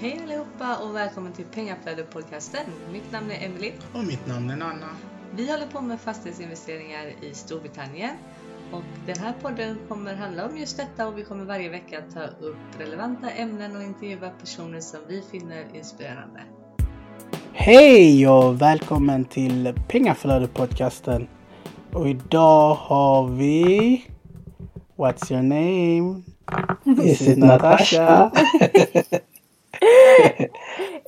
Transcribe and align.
Hej 0.00 0.20
allihopa 0.24 0.76
och 0.76 0.96
välkommen 0.96 1.32
till 1.32 1.44
Pengaflödet-podcasten. 1.44 2.64
Mitt 2.92 3.12
namn 3.12 3.30
är 3.30 3.46
Emily. 3.46 3.72
Och 3.94 4.04
mitt 4.04 4.26
namn 4.26 4.50
är 4.50 4.56
Nanna. 4.56 4.86
Vi 5.36 5.50
håller 5.50 5.66
på 5.66 5.80
med 5.80 6.00
fastighetsinvesteringar 6.00 7.06
i 7.22 7.34
Storbritannien. 7.34 8.10
Och 8.72 8.82
den 9.06 9.18
här 9.18 9.32
podden 9.42 9.78
kommer 9.88 10.14
handla 10.14 10.46
om 10.46 10.56
just 10.56 10.76
detta 10.76 11.08
och 11.08 11.18
vi 11.18 11.24
kommer 11.24 11.44
varje 11.44 11.68
vecka 11.68 12.02
ta 12.14 12.22
upp 12.22 12.56
relevanta 12.78 13.30
ämnen 13.30 13.76
och 13.76 13.82
intervjua 13.82 14.30
personer 14.30 14.80
som 14.80 15.00
vi 15.08 15.22
finner 15.30 15.64
inspirerande. 15.74 16.40
Hej 17.52 18.28
och 18.28 18.62
välkommen 18.62 19.24
till 19.24 19.74
Pengaflödet-podcasten. 19.88 21.26
Och 21.92 22.08
idag 22.08 22.74
har 22.74 23.28
vi... 23.28 24.04
What's 24.96 25.32
your 25.32 25.42
name? 25.42 26.22
Is 27.04 27.20
it 27.20 27.38
Natasha? 27.38 28.32
it 29.80 30.50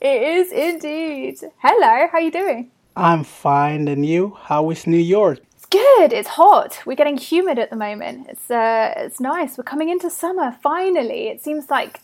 is 0.03 0.53
indeed. 0.53 1.39
Hello, 1.59 2.07
how 2.11 2.19
are 2.19 2.21
you 2.21 2.31
doing? 2.31 2.71
I'm 2.97 3.25
fine, 3.25 3.89
and 3.89 4.07
you? 4.07 4.37
How 4.43 4.71
is 4.71 4.87
New 4.87 4.97
York? 4.97 5.41
It's 5.57 5.67
good. 5.67 6.13
It's 6.13 6.29
hot. 6.29 6.81
We're 6.87 6.95
getting 6.95 7.17
humid 7.17 7.59
at 7.59 7.71
the 7.71 7.77
moment. 7.77 8.29
It's 8.29 8.51
uh, 8.51 8.95
it's 8.97 9.19
nice. 9.19 9.59
We're 9.59 9.65
coming 9.65 9.89
into 9.89 10.09
summer 10.09 10.57
finally. 10.63 11.29
It 11.29 11.43
seems 11.43 11.69
like 11.69 12.01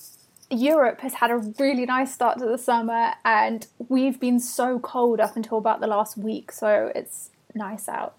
Europe 0.51 1.01
has 1.03 1.15
had 1.15 1.31
a 1.31 1.37
really 1.37 1.87
nice 1.87 2.13
start 2.13 2.39
to 2.39 2.47
the 2.47 2.59
summer, 2.59 3.13
and 3.25 3.67
we've 3.89 4.19
been 4.19 4.41
so 4.41 4.81
cold 4.81 5.21
up 5.21 5.37
until 5.37 5.59
about 5.59 5.81
the 5.81 5.87
last 5.87 6.17
week. 6.17 6.51
So 6.51 6.91
it's 6.97 7.31
nice 7.55 7.89
out. 7.89 8.17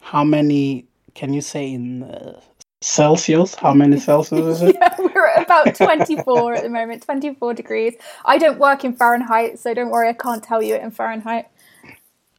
How 0.00 0.22
many 0.22 0.86
can 1.14 1.32
you 1.32 1.40
say 1.40 1.72
in 1.72 2.04
uh, 2.04 2.40
Celsius? 2.82 3.54
How 3.54 3.74
many 3.74 3.98
Celsius 4.00 4.56
is 4.56 4.62
it? 4.62 4.76
yeah, 4.80 4.94
we're 4.98 5.26
at 5.26 5.42
about 5.42 5.74
24 5.74 6.54
at 6.54 6.62
the 6.62 6.70
moment, 6.70 7.02
24 7.02 7.54
degrees. 7.54 7.94
I 8.24 8.38
don't 8.38 8.58
work 8.58 8.84
in 8.84 8.94
Fahrenheit, 8.94 9.58
so 9.58 9.74
don't 9.74 9.90
worry, 9.90 10.08
I 10.08 10.14
can't 10.14 10.42
tell 10.42 10.62
you 10.62 10.74
it 10.74 10.82
in 10.82 10.90
Fahrenheit. 10.90 11.48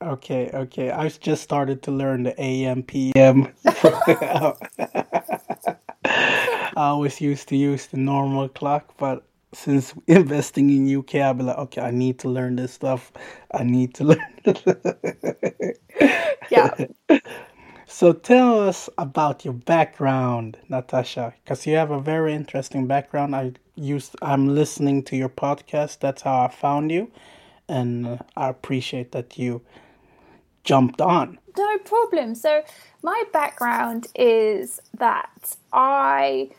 Okay, 0.02 0.50
okay. 0.52 0.90
I've 0.90 1.20
just 1.20 1.44
started 1.44 1.84
to 1.84 1.92
learn 1.92 2.24
the 2.24 2.34
AM, 2.42 2.82
PM. 2.82 3.54
I 6.04 6.74
always 6.76 7.22
used 7.22 7.48
to 7.50 7.56
use 7.56 7.86
the 7.86 7.98
normal 7.98 8.50
clock, 8.50 8.96
but 8.98 9.24
since 9.54 9.94
investing 10.08 10.72
in 10.72 10.98
UK, 10.98 11.16
I'll 11.16 11.36
be 11.36 11.44
like, 11.44 11.58
okay, 11.58 11.82
I 11.82 11.92
need 11.92 12.18
to 12.20 12.30
learn 12.30 12.56
this 12.56 12.74
stuff. 12.74 13.12
I 13.54 13.64
need 13.64 13.94
to 13.96 14.06
learn. 14.06 14.26
yeah. 16.50 16.74
So 17.94 18.14
tell 18.14 18.58
us 18.68 18.90
about 18.98 19.44
your 19.44 19.54
background, 19.54 20.58
Natasha, 20.70 21.36
because 21.44 21.68
you 21.68 21.76
have 21.76 21.92
a 21.92 22.00
very 22.00 22.34
interesting 22.34 22.88
background. 22.88 23.36
I 23.36 23.52
used, 23.76 24.16
I'm 24.22 24.56
listening 24.56 25.04
to 25.04 25.18
your 25.18 25.30
podcast. 25.30 26.00
That's 26.00 26.22
how 26.22 26.46
I 26.46 26.48
found 26.48 26.90
you, 26.90 27.12
and 27.68 28.08
uh, 28.08 28.18
I 28.36 28.48
appreciate 28.48 29.12
that 29.12 29.38
you 29.38 29.62
jumped 30.64 31.02
on. 31.02 31.38
No 31.56 31.78
problem. 31.80 32.34
So 32.34 32.64
my 33.04 33.24
background 33.34 34.08
is 34.16 34.82
that 34.98 35.58
I 35.74 36.50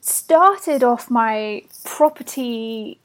started 0.00 0.82
off 0.82 1.10
my 1.10 1.62
property 1.84 2.98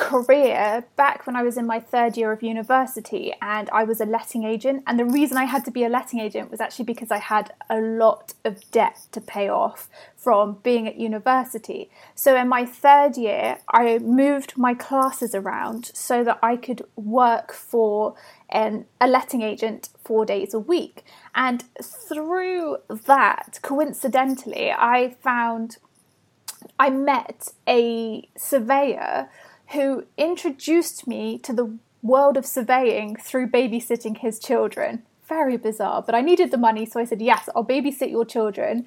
career 0.00 0.84
back 0.96 1.26
when 1.26 1.36
I 1.36 1.42
was 1.42 1.58
in 1.58 1.66
my 1.66 1.78
third 1.78 2.16
year 2.16 2.32
of 2.32 2.42
university 2.42 3.34
and 3.42 3.68
I 3.70 3.84
was 3.84 4.00
a 4.00 4.06
letting 4.06 4.44
agent. 4.44 4.82
And 4.86 4.98
the 4.98 5.04
reason 5.04 5.36
I 5.36 5.44
had 5.44 5.64
to 5.66 5.70
be 5.70 5.84
a 5.84 5.90
letting 5.90 6.20
agent 6.20 6.50
was 6.50 6.58
actually 6.58 6.86
because 6.86 7.10
I 7.10 7.18
had 7.18 7.52
a 7.68 7.78
lot 7.78 8.32
of 8.42 8.68
debt 8.70 8.98
to 9.12 9.20
pay 9.20 9.50
off 9.50 9.90
from 10.16 10.58
being 10.62 10.88
at 10.88 10.96
university. 10.96 11.90
So 12.14 12.34
in 12.34 12.48
my 12.48 12.64
third 12.64 13.18
year, 13.18 13.58
I 13.68 13.98
moved 13.98 14.56
my 14.56 14.72
classes 14.72 15.34
around 15.34 15.90
so 15.94 16.24
that 16.24 16.38
I 16.42 16.56
could 16.56 16.82
work 16.96 17.52
for 17.52 18.14
an, 18.48 18.86
a 19.02 19.06
letting 19.06 19.42
agent 19.42 19.90
four 20.02 20.24
days 20.24 20.54
a 20.54 20.58
week. 20.58 21.04
And 21.34 21.62
through 21.82 22.78
that, 22.88 23.58
coincidentally, 23.62 24.72
I 24.72 25.16
found 25.20 25.76
I 26.78 26.90
met 26.90 27.52
a 27.68 28.28
surveyor 28.36 29.28
who 29.72 30.04
introduced 30.16 31.06
me 31.06 31.38
to 31.38 31.52
the 31.52 31.78
world 32.02 32.36
of 32.36 32.46
surveying 32.46 33.16
through 33.16 33.48
babysitting 33.48 34.18
his 34.18 34.38
children. 34.38 35.02
Very 35.28 35.56
bizarre, 35.56 36.02
but 36.02 36.14
I 36.14 36.22
needed 36.22 36.50
the 36.50 36.58
money, 36.58 36.86
so 36.86 36.98
I 36.98 37.04
said, 37.04 37.22
Yes, 37.22 37.48
I'll 37.54 37.64
babysit 37.64 38.10
your 38.10 38.24
children. 38.24 38.86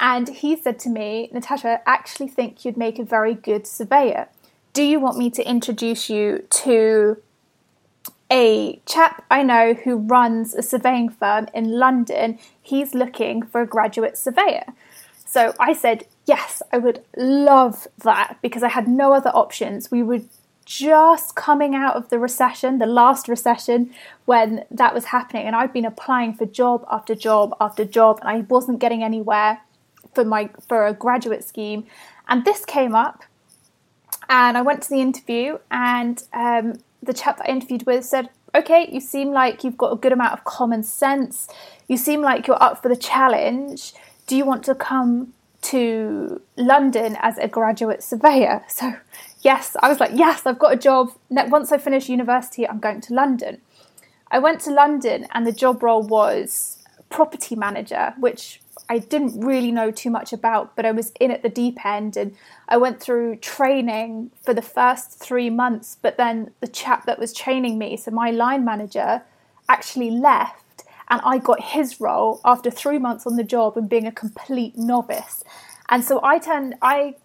And 0.00 0.28
he 0.28 0.56
said 0.56 0.80
to 0.80 0.88
me, 0.88 1.30
Natasha, 1.32 1.80
I 1.86 1.92
actually 1.92 2.28
think 2.28 2.64
you'd 2.64 2.76
make 2.76 2.98
a 2.98 3.04
very 3.04 3.34
good 3.34 3.66
surveyor. 3.66 4.28
Do 4.72 4.82
you 4.82 4.98
want 4.98 5.18
me 5.18 5.30
to 5.30 5.48
introduce 5.48 6.10
you 6.10 6.44
to 6.50 7.22
a 8.28 8.80
chap 8.86 9.24
I 9.30 9.44
know 9.44 9.74
who 9.74 9.96
runs 9.96 10.54
a 10.54 10.62
surveying 10.62 11.10
firm 11.10 11.46
in 11.54 11.78
London? 11.78 12.40
He's 12.60 12.92
looking 12.92 13.42
for 13.42 13.60
a 13.60 13.66
graduate 13.66 14.18
surveyor. 14.18 14.64
So 15.24 15.54
I 15.60 15.74
said, 15.74 16.06
yes, 16.26 16.62
I 16.72 16.78
would 16.78 17.04
love 17.16 17.86
that 17.98 18.38
because 18.42 18.62
I 18.62 18.68
had 18.68 18.88
no 18.88 19.12
other 19.12 19.30
options. 19.30 19.90
We 19.90 20.02
were 20.02 20.20
just 20.64 21.34
coming 21.34 21.74
out 21.74 21.96
of 21.96 22.08
the 22.08 22.18
recession, 22.18 22.78
the 22.78 22.86
last 22.86 23.28
recession, 23.28 23.92
when 24.24 24.64
that 24.70 24.94
was 24.94 25.06
happening, 25.06 25.46
and 25.46 25.54
I'd 25.54 25.72
been 25.72 25.84
applying 25.84 26.34
for 26.34 26.46
job 26.46 26.84
after 26.90 27.14
job 27.14 27.54
after 27.60 27.84
job, 27.84 28.18
and 28.22 28.28
I 28.28 28.40
wasn't 28.48 28.78
getting 28.78 29.02
anywhere 29.02 29.60
for 30.14 30.24
my 30.24 30.50
for 30.66 30.86
a 30.86 30.94
graduate 30.94 31.44
scheme. 31.44 31.86
And 32.28 32.44
this 32.44 32.64
came 32.64 32.94
up, 32.94 33.24
and 34.28 34.56
I 34.56 34.62
went 34.62 34.82
to 34.84 34.90
the 34.90 35.00
interview, 35.00 35.58
and 35.70 36.22
um, 36.32 36.74
the 37.02 37.12
chap 37.12 37.36
that 37.38 37.48
I 37.48 37.52
interviewed 37.52 37.84
with 37.84 38.04
said, 38.04 38.30
"Okay, 38.54 38.88
you 38.90 39.00
seem 39.00 39.32
like 39.32 39.64
you've 39.64 39.76
got 39.76 39.92
a 39.92 39.96
good 39.96 40.12
amount 40.12 40.32
of 40.32 40.44
common 40.44 40.82
sense. 40.82 41.48
You 41.88 41.98
seem 41.98 42.22
like 42.22 42.46
you're 42.46 42.62
up 42.62 42.80
for 42.80 42.88
the 42.88 42.96
challenge. 42.96 43.92
Do 44.26 44.36
you 44.36 44.46
want 44.46 44.64
to 44.64 44.74
come 44.74 45.34
to 45.64 46.40
London 46.56 47.16
as 47.20 47.38
a 47.38 47.48
graduate 47.48 48.02
surveyor. 48.02 48.64
So, 48.68 48.94
yes, 49.42 49.76
I 49.82 49.88
was 49.88 50.00
like, 50.00 50.12
yes, 50.14 50.46
I've 50.46 50.58
got 50.58 50.72
a 50.72 50.76
job. 50.76 51.12
Once 51.30 51.70
I 51.70 51.78
finish 51.78 52.08
university, 52.08 52.66
I'm 52.66 52.80
going 52.80 53.00
to 53.02 53.14
London. 53.14 53.60
I 54.30 54.38
went 54.38 54.60
to 54.62 54.70
London, 54.70 55.26
and 55.32 55.46
the 55.46 55.52
job 55.52 55.82
role 55.82 56.02
was 56.02 56.78
property 57.08 57.54
manager, 57.54 58.14
which 58.18 58.60
I 58.88 58.98
didn't 58.98 59.40
really 59.40 59.72
know 59.72 59.90
too 59.90 60.10
much 60.10 60.32
about, 60.32 60.76
but 60.76 60.84
I 60.84 60.92
was 60.92 61.12
in 61.20 61.30
at 61.30 61.42
the 61.42 61.48
deep 61.48 61.84
end 61.84 62.16
and 62.16 62.36
I 62.68 62.76
went 62.76 63.00
through 63.00 63.36
training 63.36 64.30
for 64.42 64.52
the 64.52 64.62
first 64.62 65.12
three 65.12 65.48
months. 65.48 65.96
But 66.00 66.16
then 66.16 66.50
the 66.60 66.68
chap 66.68 67.06
that 67.06 67.18
was 67.18 67.32
training 67.32 67.78
me, 67.78 67.96
so 67.96 68.10
my 68.10 68.30
line 68.30 68.64
manager, 68.64 69.22
actually 69.68 70.10
left 70.10 70.63
and 71.08 71.20
I 71.24 71.38
got 71.38 71.60
his 71.62 72.00
role 72.00 72.40
after 72.44 72.70
three 72.70 72.98
months 72.98 73.26
on 73.26 73.36
the 73.36 73.44
job 73.44 73.76
and 73.76 73.88
being 73.88 74.06
a 74.06 74.12
complete 74.12 74.76
novice. 74.76 75.44
And 75.88 76.04
so 76.04 76.20
I 76.22 76.38
turned, 76.38 76.74
I 76.80 77.16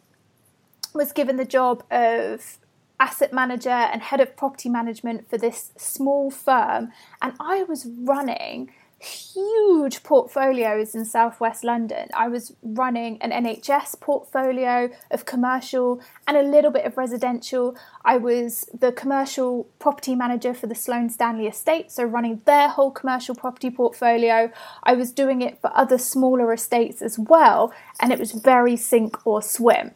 was 0.94 1.12
given 1.12 1.38
the 1.38 1.46
job 1.46 1.84
of 1.92 2.58
asset 3.00 3.32
manager 3.32 3.70
and 3.70 4.02
head 4.02 4.20
of 4.20 4.36
property 4.36 4.70
management 4.70 5.30
for 5.30 5.38
this 5.38 5.72
small 5.78 6.30
firm, 6.30 6.92
and 7.22 7.34
I 7.40 7.64
was 7.64 7.86
running 7.86 8.72
huge 9.00 10.04
portfolios 10.04 10.94
in 10.94 11.06
southwest 11.06 11.64
London. 11.64 12.10
I 12.14 12.28
was 12.28 12.54
running 12.62 13.22
an 13.22 13.32
NHS 13.32 14.00
portfolio 14.00 14.90
of 15.10 15.26
commercial 15.26 16.02
and 16.28 16.36
a 16.36 16.44
little 16.44 16.72
bit 16.72 16.86
of 16.86 16.98
residential. 16.98 17.78
I 18.04 18.18
was 18.18 18.70
the 18.78 18.92
commercial 18.92 19.66
property 19.80 20.16
manager 20.16 20.54
for 20.54 20.68
the 20.68 20.76
Sloane 20.76 21.10
Stanley 21.10 21.48
estate, 21.48 21.92
so 21.92 22.04
running 22.04 22.42
their 22.46 22.68
whole 22.68 22.92
commercial 22.92 23.36
property 23.36 23.70
portfolio. 23.70 24.52
I 24.84 24.94
was 24.94 25.12
doing 25.12 25.42
it 25.42 25.62
for 25.62 25.72
other 25.76 25.98
smaller 25.98 26.52
estates 26.52 27.02
as 27.02 27.18
well, 27.18 27.74
and 28.02 28.12
it 28.12 28.20
was 28.20 28.34
very 28.34 28.76
sink 28.76 29.26
or 29.26 29.42
swim. 29.42 29.92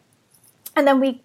And 0.75 0.87
then 0.87 0.99
we 0.99 1.21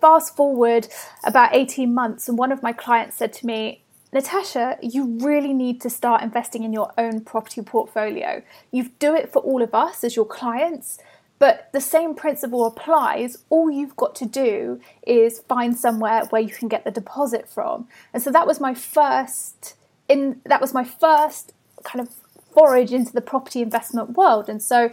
fast 0.00 0.36
forward 0.36 0.88
about 1.24 1.54
18 1.54 1.94
months, 1.94 2.28
and 2.28 2.36
one 2.36 2.52
of 2.52 2.62
my 2.62 2.72
clients 2.72 3.16
said 3.16 3.32
to 3.34 3.46
me, 3.46 3.82
Natasha, 4.12 4.76
you 4.82 5.18
really 5.20 5.52
need 5.52 5.80
to 5.82 5.90
start 5.90 6.22
investing 6.22 6.64
in 6.64 6.72
your 6.72 6.92
own 6.98 7.20
property 7.20 7.62
portfolio. 7.62 8.42
You 8.72 8.90
do 8.98 9.14
it 9.14 9.32
for 9.32 9.40
all 9.40 9.62
of 9.62 9.74
us 9.74 10.02
as 10.02 10.16
your 10.16 10.24
clients, 10.24 10.98
but 11.38 11.70
the 11.72 11.80
same 11.80 12.14
principle 12.14 12.66
applies. 12.66 13.38
All 13.50 13.70
you've 13.70 13.96
got 13.96 14.14
to 14.16 14.26
do 14.26 14.80
is 15.06 15.40
find 15.40 15.78
somewhere 15.78 16.24
where 16.30 16.42
you 16.42 16.50
can 16.50 16.68
get 16.68 16.84
the 16.84 16.90
deposit 16.90 17.48
from. 17.48 17.88
And 18.12 18.22
so 18.22 18.30
that 18.32 18.46
was 18.46 18.60
my 18.60 18.74
first 18.74 19.76
in 20.08 20.40
that 20.44 20.60
was 20.60 20.74
my 20.74 20.84
first 20.84 21.52
kind 21.84 22.06
of 22.06 22.12
forage 22.52 22.92
into 22.92 23.12
the 23.12 23.20
property 23.20 23.62
investment 23.62 24.10
world. 24.16 24.48
And 24.48 24.60
so 24.62 24.90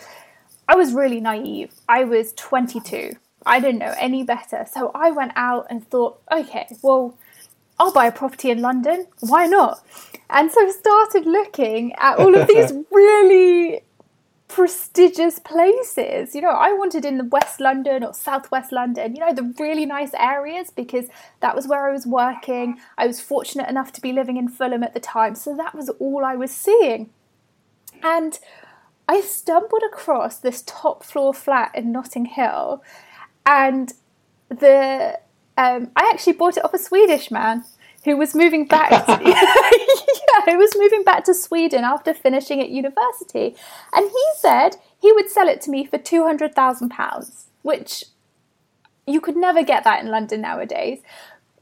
I 0.68 0.76
was 0.76 0.94
really 0.94 1.20
naive. 1.20 1.74
I 1.90 2.04
was 2.04 2.34
22. 2.34 3.14
I 3.46 3.60
didn't 3.60 3.80
know 3.80 3.96
any 4.00 4.24
better. 4.24 4.66
So 4.72 4.92
I 4.94 5.12
went 5.12 5.32
out 5.36 5.68
and 5.70 5.88
thought, 5.90 6.22
okay, 6.32 6.68
well, 6.82 7.18
I'll 7.80 7.92
buy 7.92 8.08
a 8.08 8.12
property 8.12 8.50
in 8.50 8.62
London. 8.62 9.08
Why 9.20 9.46
not? 9.46 9.84
And 10.30 10.52
so 10.52 10.68
I 10.68 10.72
started 10.72 11.26
looking 11.26 11.94
at 11.94 12.18
all 12.18 12.36
of 12.36 12.48
these 12.48 12.74
really 12.92 13.82
prestigious 14.48 15.40
places. 15.40 16.34
You 16.34 16.42
know, 16.42 16.50
I 16.50 16.74
wanted 16.74 17.06
in 17.06 17.18
the 17.18 17.24
West 17.26 17.60
London 17.60 18.04
or 18.04 18.14
Southwest 18.14 18.72
London, 18.72 19.16
you 19.16 19.22
know, 19.22 19.34
the 19.34 19.54
really 19.60 19.86
nice 19.86 20.14
areas 20.14 20.70
because 20.70 21.08
that 21.42 21.56
was 21.56 21.68
where 21.68 21.88
I 21.88 21.92
was 21.92 22.08
working. 22.08 22.80
I 22.98 23.08
was 23.08 23.20
fortunate 23.20 23.70
enough 23.70 23.92
to 23.94 24.02
be 24.02 24.14
living 24.14 24.38
in 24.38 24.48
Fulham 24.48 24.84
at 24.84 24.94
the 24.94 25.00
time, 25.00 25.36
so 25.36 25.56
that 25.56 25.76
was 25.76 25.90
all 26.00 26.26
I 26.26 26.36
was 26.36 26.52
seeing. 26.52 27.10
And 28.02 28.40
I 29.08 29.22
stumbled 29.22 29.84
across 29.86 30.38
this 30.38 30.64
top 30.66 31.04
floor 31.04 31.34
flat 31.34 31.72
in 31.76 31.92
Notting 31.92 32.26
Hill, 32.26 32.84
and 33.46 33.94
the 34.50 35.20
um, 35.58 35.92
I 35.96 36.10
actually 36.14 36.34
bought 36.34 36.58
it 36.58 36.64
off 36.64 36.74
a 36.74 36.80
Swedish 36.80 37.32
man 37.32 37.64
who 38.06 38.16
was 38.16 38.34
moving 38.34 38.66
back. 38.66 38.90
To, 38.90 39.12
yeah, 39.26 40.52
who 40.52 40.58
was 40.58 40.72
moving 40.78 41.04
back 41.04 41.26
to 41.26 41.34
Sweden 41.34 41.84
after 41.84 42.14
finishing 42.14 42.62
at 42.62 42.70
university, 42.70 43.56
and 43.94 44.10
he 44.10 44.24
said 44.38 44.78
he 45.02 45.12
would 45.12 45.30
sell 45.30 45.48
it 45.50 45.62
to 45.62 45.72
me 45.72 45.86
for 45.86 45.98
two 45.98 46.24
hundred 46.24 46.56
thousand 46.56 46.90
pounds, 46.90 47.48
which 47.64 48.06
you 49.06 49.20
could 49.20 49.36
never 49.36 49.64
get 49.64 49.84
that 49.84 50.04
in 50.04 50.10
London 50.10 50.42
nowadays. 50.42 51.00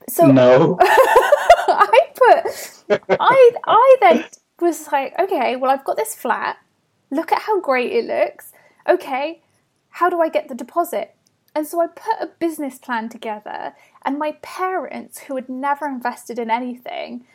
So 0.09 0.27
no, 0.27 0.77
I 0.81 2.00
put 2.13 3.09
I 3.19 3.51
I 3.65 3.97
then 4.01 4.25
was 4.59 4.92
like, 4.92 5.18
okay, 5.19 5.56
well 5.56 5.71
I've 5.71 5.86
got 5.86 5.97
this 5.97 6.15
flat. 6.15 6.57
Look 7.12 7.31
at 7.31 7.44
how 7.44 7.59
great 7.62 7.92
it 7.92 8.06
looks. 8.06 8.51
Okay, 8.88 9.42
how 9.89 10.09
do 10.09 10.19
I 10.21 10.30
get 10.30 10.47
the 10.47 10.56
deposit? 10.56 11.15
And 11.56 11.66
so 11.66 11.81
I 11.81 11.88
put 11.88 12.19
a 12.19 12.28
business 12.28 12.78
plan 12.78 13.07
together, 13.07 13.74
and 14.04 14.19
my 14.19 14.34
parents, 14.42 15.19
who 15.19 15.36
had 15.36 15.48
never 15.48 15.88
invested 15.88 16.38
in 16.38 16.52
anything, 16.52 17.25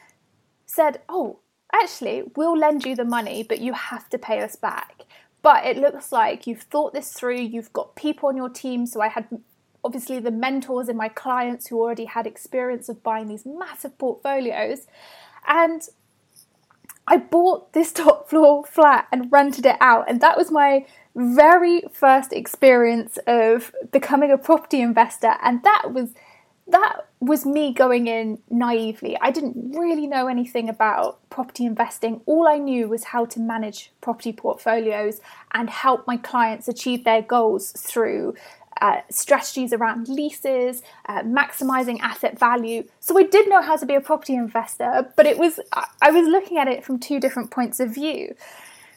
said, 0.66 1.00
Oh, 1.08 1.38
actually, 1.72 2.24
we'll 2.36 2.56
lend 2.56 2.84
you 2.84 2.94
the 2.94 3.04
money, 3.04 3.42
but 3.42 3.60
you 3.60 3.72
have 3.72 4.10
to 4.10 4.18
pay 4.18 4.40
us 4.42 4.56
back. 4.56 5.04
But 5.42 5.64
it 5.64 5.78
looks 5.78 6.12
like 6.12 6.46
you've 6.46 6.62
thought 6.62 6.92
this 6.92 7.14
through, 7.14 7.40
you've 7.40 7.72
got 7.72 7.96
people 7.96 8.28
on 8.28 8.36
your 8.36 8.50
team. 8.50 8.84
So 8.86 9.00
I 9.00 9.08
had 9.08 9.26
obviously 9.82 10.18
the 10.20 10.30
mentors 10.30 10.88
and 10.88 10.98
my 10.98 11.08
clients 11.08 11.68
who 11.68 11.80
already 11.80 12.04
had 12.04 12.26
experience 12.26 12.90
of 12.90 13.02
buying 13.02 13.28
these 13.28 13.46
massive 13.46 13.96
portfolios. 13.96 14.86
And 15.46 15.82
I 17.10 17.18
bought 17.18 17.72
this 17.74 17.92
top 18.04 18.30
floor 18.30 18.64
flat 18.64 19.08
and 19.12 19.30
rented 19.30 19.66
it 19.66 19.76
out. 19.80 20.08
And 20.08 20.20
that 20.22 20.38
was 20.38 20.50
my 20.50 20.86
very 21.14 21.82
first 21.92 22.32
experience 22.32 23.18
of 23.26 23.72
becoming 23.90 24.30
a 24.30 24.38
property 24.38 24.80
investor 24.80 25.34
and 25.42 25.60
that 25.64 25.92
was 25.92 26.14
that 26.68 27.08
was 27.18 27.44
me 27.44 27.72
going 27.72 28.06
in 28.06 28.38
naively. 28.48 29.18
I 29.20 29.32
didn't 29.32 29.76
really 29.76 30.06
know 30.06 30.28
anything 30.28 30.68
about 30.68 31.18
property 31.28 31.64
investing. 31.64 32.20
All 32.26 32.46
I 32.46 32.58
knew 32.58 32.88
was 32.88 33.04
how 33.04 33.24
to 33.26 33.40
manage 33.40 33.90
property 34.00 34.32
portfolios 34.32 35.20
and 35.52 35.68
help 35.68 36.06
my 36.06 36.16
clients 36.16 36.68
achieve 36.68 37.02
their 37.02 37.22
goals 37.22 37.72
through 37.72 38.34
uh, 38.80 39.00
strategies 39.10 39.72
around 39.72 40.08
leases, 40.08 40.82
uh, 41.06 41.22
maximizing 41.22 42.00
asset 42.00 42.38
value. 42.38 42.84
So 43.00 43.18
I 43.18 43.24
did 43.24 43.48
know 43.48 43.62
how 43.62 43.76
to 43.76 43.86
be 43.86 43.94
a 43.94 44.00
property 44.00 44.34
investor, 44.34 45.12
but 45.16 45.26
it 45.26 45.38
was 45.38 45.60
I 46.00 46.10
was 46.10 46.26
looking 46.26 46.58
at 46.58 46.68
it 46.68 46.84
from 46.84 46.98
two 46.98 47.20
different 47.20 47.50
points 47.50 47.80
of 47.80 47.94
view. 47.94 48.34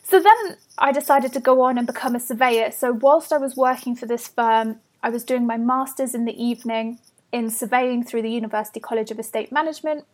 So 0.03 0.21
then 0.21 0.57
I 0.77 0.91
decided 0.91 1.33
to 1.33 1.39
go 1.39 1.61
on 1.61 1.77
and 1.77 1.87
become 1.87 2.15
a 2.15 2.19
surveyor. 2.19 2.71
So 2.71 2.91
whilst 2.91 3.31
I 3.31 3.37
was 3.37 3.55
working 3.55 3.95
for 3.95 4.05
this 4.05 4.27
firm, 4.27 4.79
I 5.01 5.09
was 5.09 5.23
doing 5.23 5.47
my 5.47 5.57
master's 5.57 6.13
in 6.13 6.25
the 6.25 6.43
evening 6.43 6.99
in 7.31 7.49
surveying 7.49 8.03
through 8.03 8.21
the 8.21 8.29
University 8.29 8.79
College 8.79 9.11
of 9.11 9.19
Estate 9.19 9.51
Management. 9.51 10.05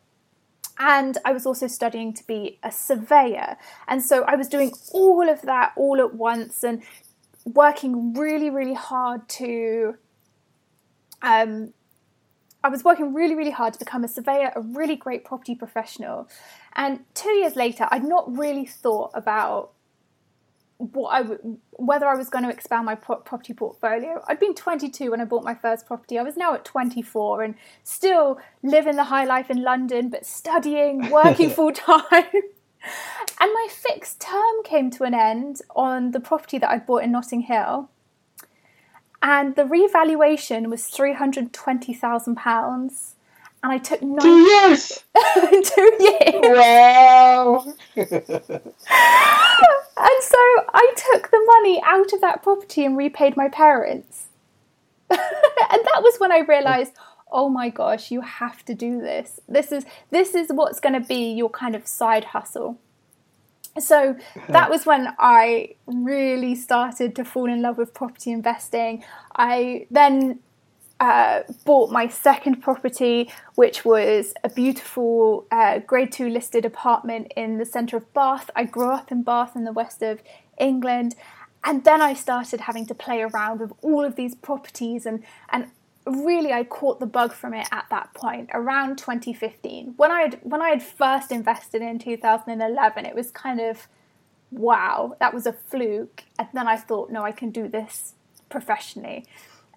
And 0.79 1.17
I 1.25 1.33
was 1.33 1.45
also 1.45 1.67
studying 1.67 2.13
to 2.13 2.25
be 2.25 2.57
a 2.63 2.71
surveyor. 2.71 3.57
And 3.87 4.01
so 4.01 4.23
I 4.23 4.35
was 4.35 4.47
doing 4.47 4.71
all 4.93 5.27
of 5.27 5.41
that 5.41 5.73
all 5.75 5.99
at 5.99 6.13
once 6.13 6.63
and 6.63 6.81
working 7.53 8.13
really, 8.13 8.49
really 8.49 8.73
hard 8.73 9.27
to. 9.29 9.95
Um, 11.21 11.73
I 12.63 12.69
was 12.69 12.83
working 12.83 13.13
really, 13.13 13.35
really 13.35 13.51
hard 13.51 13.73
to 13.73 13.79
become 13.79 14.03
a 14.03 14.07
surveyor, 14.07 14.51
a 14.55 14.61
really 14.61 14.95
great 14.95 15.23
property 15.23 15.55
professional. 15.55 16.27
And 16.75 17.01
two 17.13 17.31
years 17.31 17.55
later, 17.55 17.87
I'd 17.89 18.03
not 18.03 18.37
really 18.37 18.65
thought 18.65 19.11
about 19.13 19.71
what 20.77 21.09
I 21.09 21.21
w- 21.23 21.57
whether 21.71 22.05
I 22.07 22.15
was 22.15 22.29
going 22.29 22.45
to 22.45 22.49
expand 22.49 22.85
my 22.85 22.95
pro- 22.95 23.17
property 23.17 23.53
portfolio. 23.53 24.23
I'd 24.27 24.39
been 24.39 24.55
22 24.55 25.11
when 25.11 25.19
I 25.21 25.25
bought 25.25 25.43
my 25.43 25.53
first 25.53 25.85
property. 25.85 26.17
I 26.17 26.23
was 26.23 26.37
now 26.37 26.53
at 26.53 26.63
24 26.63 27.43
and 27.43 27.55
still 27.83 28.39
living 28.63 28.95
the 28.95 29.05
high 29.05 29.25
life 29.25 29.49
in 29.49 29.61
London, 29.61 30.09
but 30.09 30.25
studying, 30.25 31.09
working 31.09 31.49
full 31.57 31.73
time. 31.73 32.25
And 33.39 33.53
my 33.53 33.67
fixed 33.69 34.19
term 34.21 34.63
came 34.63 34.89
to 34.91 35.03
an 35.03 35.13
end 35.13 35.61
on 35.75 36.11
the 36.11 36.19
property 36.19 36.57
that 36.57 36.69
I 36.69 36.79
bought 36.79 37.03
in 37.03 37.11
Notting 37.11 37.41
Hill. 37.41 37.89
And 39.21 39.55
the 39.55 39.65
revaluation 39.65 40.69
was 40.69 40.83
£320,000 40.83 43.13
and 43.61 43.73
I 43.73 43.77
took 43.77 44.01
nine 44.01 44.19
two 44.19 44.37
years. 44.37 45.03
two 45.63 45.97
years. 45.99 46.57
Wow. 46.57 47.65
and 47.95 48.07
so 48.07 48.15
I 50.73 50.93
took 50.95 51.29
the 51.29 51.43
money 51.45 51.81
out 51.85 52.13
of 52.13 52.21
that 52.21 52.41
property 52.41 52.85
and 52.85 52.95
repaid 52.95 53.35
my 53.35 53.49
parents. 53.49 54.27
and 55.09 55.19
that 55.19 56.01
was 56.01 56.15
when 56.19 56.31
I 56.31 56.39
realized, 56.39 56.93
oh 57.31 57.49
my 57.49 57.69
gosh, 57.69 58.11
you 58.11 58.21
have 58.21 58.63
to 58.65 58.73
do 58.73 59.01
this. 59.01 59.39
This 59.47 59.71
is 59.71 59.85
this 60.09 60.35
is 60.35 60.49
what's 60.51 60.79
going 60.79 60.99
to 60.99 61.07
be 61.07 61.33
your 61.33 61.49
kind 61.49 61.75
of 61.75 61.87
side 61.87 62.25
hustle. 62.25 62.79
So 63.79 64.17
that 64.49 64.69
was 64.69 64.85
when 64.85 65.13
I 65.19 65.75
really 65.85 66.55
started 66.55 67.15
to 67.15 67.25
fall 67.25 67.49
in 67.49 67.61
love 67.61 67.77
with 67.77 67.93
property 67.93 68.31
investing. 68.31 69.03
I 69.35 69.87
then 69.91 70.39
uh, 70.99 71.43
bought 71.63 71.91
my 71.91 72.07
second 72.07 72.61
property, 72.61 73.31
which 73.55 73.85
was 73.85 74.33
a 74.43 74.49
beautiful 74.49 75.45
uh, 75.51 75.79
grade 75.79 76.11
two 76.11 76.29
listed 76.29 76.65
apartment 76.65 77.31
in 77.37 77.57
the 77.57 77.65
centre 77.65 77.97
of 77.97 78.13
Bath. 78.13 78.49
I 78.55 78.65
grew 78.65 78.91
up 78.91 79.11
in 79.11 79.23
Bath 79.23 79.55
in 79.55 79.63
the 79.63 79.71
west 79.71 80.01
of 80.01 80.21
England. 80.57 81.15
And 81.63 81.83
then 81.83 82.01
I 82.01 82.13
started 82.13 82.61
having 82.61 82.85
to 82.85 82.95
play 82.95 83.21
around 83.21 83.59
with 83.59 83.73
all 83.81 84.05
of 84.05 84.15
these 84.15 84.33
properties 84.33 85.05
and, 85.05 85.23
and 85.49 85.71
really 86.09 86.53
I 86.53 86.63
caught 86.63 86.99
the 86.99 87.05
bug 87.05 87.33
from 87.33 87.53
it 87.53 87.67
at 87.71 87.85
that 87.89 88.13
point 88.13 88.49
around 88.53 88.97
2015 88.97 89.93
when 89.97 90.11
I 90.11 90.21
had 90.21 90.39
when 90.43 90.61
I 90.61 90.69
had 90.69 90.83
first 90.83 91.31
invested 91.31 91.81
in 91.81 91.99
2011 91.99 93.05
it 93.05 93.15
was 93.15 93.31
kind 93.31 93.59
of 93.59 93.87
wow 94.51 95.15
that 95.19 95.33
was 95.33 95.45
a 95.45 95.53
fluke. 95.53 96.23
And 96.37 96.47
then 96.53 96.67
I 96.67 96.77
thought 96.77 97.11
no 97.11 97.23
I 97.23 97.31
can 97.31 97.51
do 97.51 97.67
this 97.67 98.15
professionally. 98.49 99.25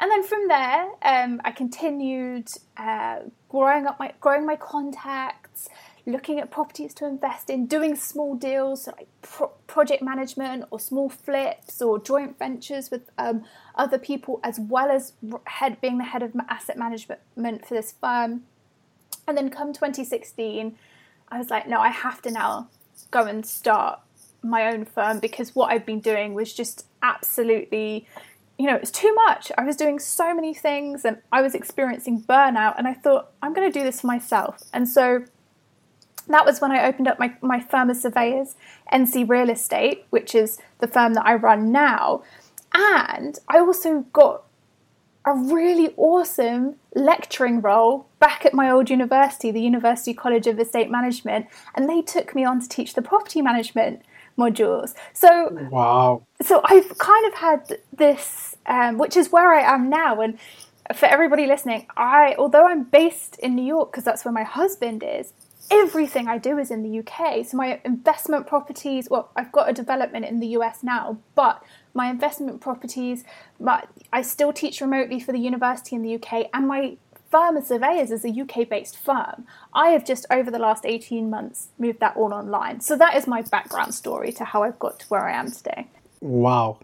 And 0.00 0.11
then 0.11 0.25
from 0.25 0.49
there, 0.49 0.88
um, 1.02 1.40
I 1.44 1.52
continued 1.52 2.49
uh, 2.76 3.20
growing 3.49 3.87
up 3.87 4.00
my 4.00 4.12
growing 4.20 4.44
my 4.46 4.56
contacts, 4.56 5.69
looking 6.06 6.41
at 6.41 6.51
properties 6.51 6.94
to 6.94 7.06
invest 7.06 7.49
in, 7.49 7.67
doing 7.67 7.94
small 7.94 8.35
deals 8.35 8.87
like 8.87 9.06
pro- 9.23 9.53
project 9.67 10.03
management 10.03 10.65
or 10.71 10.81
small 10.81 11.09
flips 11.09 11.81
or 11.81 11.99
joint 11.99 12.39
ventures 12.39 12.91
with 12.91 13.11
um, 13.19 13.44
other 13.75 13.99
people, 13.99 14.41
as 14.43 14.59
well 14.59 14.91
as 14.91 15.13
head 15.47 15.81
being 15.81 15.99
the 15.99 16.05
head 16.05 16.23
of 16.23 16.32
asset 16.49 16.77
management 16.77 17.21
for 17.37 17.75
this 17.75 17.93
firm. 18.01 18.43
And 19.29 19.37
then 19.37 19.51
come 19.51 19.73
2016, 19.73 20.77
I 21.29 21.39
was 21.39 21.51
like, 21.51 21.69
no, 21.69 21.81
I 21.81 21.89
have 21.89 22.21
to 22.23 22.31
now 22.31 22.69
go 23.11 23.25
and 23.25 23.47
start 23.47 24.01
my 24.43 24.67
own 24.67 24.85
firm 24.85 25.21
because 25.21 25.55
what 25.55 25.73
I've 25.73 25.87
been 25.87 26.01
doing 26.01 26.35
was 26.35 26.53
just 26.53 26.87
absolutely 27.01 28.06
you 28.59 28.67
know, 28.67 28.77
it 28.77 28.81
was 28.81 28.91
too 28.91 29.13
much. 29.27 29.51
I 29.59 29.65
was 29.65 29.77
doing 29.77 29.99
so 29.99 30.32
many 30.35 30.55
things 30.55 31.05
and 31.05 31.19
I 31.32 31.43
was 31.43 31.55
experiencing 31.55 32.23
burnout, 32.23 32.79
and 32.79 32.87
I 32.87 32.94
thought, 32.94 33.32
I'm 33.43 33.55
going 33.55 33.71
to 33.71 33.77
do 33.77 33.85
this 33.85 34.03
for 34.03 34.06
myself. 34.06 34.63
And 34.73 34.89
so 34.89 35.25
that 36.29 36.44
was 36.44 36.60
when 36.60 36.72
I 36.72 36.86
opened 36.86 37.08
up 37.08 37.19
my, 37.19 37.34
my 37.41 37.60
firm 37.60 37.91
of 37.91 37.96
surveyors, 37.96 38.55
NC 38.93 39.29
Real 39.29 39.50
Estate, 39.50 40.06
which 40.10 40.34
is 40.34 40.58
the 40.79 40.86
firm 40.86 41.14
that 41.14 41.26
I 41.26 41.34
run 41.34 41.72
now. 41.72 42.22
And 42.74 43.38
I 43.48 43.58
also 43.58 44.00
got 44.12 44.44
a 45.24 45.34
really 45.34 45.94
awesome 45.96 46.76
lecturing 46.94 47.60
role 47.60 48.06
back 48.19 48.44
at 48.44 48.55
my 48.55 48.70
old 48.70 48.91
university, 48.91 49.50
the 49.50 49.60
University 49.60 50.12
College 50.14 50.46
of 50.46 50.58
Estate 50.58 50.91
Management, 50.91 51.46
and 51.74 51.88
they 51.88 52.02
took 52.02 52.34
me 52.34 52.44
on 52.44 52.60
to 52.60 52.69
teach 52.69 52.94
the 52.94 53.02
property 53.02 53.41
management 53.41 54.02
modules. 54.36 54.94
So 55.12 55.48
wow. 55.70 56.22
So 56.41 56.60
I've 56.64 56.98
kind 56.98 57.26
of 57.26 57.34
had 57.34 57.79
this, 57.93 58.56
um, 58.67 58.98
which 58.98 59.17
is 59.17 59.31
where 59.31 59.55
I 59.55 59.60
am 59.60 59.88
now, 59.88 60.20
and 60.20 60.38
for 60.94 61.06
everybody 61.06 61.46
listening, 61.46 61.86
I 61.96 62.34
although 62.38 62.67
I'm 62.67 62.84
based 62.84 63.38
in 63.38 63.55
New 63.55 63.64
York 63.64 63.93
because 63.93 64.05
that's 64.05 64.24
where 64.24 64.32
my 64.32 64.43
husband 64.43 65.05
is. 65.06 65.32
Everything 65.70 66.28
I 66.28 66.38
do 66.38 66.58
is 66.58 66.70
in 66.70 66.82
the 66.82 66.98
UK. 66.98 67.46
So 67.46 67.56
my 67.56 67.81
investment 67.84 68.46
properties, 68.46 69.08
well, 69.10 69.31
I've 69.36 69.52
got 69.52 69.69
a 69.69 69.72
development 69.72 70.26
in 70.26 70.40
the 70.40 70.48
US 70.48 70.82
now, 70.82 71.19
but 71.34 71.62
my 71.94 72.10
investment 72.10 72.60
properties, 72.60 73.24
my, 73.58 73.84
I 74.12 74.22
still 74.22 74.52
teach 74.52 74.81
remotely 74.81 75.20
for 75.20 75.32
the 75.32 75.38
university 75.38 75.96
in 75.96 76.02
the 76.02 76.14
UK, 76.16 76.48
and 76.52 76.66
my 76.66 76.96
firm 77.32 77.56
of 77.56 77.64
surveyors 77.64 78.10
is 78.10 78.24
a 78.24 78.28
UK 78.28 78.69
based 78.69 78.96
firm. 78.96 79.46
I 79.72 79.88
have 79.90 80.04
just 80.04 80.26
over 80.31 80.50
the 80.50 80.58
last 80.58 80.84
18 80.84 81.31
months 81.31 81.69
moved 81.78 82.00
that 82.00 82.14
all 82.16 82.34
online. 82.34 82.81
So 82.81 82.96
that 82.96 83.16
is 83.16 83.26
my 83.26 83.42
background 83.42 83.94
story 83.94 84.32
to 84.32 84.44
how 84.44 84.62
I've 84.62 84.78
got 84.78 85.00
to 85.00 85.06
where 85.06 85.26
I 85.26 85.32
am 85.32 85.50
today. 85.50 85.88
Wow. 86.20 86.78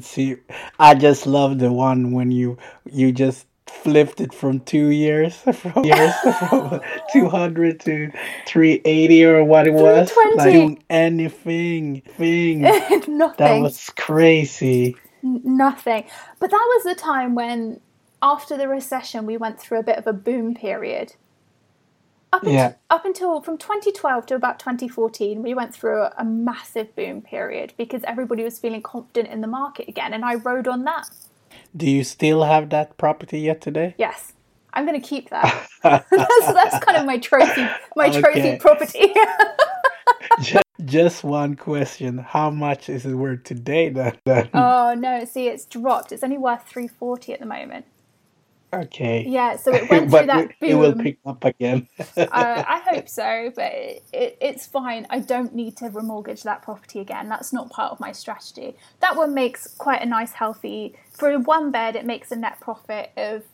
See, 0.00 0.36
I 0.78 0.94
just 0.94 1.26
love 1.26 1.58
the 1.58 1.70
one 1.72 2.12
when 2.12 2.30
you 2.32 2.58
you 2.90 3.12
just 3.12 3.46
flipped 3.82 4.20
it 4.20 4.32
from 4.34 4.60
two 4.60 4.88
years 4.88 5.36
from 5.52 5.84
years 5.84 6.12
from 6.48 6.80
200 7.12 7.80
to 7.80 8.10
380 8.46 9.24
or 9.24 9.44
what 9.44 9.66
it 9.66 9.72
was 9.74 10.10
320. 10.10 10.36
like 10.36 10.52
doing 10.52 10.82
anything 10.90 12.00
thing 12.16 12.60
that 13.38 13.58
was 13.60 13.90
crazy 13.96 14.96
N- 15.24 15.40
Nothing. 15.44 16.04
But 16.38 16.50
that 16.50 16.66
was 16.76 16.84
the 16.84 16.94
time 16.94 17.34
when, 17.34 17.80
after 18.22 18.58
the 18.58 18.68
recession, 18.68 19.24
we 19.24 19.38
went 19.38 19.58
through 19.58 19.78
a 19.80 19.82
bit 19.82 19.96
of 19.96 20.06
a 20.06 20.12
boom 20.12 20.54
period. 20.54 21.14
Up, 22.32 22.42
unt- 22.42 22.52
Yeah. 22.52 22.74
up 22.90 23.06
until 23.06 23.40
from 23.40 23.56
2012 23.56 24.26
to 24.26 24.34
about 24.34 24.58
2014, 24.58 25.42
we 25.42 25.54
went 25.54 25.74
through 25.74 26.02
a, 26.02 26.12
a 26.18 26.24
massive 26.26 26.94
boom 26.94 27.22
period 27.22 27.72
because 27.78 28.02
everybody 28.04 28.44
was 28.44 28.58
feeling 28.58 28.82
confident 28.82 29.32
in 29.32 29.40
the 29.40 29.46
market 29.46 29.88
again, 29.88 30.12
and 30.12 30.24
I 30.26 30.34
rode 30.34 30.68
on 30.68 30.84
that. 30.84 31.08
Do 31.76 31.90
you 31.90 32.04
still 32.04 32.44
have 32.44 32.70
that 32.70 32.96
property 32.96 33.40
yet 33.40 33.60
today 33.60 33.94
Yes, 33.98 34.32
I'm 34.72 34.86
going 34.86 35.00
to 35.00 35.06
keep 35.06 35.30
that. 35.30 35.68
that's, 35.82 36.06
that's 36.10 36.84
kind 36.84 36.98
of 36.98 37.06
my 37.06 37.18
trophy, 37.18 37.66
my 37.96 38.10
trophy 38.10 38.56
property. 38.56 39.14
Ju- 40.40 40.60
just 40.84 41.22
one 41.22 41.54
question 41.54 42.18
how 42.18 42.50
much 42.50 42.88
is 42.88 43.06
it 43.06 43.14
worth 43.14 43.44
today 43.44 43.88
then, 43.88 44.18
oh 44.52 44.94
no, 44.94 45.24
see, 45.24 45.48
it's 45.48 45.64
dropped. 45.64 46.10
It's 46.12 46.24
only 46.24 46.38
worth 46.38 46.66
340 46.66 47.32
at 47.34 47.40
the 47.40 47.46
moment. 47.46 47.86
Okay 48.82 49.24
Yeah, 49.26 49.56
so 49.56 49.72
it 49.74 49.88
went 49.90 50.10
through 50.10 50.26
that 50.26 50.48
boom. 50.60 50.70
it 50.70 50.74
will 50.74 50.94
pick 50.94 51.18
up 51.26 51.44
again 51.44 51.88
uh, 52.32 52.62
I 52.66 52.82
hope 52.90 53.08
so, 53.08 53.52
but 53.54 53.72
it, 53.72 54.04
it, 54.12 54.38
it's 54.40 54.66
fine. 54.66 55.06
I 55.10 55.20
don't 55.20 55.54
need 55.54 55.76
to 55.78 55.86
remortgage 55.90 56.42
that 56.44 56.62
property 56.62 57.00
again. 57.00 57.28
That's 57.28 57.52
not 57.52 57.70
part 57.70 57.92
of 57.92 58.00
my 58.00 58.12
strategy. 58.12 58.76
That 59.00 59.16
one 59.16 59.34
makes 59.34 59.68
quite 59.78 60.02
a 60.02 60.06
nice, 60.06 60.32
healthy. 60.32 60.94
For 61.12 61.38
one 61.38 61.70
bed, 61.70 61.96
it 61.96 62.04
makes 62.04 62.32
a 62.32 62.36
net 62.36 62.60
profit 62.60 63.12
of 63.16 63.44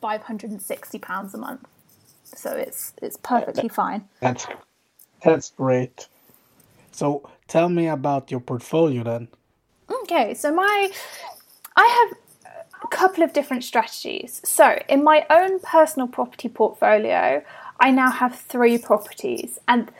five 0.00 0.22
hundred 0.22 0.50
and 0.50 0.62
sixty 0.62 0.98
pounds 0.98 1.34
a 1.34 1.38
month. 1.38 1.66
So 2.24 2.52
it's 2.52 2.92
it's 3.02 3.16
perfectly 3.16 3.68
fine. 3.68 4.08
That's 4.20 4.46
that's 5.22 5.50
great. 5.50 6.08
So 6.92 7.28
tell 7.48 7.68
me 7.68 7.88
about 7.88 8.30
your 8.30 8.40
portfolio 8.40 9.02
then. 9.04 9.28
Okay, 10.02 10.34
so 10.34 10.54
my 10.54 10.90
I 11.76 11.86
have 12.10 12.18
couple 12.88 13.22
of 13.22 13.32
different 13.32 13.64
strategies. 13.64 14.40
So, 14.44 14.78
in 14.88 15.02
my 15.04 15.26
own 15.30 15.60
personal 15.60 16.08
property 16.08 16.48
portfolio, 16.48 17.42
I 17.80 17.90
now 17.90 18.10
have 18.10 18.38
3 18.38 18.78
properties 18.78 19.58
and 19.66 19.90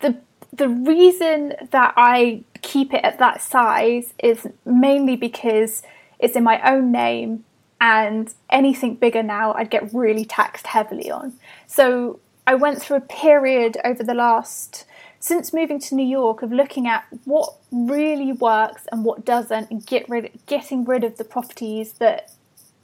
the 0.00 0.16
the 0.52 0.68
reason 0.68 1.54
that 1.70 1.94
I 1.96 2.44
keep 2.60 2.92
it 2.92 3.04
at 3.04 3.18
that 3.18 3.40
size 3.40 4.12
is 4.22 4.46
mainly 4.66 5.16
because 5.16 5.82
it's 6.18 6.36
in 6.36 6.44
my 6.44 6.60
own 6.70 6.92
name 6.92 7.44
and 7.80 8.32
anything 8.50 8.94
bigger 8.94 9.22
now 9.22 9.54
I'd 9.54 9.70
get 9.70 9.92
really 9.92 10.24
taxed 10.24 10.66
heavily 10.66 11.10
on. 11.10 11.32
So 11.66 12.20
I 12.46 12.54
went 12.54 12.80
through 12.80 12.98
a 12.98 13.00
period 13.00 13.78
over 13.84 14.02
the 14.02 14.14
last 14.14 14.84
since 15.22 15.52
moving 15.52 15.78
to 15.78 15.94
New 15.94 16.04
York 16.04 16.42
of 16.42 16.50
looking 16.50 16.88
at 16.88 17.04
what 17.26 17.54
really 17.70 18.32
works 18.32 18.88
and 18.90 19.04
what 19.04 19.24
doesn't 19.24 19.70
and 19.70 19.86
get 19.86 20.08
rid 20.08 20.32
getting 20.46 20.84
rid 20.84 21.04
of 21.04 21.16
the 21.16 21.22
properties 21.22 21.92
that 21.94 22.32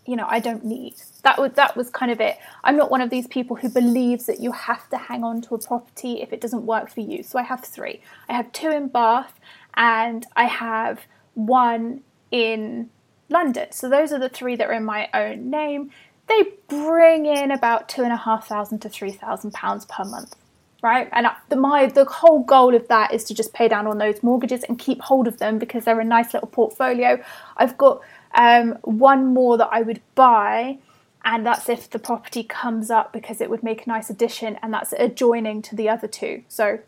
you 0.06 0.14
know 0.14 0.24
I 0.28 0.38
don't 0.38 0.64
need. 0.64 0.94
That 1.24 1.36
was 1.40 1.54
that 1.54 1.76
was 1.76 1.90
kind 1.90 2.12
of 2.12 2.20
it. 2.20 2.36
I'm 2.62 2.76
not 2.76 2.92
one 2.92 3.00
of 3.00 3.10
these 3.10 3.26
people 3.26 3.56
who 3.56 3.68
believes 3.68 4.26
that 4.26 4.38
you 4.38 4.52
have 4.52 4.88
to 4.90 4.96
hang 4.96 5.24
on 5.24 5.42
to 5.42 5.56
a 5.56 5.58
property 5.58 6.22
if 6.22 6.32
it 6.32 6.40
doesn't 6.40 6.64
work 6.64 6.90
for 6.90 7.00
you. 7.00 7.24
So 7.24 7.40
I 7.40 7.42
have 7.42 7.64
three. 7.64 8.00
I 8.28 8.34
have 8.34 8.52
two 8.52 8.70
in 8.70 8.86
Bath 8.86 9.40
and 9.74 10.24
I 10.36 10.44
have 10.44 11.00
one 11.34 12.02
in 12.30 12.88
London. 13.28 13.72
So 13.72 13.88
those 13.88 14.12
are 14.12 14.18
the 14.20 14.28
three 14.28 14.54
that 14.54 14.68
are 14.68 14.74
in 14.74 14.84
my 14.84 15.08
own 15.12 15.50
name. 15.50 15.90
They 16.28 16.52
bring 16.68 17.26
in 17.26 17.50
about 17.50 17.88
two 17.88 18.02
and 18.02 18.12
a 18.12 18.16
half 18.16 18.46
thousand 18.46 18.78
to 18.82 18.88
three 18.88 19.12
thousand 19.12 19.54
pounds 19.54 19.86
per 19.86 20.04
month, 20.04 20.36
right? 20.82 21.08
And 21.12 21.26
the, 21.48 21.56
my 21.56 21.86
the 21.86 22.04
whole 22.04 22.42
goal 22.42 22.74
of 22.74 22.86
that 22.88 23.12
is 23.12 23.24
to 23.24 23.34
just 23.34 23.52
pay 23.52 23.68
down 23.68 23.86
on 23.86 23.98
those 23.98 24.22
mortgages 24.22 24.62
and 24.64 24.78
keep 24.78 25.00
hold 25.02 25.26
of 25.26 25.38
them 25.38 25.58
because 25.58 25.84
they're 25.84 26.00
a 26.00 26.04
nice 26.04 26.32
little 26.32 26.48
portfolio. 26.48 27.22
I've 27.56 27.76
got 27.76 28.00
um, 28.34 28.78
one 28.82 29.26
more 29.26 29.56
that 29.58 29.68
I 29.72 29.82
would 29.82 30.00
buy, 30.14 30.78
and 31.24 31.44
that's 31.44 31.68
if 31.68 31.90
the 31.90 31.98
property 31.98 32.44
comes 32.44 32.90
up 32.90 33.12
because 33.12 33.40
it 33.40 33.50
would 33.50 33.62
make 33.62 33.86
a 33.86 33.88
nice 33.88 34.08
addition, 34.10 34.58
and 34.62 34.72
that's 34.72 34.92
adjoining 34.92 35.62
to 35.62 35.76
the 35.76 35.88
other 35.88 36.06
two. 36.06 36.42
So 36.48 36.78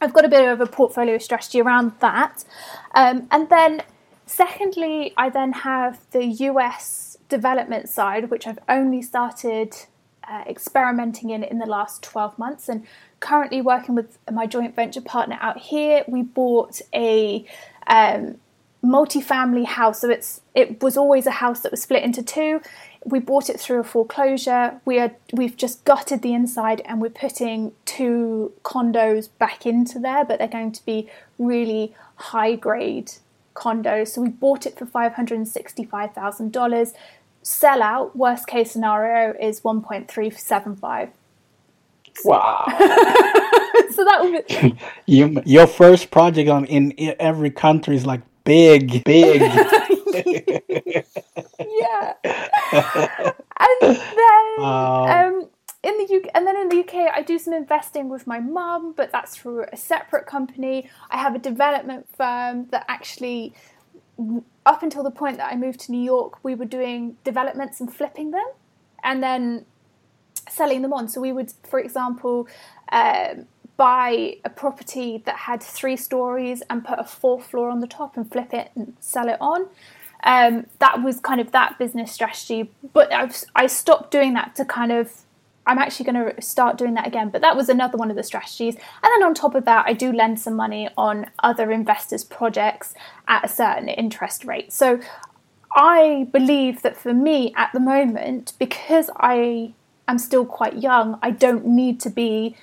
I've 0.00 0.14
got 0.14 0.24
a 0.24 0.28
bit 0.28 0.48
of 0.48 0.60
a 0.60 0.66
portfolio 0.66 1.18
strategy 1.18 1.60
around 1.60 1.92
that. 2.00 2.44
Um, 2.94 3.28
and 3.30 3.50
then, 3.50 3.82
secondly, 4.24 5.12
I 5.16 5.28
then 5.28 5.52
have 5.52 6.00
the 6.12 6.24
US 6.24 7.18
development 7.28 7.90
side, 7.90 8.30
which 8.30 8.46
I've 8.46 8.58
only 8.68 9.02
started 9.02 9.76
uh, 10.26 10.44
experimenting 10.46 11.30
in 11.30 11.42
in 11.42 11.58
the 11.58 11.66
last 11.66 12.02
12 12.02 12.38
months 12.38 12.68
and 12.68 12.86
currently 13.20 13.60
working 13.60 13.94
with 13.94 14.18
my 14.30 14.46
joint 14.46 14.74
venture 14.74 15.00
partner 15.00 15.38
out 15.40 15.58
here. 15.58 16.04
We 16.08 16.22
bought 16.22 16.80
a 16.94 17.44
um, 17.86 18.38
multi-family 18.82 19.64
house. 19.64 20.00
So 20.00 20.10
it's 20.10 20.40
it 20.54 20.82
was 20.82 20.96
always 20.96 21.26
a 21.26 21.32
house 21.32 21.60
that 21.60 21.70
was 21.70 21.82
split 21.82 22.02
into 22.02 22.22
two. 22.22 22.60
We 23.04 23.18
bought 23.18 23.48
it 23.48 23.60
through 23.60 23.80
a 23.80 23.84
foreclosure. 23.84 24.80
We 24.84 24.98
are 24.98 25.12
we've 25.32 25.56
just 25.56 25.84
gutted 25.84 26.22
the 26.22 26.34
inside 26.34 26.82
and 26.84 27.00
we're 27.00 27.10
putting 27.10 27.72
two 27.84 28.52
condos 28.62 29.28
back 29.38 29.66
into 29.66 29.98
there 29.98 30.24
but 30.24 30.38
they're 30.38 30.48
going 30.48 30.72
to 30.72 30.84
be 30.84 31.08
really 31.38 31.94
high 32.16 32.56
grade 32.56 33.12
condos. 33.54 34.08
So 34.08 34.22
we 34.22 34.28
bought 34.28 34.66
it 34.66 34.78
for 34.78 34.86
$565,000 34.86 36.92
sell 37.42 37.82
out 37.82 38.14
worst 38.14 38.46
case 38.46 38.70
scenario 38.70 39.34
is 39.40 39.62
1.375 39.62 41.08
Wow. 42.24 42.64
so 43.90 44.04
that 44.04 44.18
would 44.20 44.46
be, 44.46 44.76
you, 45.06 45.42
your 45.44 45.66
first 45.66 46.10
project 46.10 46.48
on 46.48 46.64
in 46.66 46.94
every 47.18 47.50
country 47.50 47.96
is 47.96 48.06
like 48.06 48.22
big, 48.44 49.04
big. 49.04 49.40
yeah. 51.80 52.14
and 52.72 53.80
then 53.80 54.46
Wow. 54.58 55.26
um, 55.28 55.48
in 55.82 55.96
the 55.96 56.16
UK, 56.16 56.30
and 56.34 56.46
then 56.46 56.56
in 56.56 56.68
the 56.68 56.80
UK, 56.80 57.10
I 57.14 57.22
do 57.22 57.38
some 57.38 57.54
investing 57.54 58.08
with 58.08 58.26
my 58.26 58.38
mum, 58.38 58.92
but 58.96 59.10
that's 59.12 59.36
through 59.36 59.64
a 59.72 59.76
separate 59.76 60.26
company. 60.26 60.90
I 61.10 61.16
have 61.18 61.34
a 61.34 61.38
development 61.38 62.06
firm 62.16 62.66
that 62.70 62.84
actually, 62.88 63.54
up 64.66 64.82
until 64.82 65.02
the 65.02 65.10
point 65.10 65.38
that 65.38 65.50
I 65.50 65.56
moved 65.56 65.80
to 65.80 65.92
New 65.92 66.02
York, 66.02 66.44
we 66.44 66.54
were 66.54 66.66
doing 66.66 67.16
developments 67.24 67.80
and 67.80 67.92
flipping 67.92 68.30
them, 68.30 68.46
and 69.02 69.22
then 69.22 69.64
selling 70.50 70.82
them 70.82 70.92
on. 70.92 71.08
So 71.08 71.20
we 71.20 71.32
would, 71.32 71.52
for 71.64 71.78
example, 71.78 72.48
um, 72.92 73.46
buy 73.76 74.36
a 74.44 74.50
property 74.50 75.22
that 75.24 75.36
had 75.36 75.62
three 75.62 75.96
stories 75.96 76.62
and 76.68 76.84
put 76.84 76.98
a 76.98 77.04
fourth 77.04 77.46
floor 77.46 77.70
on 77.70 77.80
the 77.80 77.86
top 77.86 78.16
and 78.16 78.30
flip 78.30 78.52
it 78.52 78.70
and 78.74 78.94
sell 79.00 79.28
it 79.28 79.38
on. 79.40 79.68
Um, 80.22 80.66
that 80.80 81.02
was 81.02 81.18
kind 81.18 81.40
of 81.40 81.52
that 81.52 81.78
business 81.78 82.12
strategy, 82.12 82.70
but 82.92 83.10
I've, 83.10 83.42
I 83.54 83.66
stopped 83.66 84.10
doing 84.10 84.34
that 84.34 84.54
to 84.56 84.64
kind 84.64 84.92
of. 84.92 85.22
I'm 85.66 85.78
actually 85.78 86.10
going 86.10 86.34
to 86.34 86.42
start 86.42 86.78
doing 86.78 86.94
that 86.94 87.06
again, 87.06 87.28
but 87.28 87.42
that 87.42 87.54
was 87.54 87.68
another 87.68 87.96
one 87.96 88.10
of 88.10 88.16
the 88.16 88.22
strategies. 88.22 88.74
And 88.74 89.10
then 89.14 89.22
on 89.22 89.34
top 89.34 89.54
of 89.54 89.66
that, 89.66 89.84
I 89.86 89.92
do 89.92 90.10
lend 90.10 90.40
some 90.40 90.56
money 90.56 90.88
on 90.96 91.26
other 91.42 91.70
investors' 91.70 92.24
projects 92.24 92.94
at 93.28 93.44
a 93.44 93.48
certain 93.48 93.88
interest 93.88 94.44
rate. 94.44 94.72
So 94.72 95.00
I 95.76 96.28
believe 96.32 96.82
that 96.82 96.96
for 96.96 97.12
me 97.12 97.52
at 97.56 97.70
the 97.72 97.78
moment, 97.78 98.54
because 98.58 99.10
I 99.16 99.74
am 100.10 100.18
still 100.18 100.44
quite 100.44 100.78
young, 100.78 101.18
I 101.22 101.30
don't 101.30 101.66
need 101.66 102.00
to 102.00 102.10
be 102.10 102.56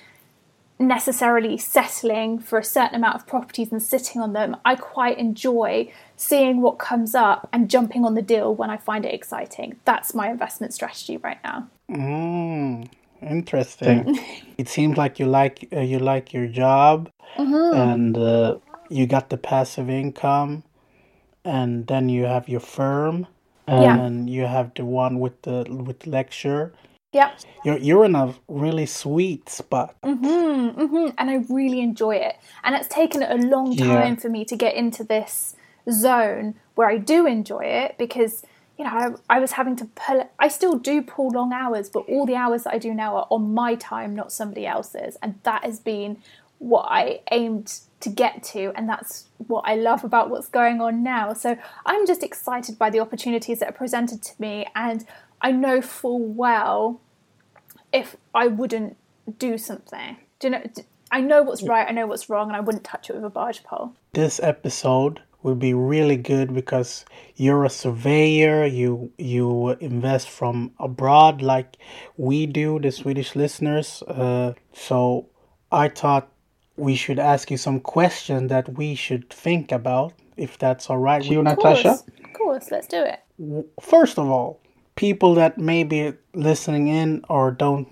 necessarily 0.78 1.58
settling 1.58 2.38
for 2.38 2.58
a 2.58 2.64
certain 2.64 2.94
amount 2.94 3.16
of 3.16 3.26
properties 3.26 3.72
and 3.72 3.82
sitting 3.82 4.20
on 4.20 4.32
them. 4.32 4.56
I 4.64 4.76
quite 4.76 5.18
enjoy 5.18 5.92
seeing 6.16 6.60
what 6.60 6.78
comes 6.78 7.14
up 7.14 7.48
and 7.52 7.68
jumping 7.68 8.04
on 8.04 8.14
the 8.14 8.22
deal 8.22 8.54
when 8.54 8.70
I 8.70 8.76
find 8.76 9.04
it 9.04 9.12
exciting. 9.12 9.76
That's 9.84 10.14
my 10.14 10.30
investment 10.30 10.72
strategy 10.74 11.16
right 11.16 11.38
now. 11.42 11.68
Mm, 11.90 12.88
interesting. 13.22 14.18
it 14.58 14.68
seems 14.68 14.96
like 14.96 15.18
you 15.18 15.26
like 15.26 15.68
uh, 15.72 15.80
you 15.80 15.98
like 15.98 16.32
your 16.32 16.46
job, 16.46 17.10
and 17.36 18.16
uh, 18.16 18.58
you 18.88 19.06
got 19.06 19.30
the 19.30 19.36
passive 19.36 19.90
income, 19.90 20.62
and 21.44 21.86
then 21.88 22.08
you 22.08 22.24
have 22.26 22.48
your 22.48 22.60
firm, 22.60 23.26
and 23.66 23.82
Yeah. 24.28 24.32
you 24.34 24.46
have 24.46 24.74
the 24.74 24.84
one 24.84 25.18
with 25.18 25.42
the 25.42 25.66
with 25.68 26.06
lecture. 26.06 26.72
Yep. 27.12 27.40
You're 27.64 27.78
you're 27.78 28.04
in 28.04 28.14
a 28.14 28.34
really 28.48 28.86
sweet 28.86 29.48
spot. 29.48 29.96
hmm 30.04 30.68
hmm 30.68 31.08
and 31.16 31.30
I 31.30 31.36
really 31.48 31.80
enjoy 31.80 32.16
it. 32.16 32.36
And 32.62 32.74
it's 32.74 32.88
taken 32.88 33.22
a 33.22 33.36
long 33.36 33.72
Yeah. 33.72 33.86
time 33.86 34.16
for 34.16 34.28
me 34.28 34.44
to 34.44 34.56
get 34.56 34.74
into 34.74 35.04
this 35.04 35.56
zone 35.90 36.54
where 36.74 36.88
I 36.88 36.98
do 36.98 37.26
enjoy 37.26 37.64
it 37.64 37.96
because 37.98 38.44
you 38.76 38.84
know 38.84 38.90
I, 39.28 39.36
I 39.36 39.40
was 39.40 39.52
having 39.52 39.74
to 39.76 39.86
pull. 39.86 40.28
I 40.38 40.48
still 40.48 40.76
do 40.78 41.02
pull 41.02 41.30
long 41.30 41.52
hours, 41.52 41.88
but 41.88 42.04
all 42.08 42.26
the 42.26 42.36
hours 42.36 42.64
that 42.64 42.74
I 42.74 42.78
do 42.78 42.92
now 42.92 43.16
are 43.16 43.26
on 43.30 43.54
my 43.54 43.74
time, 43.74 44.14
not 44.14 44.30
somebody 44.30 44.66
else's, 44.66 45.16
and 45.22 45.38
that 45.44 45.64
has 45.64 45.80
been 45.80 46.18
what 46.58 46.86
I 46.90 47.20
aimed 47.30 47.80
to 48.00 48.08
get 48.10 48.42
to, 48.42 48.72
and 48.76 48.88
that's 48.88 49.26
what 49.46 49.62
I 49.66 49.74
love 49.76 50.04
about 50.04 50.28
what's 50.30 50.48
going 50.48 50.80
on 50.80 51.02
now. 51.02 51.32
So 51.32 51.56
I'm 51.86 52.06
just 52.06 52.22
excited 52.22 52.78
by 52.78 52.90
the 52.90 53.00
opportunities 53.00 53.60
that 53.60 53.68
are 53.70 53.72
presented 53.72 54.22
to 54.22 54.32
me, 54.38 54.66
and 54.74 55.04
I 55.40 55.52
know 55.52 55.80
full 55.80 56.20
well 56.20 57.00
if 57.92 58.16
I 58.34 58.48
wouldn't 58.48 58.96
do 59.38 59.58
something. 59.58 60.16
Do 60.40 60.48
you 60.48 60.50
know? 60.52 60.62
I 61.10 61.20
know 61.20 61.42
what's 61.42 61.62
right, 61.62 61.88
I 61.88 61.92
know 61.92 62.06
what's 62.06 62.28
wrong, 62.28 62.48
and 62.48 62.56
I 62.56 62.60
wouldn't 62.60 62.84
touch 62.84 63.08
it 63.08 63.14
with 63.14 63.24
a 63.24 63.30
barge 63.30 63.64
pole. 63.64 63.94
This 64.12 64.40
episode 64.40 65.22
will 65.42 65.54
be 65.54 65.72
really 65.72 66.16
good 66.16 66.52
because 66.52 67.04
you're 67.36 67.64
a 67.64 67.70
surveyor 67.70 68.66
you 68.66 69.10
you 69.18 69.70
invest 69.80 70.28
from 70.28 70.72
abroad 70.78 71.40
like 71.40 71.76
we 72.16 72.44
do 72.46 72.78
the 72.80 72.90
swedish 72.90 73.36
listeners 73.36 74.02
uh, 74.08 74.52
so 74.72 75.26
i 75.70 75.88
thought 75.88 76.28
we 76.76 76.94
should 76.94 77.18
ask 77.18 77.50
you 77.50 77.56
some 77.56 77.80
questions 77.80 78.48
that 78.48 78.68
we 78.76 78.94
should 78.94 79.28
think 79.30 79.70
about 79.70 80.12
if 80.36 80.58
that's 80.58 80.90
all 80.90 80.98
right 80.98 81.22
with 81.22 81.30
you 81.30 81.42
natasha 81.42 81.98
of 82.24 82.32
course, 82.34 82.70
let's 82.70 82.86
do 82.86 83.02
it. 83.02 83.20
first 83.80 84.18
of 84.18 84.28
all 84.28 84.60
people 84.98 85.34
that 85.34 85.58
may 85.58 85.84
be 85.84 86.12
listening 86.34 86.88
in 86.88 87.24
or 87.28 87.52
don't 87.52 87.86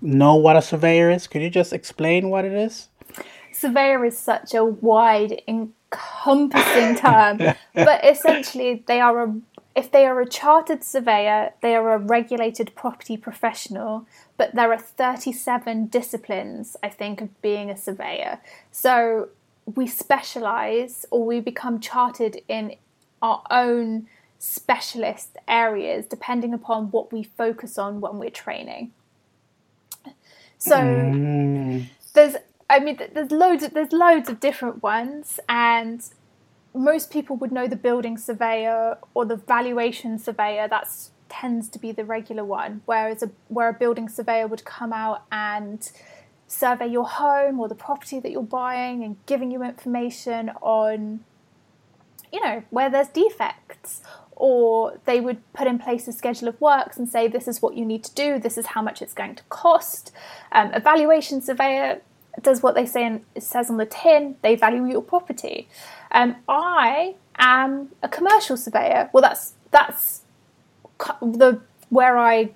know 0.00 0.34
what 0.34 0.56
a 0.56 0.62
surveyor 0.62 1.08
is 1.08 1.28
could 1.28 1.40
you 1.40 1.48
just 1.48 1.72
explain 1.72 2.30
what 2.30 2.44
it 2.44 2.52
is? 2.52 2.88
Surveyor 3.52 4.04
is 4.04 4.18
such 4.18 4.54
a 4.54 4.64
wide 4.64 5.40
encompassing 5.46 6.96
term 6.96 7.38
but 7.74 8.04
essentially 8.04 8.82
they 8.88 9.00
are 9.00 9.22
a 9.22 9.40
if 9.76 9.92
they 9.92 10.04
are 10.04 10.20
a 10.20 10.28
chartered 10.28 10.82
surveyor 10.82 11.52
they 11.62 11.76
are 11.76 11.92
a 11.92 11.98
regulated 11.98 12.74
property 12.74 13.16
professional 13.16 14.04
but 14.36 14.52
there 14.56 14.72
are 14.72 14.78
37 14.78 15.86
disciplines 15.86 16.76
i 16.82 16.88
think 16.88 17.20
of 17.20 17.40
being 17.40 17.70
a 17.70 17.76
surveyor. 17.76 18.40
So 18.72 19.28
we 19.76 19.86
specialize 19.86 21.06
or 21.12 21.24
we 21.24 21.38
become 21.38 21.78
chartered 21.78 22.40
in 22.48 22.74
our 23.22 23.42
own 23.48 24.08
specialist 24.38 25.36
areas 25.48 26.06
depending 26.06 26.54
upon 26.54 26.90
what 26.90 27.12
we 27.12 27.22
focus 27.22 27.78
on 27.78 28.00
when 28.00 28.18
we're 28.18 28.30
training. 28.30 28.92
So 30.58 31.12
Mm, 31.16 31.88
there's 32.14 32.36
I 32.70 32.78
mean 32.80 32.98
there's 33.14 33.30
loads 33.30 33.62
of 33.62 33.74
there's 33.74 33.92
loads 33.92 34.28
of 34.28 34.40
different 34.40 34.82
ones 34.82 35.40
and 35.48 36.02
most 36.74 37.10
people 37.10 37.36
would 37.36 37.50
know 37.52 37.66
the 37.66 37.76
building 37.76 38.18
surveyor 38.18 38.98
or 39.14 39.24
the 39.24 39.36
valuation 39.36 40.18
surveyor. 40.18 40.68
That's 40.68 41.10
tends 41.28 41.68
to 41.68 41.78
be 41.78 41.92
the 41.92 42.04
regular 42.04 42.44
one 42.44 42.80
whereas 42.86 43.22
a 43.22 43.30
where 43.48 43.68
a 43.68 43.72
building 43.74 44.08
surveyor 44.08 44.46
would 44.46 44.64
come 44.64 44.92
out 44.94 45.24
and 45.30 45.90
survey 46.46 46.86
your 46.86 47.06
home 47.06 47.60
or 47.60 47.68
the 47.68 47.74
property 47.74 48.18
that 48.18 48.30
you're 48.32 48.42
buying 48.42 49.04
and 49.04 49.16
giving 49.26 49.50
you 49.50 49.62
information 49.62 50.48
on 50.62 51.20
you 52.32 52.42
know 52.42 52.62
where 52.70 52.88
there's 52.88 53.08
defects 53.08 53.67
or 54.38 55.00
they 55.04 55.20
would 55.20 55.38
put 55.52 55.66
in 55.66 55.78
place 55.80 56.06
a 56.06 56.12
schedule 56.12 56.46
of 56.48 56.60
works 56.60 56.96
and 56.96 57.08
say 57.08 57.26
this 57.26 57.48
is 57.48 57.60
what 57.60 57.76
you 57.76 57.84
need 57.84 58.04
to 58.04 58.14
do. 58.14 58.38
This 58.38 58.56
is 58.56 58.66
how 58.66 58.80
much 58.80 59.02
it's 59.02 59.12
going 59.12 59.34
to 59.34 59.42
cost. 59.48 60.12
Um, 60.52 60.70
a 60.72 60.78
valuation 60.78 61.42
surveyor 61.42 62.00
does 62.40 62.62
what 62.62 62.76
they 62.76 62.86
say 62.86 63.20
it 63.34 63.42
says 63.42 63.68
on 63.68 63.78
the 63.78 63.86
tin. 63.86 64.36
They 64.42 64.54
value 64.54 64.86
your 64.86 65.02
property. 65.02 65.68
Um, 66.12 66.36
i 66.48 67.16
am 67.36 67.88
a 68.00 68.08
commercial 68.08 68.56
surveyor. 68.56 69.10
Well 69.12 69.22
that's 69.22 69.54
that's 69.72 70.22
the 71.20 71.60
where 71.88 72.16
i 72.16 72.50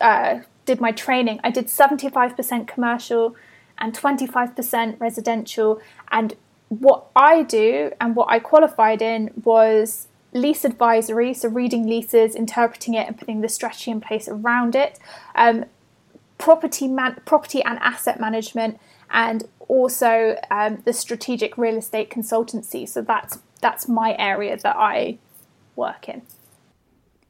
uh, 0.00 0.40
did 0.66 0.80
my 0.80 0.92
training. 0.92 1.40
I 1.42 1.50
did 1.50 1.66
75% 1.66 2.68
commercial 2.68 3.34
and 3.76 3.92
25% 3.92 5.00
residential. 5.00 5.80
And 6.12 6.34
what 6.68 7.06
i 7.14 7.42
do 7.42 7.92
and 8.00 8.16
what 8.16 8.28
i 8.30 8.38
qualified 8.38 9.02
in 9.02 9.30
was 9.44 10.08
lease 10.34 10.64
advisory 10.64 11.32
so 11.32 11.48
reading 11.48 11.86
leases 11.86 12.34
interpreting 12.34 12.94
it 12.94 13.06
and 13.06 13.16
putting 13.16 13.40
the 13.40 13.48
strategy 13.48 13.90
in 13.90 14.00
place 14.00 14.28
around 14.28 14.74
it. 14.74 14.98
Um, 15.34 15.64
property 16.36 16.88
man- 16.88 17.20
property 17.24 17.62
and 17.62 17.78
asset 17.78 18.20
management 18.20 18.78
and 19.10 19.44
also 19.68 20.36
um, 20.50 20.82
the 20.84 20.92
strategic 20.92 21.56
real 21.56 21.76
estate 21.76 22.10
consultancy. 22.10 22.86
So 22.86 23.00
that's 23.00 23.38
that's 23.60 23.88
my 23.88 24.14
area 24.18 24.58
that 24.58 24.76
i 24.76 25.16
work 25.76 26.08
in. 26.08 26.22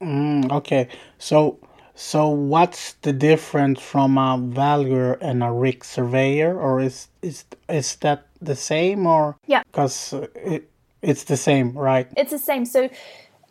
Mm, 0.01 0.51
okay. 0.51 0.89
So 1.19 1.59
so 1.95 2.29
what's 2.29 2.95
the 3.03 3.13
difference 3.13 3.81
from 3.81 4.19
a 4.19 4.39
valuer 4.39 5.13
and 5.21 5.43
a 5.43 5.53
RICS 5.53 5.85
surveyor 5.85 6.59
or 6.59 6.81
is 6.81 7.09
is 7.23 7.45
is 7.69 7.97
that 7.97 8.27
the 8.41 8.57
same 8.57 9.07
or? 9.07 9.37
Yeah. 9.47 9.63
because 9.71 10.15
it, 10.35 10.71
it's 11.05 11.25
the 11.25 11.37
same 11.37 11.73
right 11.73 12.09
it's 12.17 12.31
the 12.31 12.39
same. 12.39 12.65
So 12.65 12.89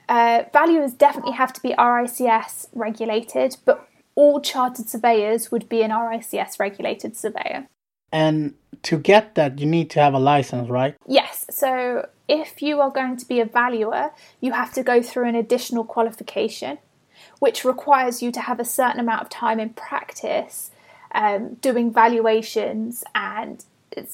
uh, 0.10 0.44
valuers 0.52 0.94
definitely 0.94 1.34
have 1.34 1.54
to 1.54 1.62
be 1.62 1.74
RICS 1.78 2.68
regulated, 2.74 3.58
but 3.66 3.88
all 4.16 4.42
chartered 4.42 4.90
surveyors 4.90 5.52
would 5.52 5.70
be 5.70 5.82
an 5.82 5.92
RICS 5.92 6.60
regulated 6.60 7.16
surveyor. 7.16 7.68
and 8.12 8.54
to 8.82 8.98
get 8.98 9.36
that 9.36 9.60
you 9.60 9.66
need 9.66 9.90
to 9.90 10.00
have 10.00 10.14
a 10.14 10.20
license 10.20 10.70
right 10.70 10.96
Yes, 11.08 11.46
so 11.50 12.08
if 12.28 12.62
you 12.62 12.82
are 12.82 12.92
going 12.92 13.18
to 13.18 13.28
be 13.28 13.40
a 13.40 13.46
valuer, 13.46 14.12
you 14.42 14.52
have 14.52 14.74
to 14.74 14.84
go 14.84 15.02
through 15.02 15.28
an 15.28 15.36
additional 15.36 15.84
qualification, 15.84 16.78
which 17.40 17.66
requires 17.66 18.22
you 18.22 18.32
to 18.32 18.42
have 18.42 18.60
a 18.60 18.66
certain 18.66 19.00
amount 19.00 19.22
of 19.22 19.30
time 19.30 19.60
in 19.60 19.70
practice 19.70 20.72
um, 21.14 21.56
doing 21.56 21.94
valuations, 21.94 23.04
and 23.14 23.64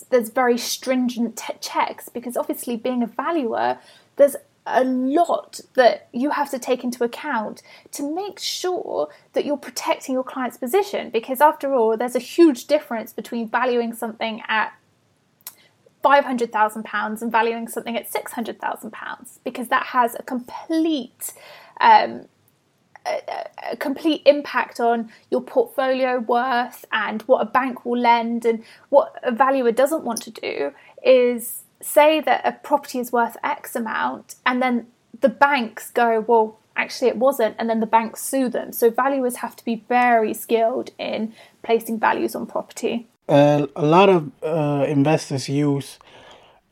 there's 0.10 0.30
very 0.30 0.58
stringent 0.58 1.38
t- 1.38 1.54
checks 1.62 2.10
because 2.10 2.38
obviously, 2.38 2.76
being 2.76 3.04
a 3.04 3.08
valuer, 3.08 3.80
there's 4.15 4.36
a 4.65 4.84
lot 4.84 5.60
that 5.74 6.08
you 6.13 6.30
have 6.32 6.50
to 6.52 6.60
take 6.60 6.84
into 6.84 7.04
account 7.04 7.62
to 7.92 8.15
make 8.15 8.39
sure 8.39 9.10
that 9.34 9.46
you're 9.46 9.58
protecting 9.58 10.13
your 10.13 10.24
client's 10.24 10.58
position 10.58 11.10
because 11.10 11.42
after 11.42 11.74
all 11.74 11.98
there's 11.98 12.15
a 12.15 12.20
huge 12.20 12.68
difference 12.68 13.12
between 13.12 13.48
valuing 13.48 13.94
something 13.94 14.42
at 14.48 14.72
£500,000 16.04 17.22
and 17.22 17.32
valuing 17.32 17.68
something 17.68 17.98
at 17.98 18.10
£600,000 18.12 19.39
because 19.44 19.68
that 19.70 19.88
has 19.88 20.15
a 20.15 20.24
complete 20.24 21.34
um, 21.82 22.26
a, 23.06 23.72
a 23.72 23.78
complete 23.78 24.22
impact 24.26 24.80
on 24.80 25.12
your 25.32 25.42
portfolio 25.42 26.20
worth 26.20 26.86
and 26.92 27.22
what 27.24 27.42
a 27.42 27.46
bank 27.46 27.86
will 27.86 28.00
lend 28.00 28.46
and 28.46 28.64
what 28.90 29.20
a 29.24 29.32
valuer 29.32 29.72
doesn't 29.72 30.04
want 30.04 30.22
to 30.22 30.32
do 30.32 30.72
is 31.04 31.64
say 31.82 32.20
that 32.20 32.42
a 32.46 32.52
property 32.52 33.00
is 33.00 33.12
worth 33.12 33.38
x 33.44 33.76
amount 33.76 34.36
and 34.46 34.62
then 34.62 34.88
the 35.22 35.30
banks 35.30 35.92
go 35.92 36.20
well 36.28 36.60
actually 36.80 37.10
it 37.10 37.18
wasn't 37.18 37.56
and 37.60 37.70
then 37.70 37.80
the 37.80 37.86
banks 37.86 38.22
sue 38.24 38.50
them. 38.50 38.72
So 38.72 38.90
valuers 38.90 39.38
have 39.38 39.56
to 39.58 39.66
be 39.66 39.84
very 39.90 40.34
skilled 40.34 40.92
in 40.98 41.34
placing 41.62 42.00
values 42.00 42.36
on 42.36 42.48
property. 42.48 43.08
Uh, 43.28 43.68
a 43.76 43.86
lot 43.86 44.10
of 44.10 44.32
uh, 44.42 44.86
investors 44.88 45.50
use 45.50 46.00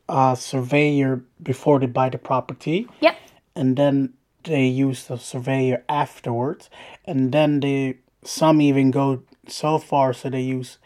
a 0.10 0.36
surveyor 0.40 1.22
before 1.44 1.80
they 1.80 1.86
buy 1.86 2.10
the 2.10 2.18
property. 2.18 2.88
Yep. 3.02 3.16
And 3.56 3.76
then 3.76 4.14
they 4.44 4.66
use 4.66 5.06
the 5.06 5.18
surveyor 5.18 5.84
afterwards 5.90 6.70
and 7.06 7.32
then 7.32 7.60
they 7.60 7.98
some 8.24 8.62
even 8.62 8.92
go 8.92 9.24
so 9.48 9.78
far 9.78 10.14
so 10.14 10.30
they 10.30 10.42
use 10.42 10.78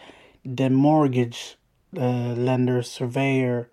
the 0.45 0.69
mortgage 0.69 1.57
uh, 1.97 2.33
lender 2.33 2.81
surveyor 2.81 3.69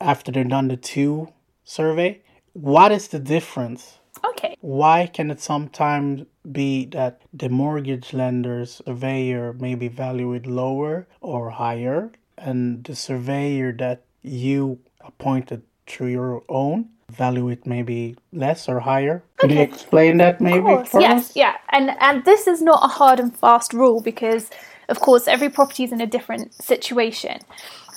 after 0.00 0.32
they've 0.32 0.48
done 0.48 0.68
the 0.68 0.76
two 0.76 1.28
survey. 1.64 2.20
What 2.52 2.92
is 2.92 3.08
the 3.08 3.18
difference? 3.18 3.98
Okay. 4.24 4.56
Why 4.60 5.06
can 5.06 5.30
it 5.30 5.40
sometimes 5.40 6.26
be 6.50 6.86
that 6.86 7.22
the 7.32 7.48
mortgage 7.48 8.12
lender's 8.12 8.82
surveyor 8.84 9.54
maybe 9.54 9.88
value 9.88 10.32
it 10.34 10.46
lower 10.46 11.06
or 11.20 11.50
higher 11.50 12.12
and 12.36 12.84
the 12.84 12.94
surveyor 12.94 13.72
that 13.72 14.02
you 14.22 14.78
appointed 15.00 15.62
through 15.86 16.08
your 16.08 16.42
own 16.48 16.88
value 17.14 17.48
it 17.48 17.66
maybe 17.66 18.16
less 18.32 18.68
or 18.68 18.80
higher? 18.80 19.22
Could 19.36 19.50
you 19.50 19.60
explain 19.60 20.18
that 20.18 20.40
maybe 20.40 20.58
Of 20.58 20.64
course, 20.64 20.88
for 20.88 21.00
yes, 21.00 21.30
us? 21.30 21.36
yeah, 21.36 21.56
and 21.70 21.90
and 22.00 22.24
this 22.24 22.46
is 22.46 22.62
not 22.62 22.84
a 22.84 22.88
hard 22.88 23.20
and 23.20 23.36
fast 23.36 23.72
rule 23.72 24.00
because, 24.00 24.50
of 24.88 25.00
course, 25.00 25.28
every 25.28 25.48
property 25.48 25.84
is 25.84 25.92
in 25.92 26.00
a 26.00 26.06
different 26.06 26.54
situation. 26.54 27.40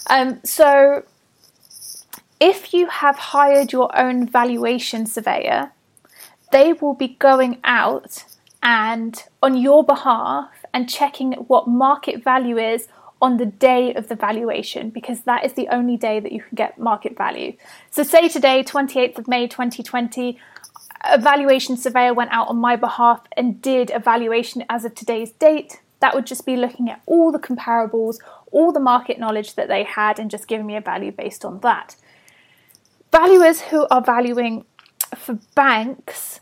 Um, 0.09 0.39
so, 0.43 1.03
if 2.39 2.73
you 2.73 2.87
have 2.87 3.17
hired 3.17 3.71
your 3.71 3.89
own 3.97 4.27
valuation 4.27 5.05
surveyor, 5.05 5.71
they 6.51 6.73
will 6.73 6.93
be 6.93 7.09
going 7.19 7.59
out 7.63 8.23
and 8.63 9.23
on 9.41 9.57
your 9.57 9.83
behalf 9.83 10.49
and 10.73 10.89
checking 10.89 11.33
what 11.33 11.67
market 11.67 12.23
value 12.23 12.57
is 12.57 12.87
on 13.21 13.37
the 13.37 13.45
day 13.45 13.93
of 13.93 14.07
the 14.07 14.15
valuation 14.15 14.89
because 14.89 15.21
that 15.21 15.43
is 15.43 15.53
the 15.53 15.67
only 15.69 15.97
day 15.97 16.19
that 16.19 16.31
you 16.31 16.41
can 16.41 16.55
get 16.55 16.77
market 16.77 17.17
value. 17.17 17.55
So, 17.91 18.03
say 18.03 18.27
today, 18.27 18.63
28th 18.63 19.17
of 19.17 19.27
May 19.27 19.47
2020, 19.47 20.39
a 21.03 21.17
valuation 21.17 21.77
surveyor 21.77 22.13
went 22.13 22.31
out 22.31 22.47
on 22.47 22.57
my 22.57 22.75
behalf 22.75 23.21
and 23.35 23.61
did 23.61 23.91
a 23.91 23.99
valuation 23.99 24.63
as 24.69 24.85
of 24.85 24.95
today's 24.95 25.31
date. 25.31 25.81
That 25.99 26.13
would 26.13 26.27
just 26.27 26.45
be 26.45 26.55
looking 26.57 26.89
at 26.89 27.01
all 27.05 27.31
the 27.31 27.39
comparables, 27.39 28.17
all 28.51 28.71
the 28.71 28.79
market 28.79 29.19
knowledge 29.19 29.55
that 29.55 29.67
they 29.67 29.83
had 29.83 30.19
and 30.19 30.29
just 30.29 30.47
giving 30.47 30.65
me 30.65 30.75
a 30.75 30.81
value 30.81 31.11
based 31.11 31.43
on 31.43 31.59
that. 31.61 31.95
Valuers 33.11 33.61
who 33.61 33.87
are 33.89 34.01
valuing 34.01 34.65
for 35.15 35.39
banks 35.55 36.39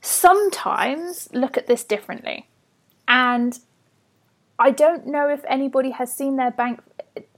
sometimes 0.00 1.28
look 1.32 1.56
at 1.56 1.66
this 1.66 1.84
differently. 1.84 2.48
And 3.06 3.58
I 4.58 4.70
don't 4.70 5.06
know 5.06 5.28
if 5.28 5.44
anybody 5.48 5.90
has 5.90 6.12
seen 6.12 6.36
their 6.36 6.50
bank 6.50 6.80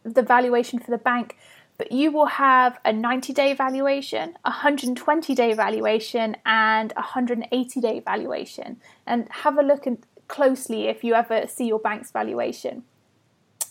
the 0.03 0.23
valuation 0.23 0.79
for 0.79 0.91
the 0.91 0.99
bank, 0.99 1.37
but 1.77 1.93
you 1.93 2.11
will 2.11 2.27
have 2.27 2.79
a 2.85 2.93
90 2.93 3.33
day 3.33 3.55
valuation, 3.55 4.35
a 4.45 4.51
120 4.51 5.35
day 5.35 5.53
valuation, 5.53 6.37
and 6.45 6.93
a 6.93 7.01
180 7.01 7.81
day 7.81 8.01
valuation. 8.01 8.81
And 9.07 9.29
have 9.31 9.59
a 9.59 9.63
look 9.63 9.87
closely 10.29 10.89
if 10.89 11.03
you 11.05 11.15
ever 11.15 11.47
see 11.47 11.67
your 11.67 11.79
bank's 11.79 12.11
valuation. 12.11 12.85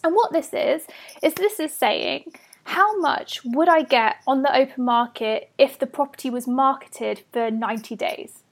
And 0.04 0.16
what 0.16 0.32
this 0.32 0.54
is, 0.54 0.86
is 1.22 1.34
this 1.34 1.60
is 1.60 1.74
saying 1.74 2.34
how 2.64 3.00
much 3.00 3.42
would 3.44 3.68
I 3.68 3.82
get 3.82 4.18
on 4.28 4.44
the 4.44 4.56
open 4.56 4.86
market 4.86 5.50
if 5.58 5.80
the 5.80 5.88
property 5.88 6.30
was 6.30 6.48
marketed 6.48 7.24
for 7.34 7.50
90 7.50 7.96
days? 7.96 8.44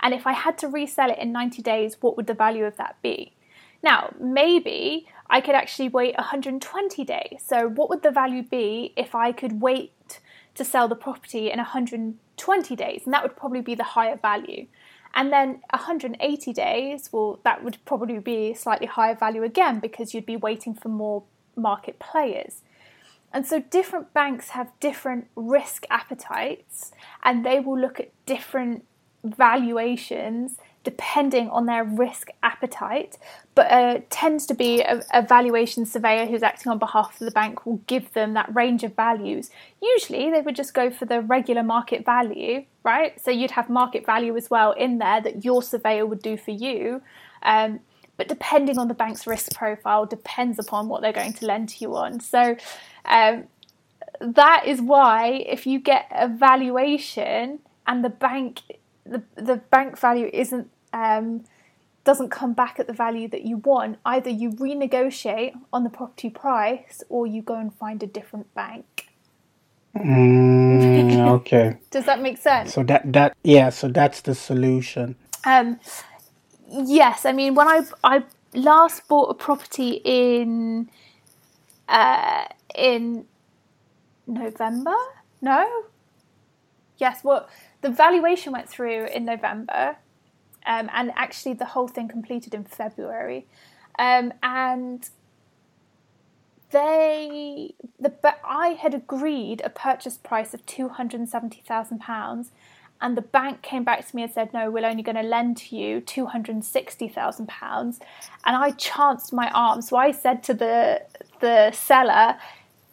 And 0.00 0.12
if 0.12 0.26
I 0.26 0.32
had 0.32 0.58
to 0.58 0.68
resell 0.68 1.10
it 1.10 1.18
in 1.18 1.32
90 1.32 1.62
days, 1.62 1.96
what 2.00 2.16
would 2.16 2.26
the 2.26 2.34
value 2.34 2.64
of 2.64 2.76
that 2.76 2.96
be? 3.02 3.32
Now, 3.82 4.14
maybe 4.18 5.06
I 5.28 5.40
could 5.40 5.54
actually 5.54 5.88
wait 5.88 6.16
120 6.16 7.04
days. 7.04 7.42
So, 7.44 7.68
what 7.68 7.88
would 7.88 8.02
the 8.02 8.10
value 8.10 8.42
be 8.42 8.92
if 8.96 9.14
I 9.14 9.32
could 9.32 9.60
wait 9.60 10.20
to 10.54 10.64
sell 10.64 10.88
the 10.88 10.96
property 10.96 11.50
in 11.50 11.58
120 11.58 12.76
days? 12.76 13.02
And 13.04 13.12
that 13.12 13.22
would 13.22 13.36
probably 13.36 13.60
be 13.60 13.74
the 13.74 13.84
higher 13.84 14.16
value. 14.16 14.66
And 15.14 15.32
then 15.32 15.62
180 15.70 16.52
days, 16.52 17.08
well, 17.10 17.40
that 17.44 17.64
would 17.64 17.78
probably 17.86 18.18
be 18.18 18.52
slightly 18.52 18.86
higher 18.86 19.14
value 19.14 19.42
again 19.42 19.80
because 19.80 20.12
you'd 20.12 20.26
be 20.26 20.36
waiting 20.36 20.74
for 20.74 20.90
more 20.90 21.22
market 21.56 21.98
players. 21.98 22.60
And 23.32 23.46
so 23.46 23.60
different 23.60 24.12
banks 24.12 24.50
have 24.50 24.72
different 24.78 25.28
risk 25.34 25.86
appetites 25.90 26.92
and 27.22 27.44
they 27.44 27.60
will 27.60 27.78
look 27.78 27.98
at 27.98 28.10
different 28.26 28.84
valuations 29.24 30.58
depending 30.86 31.50
on 31.50 31.66
their 31.66 31.82
risk 31.82 32.28
appetite, 32.44 33.18
but 33.56 33.68
uh, 33.72 33.98
tends 34.08 34.46
to 34.46 34.54
be 34.54 34.82
a, 34.82 35.02
a, 35.12 35.20
valuation 35.20 35.84
surveyor 35.84 36.26
who's 36.26 36.44
acting 36.44 36.70
on 36.70 36.78
behalf 36.78 37.20
of 37.20 37.24
the 37.24 37.32
bank 37.32 37.66
will 37.66 37.80
give 37.88 38.12
them 38.12 38.34
that 38.34 38.54
range 38.54 38.84
of 38.84 38.94
values. 38.94 39.50
Usually, 39.82 40.30
they 40.30 40.42
would 40.42 40.54
just 40.54 40.74
go 40.74 40.88
for 40.88 41.04
the 41.04 41.20
regular 41.22 41.64
market 41.64 42.04
value, 42.04 42.64
right? 42.84 43.20
So 43.20 43.32
you'd 43.32 43.50
have 43.50 43.68
market 43.68 44.06
value 44.06 44.36
as 44.36 44.48
well 44.48 44.70
in 44.70 44.98
there 44.98 45.20
that 45.20 45.44
your 45.44 45.60
surveyor 45.60 46.06
would 46.06 46.22
do 46.22 46.36
for 46.36 46.52
you. 46.52 47.02
Um, 47.42 47.80
but 48.16 48.28
depending 48.28 48.78
on 48.78 48.86
the 48.86 48.94
bank's 48.94 49.26
risk 49.26 49.56
profile, 49.56 50.06
depends 50.06 50.60
upon 50.60 50.86
what 50.86 51.02
they're 51.02 51.12
going 51.12 51.32
to 51.32 51.46
lend 51.46 51.70
to 51.70 51.78
you 51.80 51.96
on. 51.96 52.20
So 52.20 52.56
um, 53.04 53.48
that 54.20 54.66
is 54.66 54.80
why 54.80 55.44
if 55.48 55.66
you 55.66 55.80
get 55.80 56.06
a 56.14 56.28
valuation 56.28 57.58
and 57.88 58.04
the 58.04 58.08
bank 58.08 58.60
the 59.08 59.22
the 59.36 59.56
bank 59.56 59.98
value 59.98 60.30
isn't 60.32 60.70
um, 60.96 61.44
doesn't 62.04 62.30
come 62.30 62.54
back 62.54 62.78
at 62.78 62.86
the 62.86 62.92
value 62.92 63.28
that 63.28 63.42
you 63.42 63.58
want, 63.58 63.98
either 64.06 64.30
you 64.30 64.50
renegotiate 64.50 65.52
on 65.72 65.84
the 65.84 65.90
property 65.90 66.30
price 66.30 67.02
or 67.08 67.26
you 67.26 67.42
go 67.42 67.54
and 67.54 67.74
find 67.74 68.02
a 68.02 68.06
different 68.06 68.52
bank. 68.54 69.08
Mm, 69.96 71.26
okay. 71.36 71.78
Does 71.90 72.06
that 72.06 72.20
make 72.22 72.38
sense? 72.38 72.72
So 72.72 72.82
that 72.84 73.12
that 73.12 73.36
yeah, 73.42 73.70
so 73.70 73.88
that's 73.88 74.20
the 74.22 74.34
solution. 74.34 75.16
Um, 75.44 75.80
yes, 76.68 77.24
I 77.26 77.32
mean 77.32 77.54
when 77.54 77.68
I 77.68 77.82
I 78.04 78.24
last 78.54 79.08
bought 79.08 79.28
a 79.30 79.34
property 79.34 80.00
in 80.04 80.90
uh 81.88 82.44
in 82.74 83.26
November. 84.26 84.96
No. 85.40 85.66
Yes. 86.98 87.24
Well, 87.24 87.48
the 87.82 87.90
valuation 87.90 88.52
went 88.52 88.68
through 88.68 89.06
in 89.06 89.24
November, 89.24 89.96
um, 90.66 90.90
and 90.92 91.12
actually 91.16 91.54
the 91.54 91.66
whole 91.66 91.88
thing 91.88 92.08
completed 92.08 92.54
in 92.54 92.64
February, 92.64 93.46
um, 93.98 94.32
and 94.42 95.08
they 96.70 97.74
the 98.00 98.08
but 98.08 98.40
I 98.44 98.70
had 98.70 98.94
agreed 98.94 99.62
a 99.64 99.70
purchase 99.70 100.18
price 100.18 100.52
of 100.52 100.66
two 100.66 100.88
hundred 100.88 101.20
and 101.20 101.28
seventy 101.28 101.62
thousand 101.66 102.00
pounds, 102.00 102.50
and 103.00 103.16
the 103.16 103.22
bank 103.22 103.62
came 103.62 103.84
back 103.84 104.06
to 104.06 104.16
me 104.16 104.24
and 104.24 104.32
said, 104.32 104.52
"No, 104.52 104.70
we're 104.70 104.86
only 104.86 105.02
going 105.02 105.16
to 105.16 105.22
lend 105.22 105.56
to 105.58 105.76
you 105.76 106.00
two 106.00 106.26
hundred 106.26 106.56
and 106.56 106.64
sixty 106.64 107.08
thousand 107.08 107.48
pounds," 107.48 108.00
and 108.44 108.56
I 108.56 108.72
chanced 108.72 109.32
my 109.32 109.50
arm. 109.50 109.82
So 109.82 109.96
I 109.96 110.10
said 110.10 110.42
to 110.44 110.54
the 110.54 111.02
the 111.40 111.70
seller, 111.70 112.36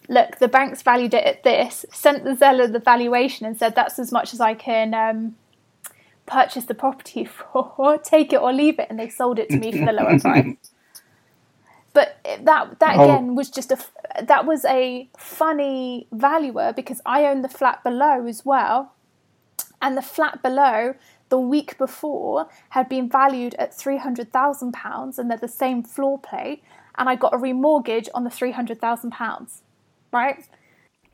"Look, 0.07 0.37
the 0.37 0.47
bank's 0.47 0.83
valued 0.83 1.13
it 1.15 1.25
at 1.25 1.43
this." 1.43 1.85
Sent 1.91 2.23
the 2.23 2.35
seller 2.35 2.67
the 2.67 2.79
valuation 2.79 3.47
and 3.47 3.57
said, 3.57 3.73
"That's 3.75 3.97
as 3.97 4.11
much 4.11 4.33
as 4.33 4.39
I 4.39 4.53
can." 4.53 4.93
Um, 4.93 5.35
purchase 6.25 6.65
the 6.65 6.73
property 6.73 7.25
for, 7.53 7.99
take 8.03 8.33
it 8.33 8.41
or 8.41 8.53
leave 8.53 8.79
it, 8.79 8.87
and 8.89 8.99
they 8.99 9.09
sold 9.09 9.39
it 9.39 9.49
to 9.49 9.57
me 9.57 9.71
for 9.71 9.85
the 9.85 9.91
lower 9.91 10.19
price. 10.19 10.55
But 11.93 12.17
that 12.41 12.79
that 12.79 12.97
oh. 12.97 13.03
again 13.03 13.35
was 13.35 13.49
just 13.49 13.71
a 13.71 13.77
that 14.23 14.45
was 14.45 14.65
a 14.65 15.07
funny 15.17 16.07
valuer 16.11 16.73
because 16.73 17.01
I 17.05 17.25
own 17.25 17.43
the 17.43 17.49
flat 17.49 17.83
below 17.83 18.25
as 18.25 18.43
well, 18.43 18.93
and 19.81 19.95
the 19.95 20.01
flat 20.01 20.41
below 20.41 20.95
the 21.29 21.37
week 21.37 21.77
before 21.77 22.47
had 22.69 22.89
been 22.89 23.09
valued 23.09 23.53
at 23.55 23.75
three 23.75 23.97
hundred 23.97 24.33
thousand 24.33 24.71
pounds, 24.71 25.19
and 25.19 25.29
they're 25.29 25.37
the 25.37 25.47
same 25.47 25.83
floor 25.83 26.17
plate, 26.17 26.63
and 26.97 27.07
I 27.09 27.15
got 27.15 27.33
a 27.33 27.37
remortgage 27.37 28.07
on 28.15 28.23
the 28.23 28.31
three 28.31 28.51
hundred 28.51 28.81
thousand 28.81 29.11
pounds, 29.11 29.61
right? 30.11 30.43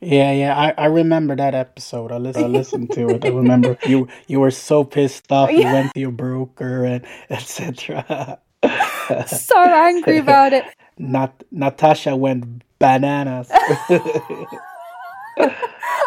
Yeah, 0.00 0.32
yeah, 0.32 0.56
I, 0.56 0.84
I 0.84 0.86
remember 0.86 1.36
that 1.36 1.54
episode. 1.54 2.10
I 2.12 2.16
listened, 2.18 2.44
I 2.46 2.48
listened 2.48 2.92
to 2.92 3.10
it. 3.10 3.24
I 3.24 3.28
remember 3.28 3.76
you 3.86 4.08
you 4.28 4.40
were 4.40 4.50
so 4.50 4.84
pissed 4.84 5.30
off. 5.30 5.50
You 5.50 5.64
went 5.64 5.92
to 5.94 6.00
your 6.00 6.12
broker 6.12 6.84
and 6.84 7.04
etc. 7.30 8.38
so 9.26 9.62
angry 9.62 10.18
about 10.18 10.52
it. 10.54 10.64
Not 10.98 11.44
Natasha 11.50 12.16
went 12.16 12.62
bananas. 12.78 13.48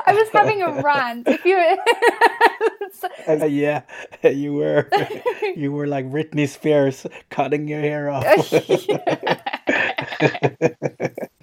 I 0.06 0.14
was 0.14 0.30
having 0.30 0.62
a 0.62 0.72
rant. 0.82 1.28
If 1.28 1.46
you, 1.46 1.58
uh, 3.28 3.46
yeah, 3.46 3.84
you 4.24 4.54
were, 4.54 4.88
you 5.56 5.72
were 5.72 5.88
like 5.88 6.10
Britney 6.12 6.48
Spears 6.48 7.06
cutting 7.30 7.68
your 7.68 7.82
hair 7.82 8.10
off. 8.10 8.26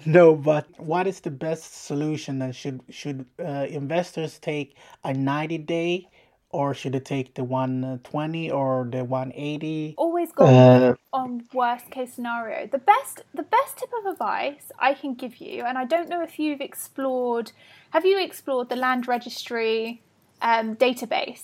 No, 0.05 0.35
but 0.35 0.67
what 0.77 1.07
is 1.07 1.19
the 1.19 1.31
best 1.31 1.85
solution? 1.85 2.39
Then 2.39 2.51
should 2.51 2.81
should 2.89 3.25
uh, 3.39 3.67
investors 3.69 4.39
take 4.39 4.75
a 5.03 5.13
ninety 5.13 5.57
day, 5.57 6.07
or 6.49 6.73
should 6.73 6.95
it 6.95 7.05
take 7.05 7.35
the 7.35 7.43
one 7.43 7.99
twenty 8.03 8.49
or 8.51 8.87
the 8.91 9.03
one 9.03 9.31
eighty? 9.35 9.95
Always 9.97 10.31
go 10.31 10.45
uh, 10.45 10.95
on 11.13 11.43
worst 11.53 11.89
case 11.91 12.13
scenario. 12.13 12.67
The 12.67 12.79
best 12.79 13.23
the 13.33 13.43
best 13.43 13.77
tip 13.77 13.89
of 13.99 14.11
advice 14.13 14.71
I 14.79 14.93
can 14.93 15.13
give 15.13 15.37
you, 15.37 15.63
and 15.63 15.77
I 15.77 15.85
don't 15.85 16.09
know 16.09 16.21
if 16.21 16.39
you've 16.39 16.61
explored. 16.61 17.51
Have 17.91 18.05
you 18.05 18.23
explored 18.23 18.69
the 18.69 18.75
land 18.75 19.07
registry 19.07 20.01
um, 20.41 20.75
database? 20.75 21.43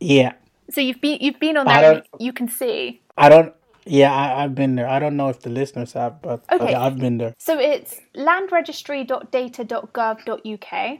Yeah. 0.00 0.32
So 0.70 0.80
you've 0.80 1.00
been 1.00 1.18
you've 1.20 1.40
been 1.40 1.56
on 1.56 1.66
that. 1.66 2.06
You 2.18 2.32
can 2.32 2.48
see. 2.48 3.00
I 3.16 3.28
don't. 3.28 3.54
Yeah, 3.86 4.14
I, 4.14 4.42
have 4.42 4.54
been 4.54 4.76
there. 4.76 4.88
I 4.88 4.98
don't 4.98 5.16
know 5.16 5.28
if 5.28 5.40
the 5.40 5.50
listeners 5.50 5.92
have, 5.92 6.22
but 6.22 6.42
okay. 6.50 6.64
okay 6.64 6.72
I've 6.74 6.98
been 6.98 7.18
there. 7.18 7.34
So 7.38 7.58
it's 7.58 8.00
landregistry.data.gov.uk. 8.16 10.98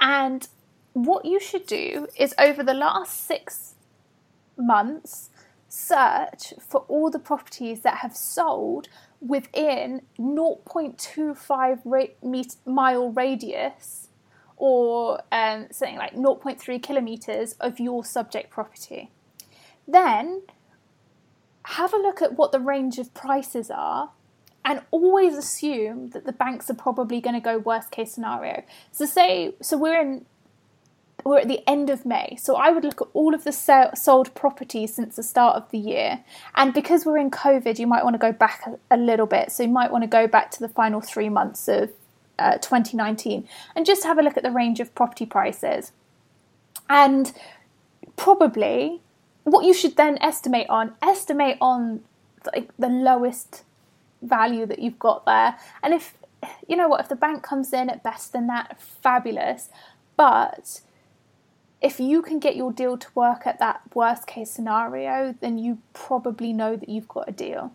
And 0.00 0.46
what 0.92 1.24
you 1.24 1.40
should 1.40 1.66
do 1.66 2.06
is 2.16 2.32
over 2.38 2.62
the 2.62 2.74
last 2.74 3.26
six 3.26 3.74
months, 4.56 5.30
search 5.68 6.54
for 6.60 6.84
all 6.88 7.10
the 7.10 7.18
properties 7.18 7.80
that 7.80 7.96
have 7.98 8.16
sold 8.16 8.88
within 9.20 10.02
0.25 10.18 11.80
ra- 11.84 12.04
mile 12.66 13.12
radius 13.12 14.08
or 14.56 15.20
um, 15.30 15.66
something 15.70 15.96
like 15.96 16.14
0.3 16.14 16.82
kilometres 16.82 17.52
of 17.60 17.78
your 17.78 18.02
subject 18.04 18.50
property. 18.50 19.10
Then 19.86 20.42
have 21.72 21.92
a 21.92 21.98
look 21.98 22.22
at 22.22 22.38
what 22.38 22.50
the 22.50 22.60
range 22.60 22.98
of 22.98 23.12
prices 23.12 23.70
are 23.70 24.10
and 24.64 24.80
always 24.90 25.36
assume 25.36 26.10
that 26.10 26.24
the 26.24 26.32
banks 26.32 26.70
are 26.70 26.74
probably 26.74 27.20
going 27.20 27.34
to 27.34 27.40
go 27.40 27.58
worst 27.58 27.90
case 27.90 28.12
scenario. 28.12 28.62
So 28.90 29.04
say 29.04 29.54
so 29.60 29.76
we're 29.76 30.00
in 30.00 30.24
we're 31.24 31.40
at 31.40 31.48
the 31.48 31.68
end 31.68 31.90
of 31.90 32.06
May. 32.06 32.38
So 32.40 32.56
I 32.56 32.70
would 32.70 32.84
look 32.84 33.02
at 33.02 33.08
all 33.12 33.34
of 33.34 33.44
the 33.44 33.52
sold 33.52 34.34
properties 34.34 34.94
since 34.94 35.16
the 35.16 35.22
start 35.22 35.56
of 35.56 35.70
the 35.70 35.78
year. 35.78 36.24
And 36.54 36.72
because 36.72 37.04
we're 37.04 37.18
in 37.18 37.30
COVID, 37.30 37.78
you 37.78 37.86
might 37.86 38.04
want 38.04 38.14
to 38.14 38.18
go 38.18 38.32
back 38.32 38.62
a, 38.66 38.94
a 38.94 38.96
little 38.96 39.26
bit. 39.26 39.52
So 39.52 39.64
you 39.64 39.68
might 39.68 39.90
want 39.90 40.04
to 40.04 40.08
go 40.08 40.26
back 40.26 40.50
to 40.52 40.60
the 40.60 40.68
final 40.68 41.00
3 41.00 41.28
months 41.28 41.68
of 41.68 41.90
uh, 42.38 42.56
2019 42.58 43.46
and 43.74 43.84
just 43.84 44.04
have 44.04 44.16
a 44.16 44.22
look 44.22 44.36
at 44.36 44.42
the 44.42 44.52
range 44.52 44.80
of 44.80 44.94
property 44.94 45.26
prices. 45.26 45.92
And 46.88 47.32
probably 48.16 49.02
what 49.52 49.64
you 49.64 49.74
should 49.74 49.96
then 49.96 50.18
estimate 50.20 50.68
on 50.68 50.94
estimate 51.02 51.58
on 51.60 52.02
like 52.54 52.70
the 52.78 52.88
lowest 52.88 53.64
value 54.22 54.66
that 54.66 54.78
you've 54.78 54.98
got 54.98 55.24
there. 55.26 55.56
And 55.82 55.94
if 55.94 56.14
you 56.66 56.76
know 56.76 56.88
what, 56.88 57.00
if 57.00 57.08
the 57.08 57.16
bank 57.16 57.42
comes 57.42 57.72
in 57.72 57.90
at 57.90 58.02
best 58.02 58.32
than 58.32 58.46
that, 58.46 58.80
fabulous. 58.80 59.70
But 60.16 60.80
if 61.80 62.00
you 62.00 62.22
can 62.22 62.38
get 62.38 62.56
your 62.56 62.72
deal 62.72 62.96
to 62.98 63.08
work 63.14 63.46
at 63.46 63.58
that 63.58 63.80
worst 63.94 64.26
case 64.26 64.50
scenario, 64.50 65.34
then 65.40 65.58
you 65.58 65.78
probably 65.92 66.52
know 66.52 66.76
that 66.76 66.88
you've 66.88 67.08
got 67.08 67.28
a 67.28 67.32
deal. 67.32 67.72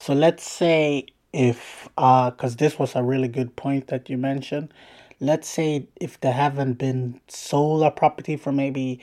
So 0.00 0.12
let's 0.12 0.48
say 0.48 1.06
if, 1.32 1.88
because 1.96 2.54
uh, 2.54 2.56
this 2.58 2.78
was 2.78 2.94
a 2.94 3.02
really 3.02 3.28
good 3.28 3.54
point 3.56 3.88
that 3.88 4.10
you 4.10 4.18
mentioned, 4.18 4.72
let's 5.20 5.48
say 5.48 5.86
if 6.00 6.20
there 6.20 6.32
haven't 6.32 6.74
been 6.74 7.20
sold 7.28 7.82
a 7.82 7.90
property 7.90 8.36
for 8.36 8.52
maybe 8.52 9.00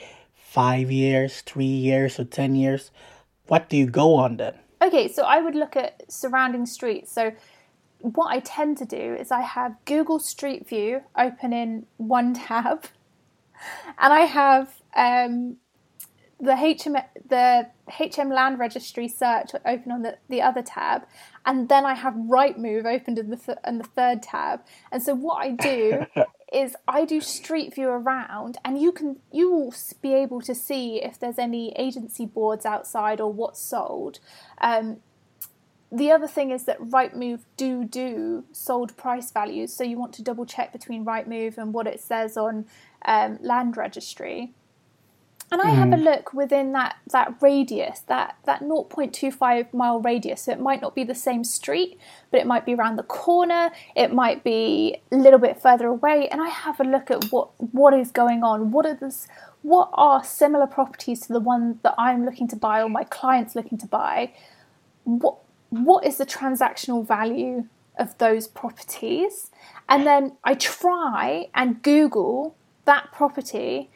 five 0.52 0.92
years, 0.92 1.40
three 1.42 1.64
years, 1.64 2.20
or 2.20 2.26
10 2.26 2.56
years, 2.56 2.92
what 3.48 3.70
do 3.70 3.78
you 3.78 3.86
go 3.86 4.16
on 4.16 4.36
then? 4.36 4.54
Okay, 4.82 5.08
so 5.08 5.24
I 5.24 5.40
would 5.40 5.56
look 5.56 5.78
at 5.78 6.12
surrounding 6.12 6.66
streets. 6.66 7.10
So 7.10 7.32
what 8.02 8.28
I 8.36 8.40
tend 8.40 8.78
to 8.80 8.86
do 8.86 9.16
is 9.18 9.32
I 9.32 9.42
have 9.42 9.78
Google 9.86 10.20
Street 10.20 10.68
View 10.68 11.04
open 11.18 11.54
in 11.54 11.86
one 11.96 12.34
tab, 12.48 12.86
and 13.98 14.12
I 14.12 14.22
have 14.22 14.74
um, 14.94 15.56
the 16.38 16.58
HM 16.58 16.98
the 17.30 17.68
HM 17.88 18.30
Land 18.30 18.60
Registry 18.60 19.08
search 19.08 19.52
open 19.66 19.90
on 19.90 20.02
the, 20.02 20.18
the 20.28 20.42
other 20.42 20.64
tab, 20.64 21.04
and 21.46 21.70
then 21.70 21.86
I 21.86 21.94
have 21.94 22.14
Rightmove 22.14 22.86
opened 22.86 23.20
in 23.20 23.30
the 23.30 23.38
th- 23.38 23.60
in 23.66 23.78
the 23.78 23.86
third 23.86 24.22
tab. 24.22 24.66
And 24.92 25.02
so 25.02 25.16
what 25.16 25.38
I 25.46 25.52
do 25.52 26.06
is 26.52 26.76
I 26.88 27.06
do 27.06 27.22
Street 27.22 27.74
View 27.74 27.88
around, 27.88 28.58
and 28.66 28.80
you 28.80 28.92
can 28.92 29.18
you 29.32 29.52
will 29.52 29.74
be 30.02 30.14
able 30.14 30.42
to 30.42 30.54
see 30.54 31.02
if 31.02 31.20
there's 31.20 31.40
any 31.40 31.72
agency 31.78 32.26
boards 32.26 32.66
outside 32.66 33.22
or 33.22 33.32
what's 33.32 33.62
sold. 33.62 34.20
Um, 34.60 34.98
the 35.92 36.12
other 36.12 36.28
thing 36.28 36.52
is 36.52 36.66
that 36.66 36.80
Rightmove 36.80 37.42
do 37.58 37.84
do 37.84 38.46
sold 38.52 38.96
price 38.96 39.32
values, 39.32 39.74
so 39.74 39.84
you 39.84 39.98
want 39.98 40.14
to 40.14 40.24
double 40.24 40.46
check 40.46 40.72
between 40.72 41.06
Rightmove 41.06 41.58
and 41.58 41.74
what 41.74 41.88
it 41.88 42.00
says 42.00 42.38
on 42.38 42.66
um, 43.06 43.40
Land 43.42 43.78
Registry. 43.78 44.54
And 45.52 45.62
I 45.62 45.66
mm. 45.66 45.76
have 45.76 45.92
a 45.92 45.98
mm. 45.98 46.04
look 46.04 46.34
within 46.34 46.72
that 46.72 46.96
that 47.12 47.36
radius, 47.42 48.00
that 48.08 48.38
that 48.46 48.62
0.25 48.62 49.74
mile 49.74 50.00
radius. 50.00 50.44
So 50.44 50.54
it 50.54 50.62
might 50.62 50.82
not 50.82 50.96
be 50.96 51.04
the 51.04 51.16
same 51.16 51.44
street, 51.44 52.00
but 52.32 52.40
it 52.40 52.48
might 52.48 52.66
be 52.66 52.74
around 52.74 52.96
the 52.96 53.04
corner. 53.04 53.72
It 53.96 54.14
might 54.14 54.46
be 54.46 55.02
a 55.12 55.18
little 55.18 55.40
bit 55.40 55.62
further 55.62 55.88
away. 55.88 56.30
And 56.30 56.42
I 56.42 56.48
have 56.48 56.80
a 56.80 56.86
look 56.86 57.12
at 57.12 57.26
what 57.32 57.50
what 57.72 57.94
is 57.94 58.12
going 58.12 58.44
on. 58.44 58.72
What 58.72 58.86
are 58.86 58.94
this? 58.94 59.28
What 59.62 59.90
are 59.94 60.24
similar 60.24 60.68
properties 60.68 61.20
to 61.28 61.34
the 61.34 61.40
one 61.40 61.80
that 61.84 61.96
I'm 61.98 62.26
looking 62.26 62.48
to 62.48 62.56
buy 62.56 62.82
or 62.82 62.90
my 62.90 63.04
clients 63.04 63.54
looking 63.54 63.78
to 63.80 63.88
buy? 63.88 64.32
What 65.04 65.36
what 65.70 66.06
is 66.06 66.18
the 66.18 66.26
transactional 66.26 67.06
value 67.06 67.66
of 67.98 68.18
those 68.20 68.48
properties? 68.48 69.52
And 69.90 70.08
then 70.08 70.38
I 70.46 70.54
try 70.54 71.50
and 71.54 71.82
Google 71.84 72.56
that 72.86 73.12
property 73.12 73.90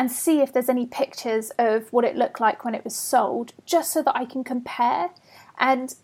and 0.00 0.10
see 0.10 0.40
if 0.40 0.50
there's 0.50 0.70
any 0.70 0.86
pictures 0.86 1.52
of 1.58 1.92
what 1.92 2.06
it 2.06 2.16
looked 2.16 2.40
like 2.40 2.64
when 2.64 2.74
it 2.74 2.84
was 2.84 2.96
sold, 2.96 3.52
just 3.66 3.92
so 3.92 4.02
that 4.02 4.16
I 4.16 4.24
can 4.24 4.42
compare. 4.42 5.10
And 5.58 5.94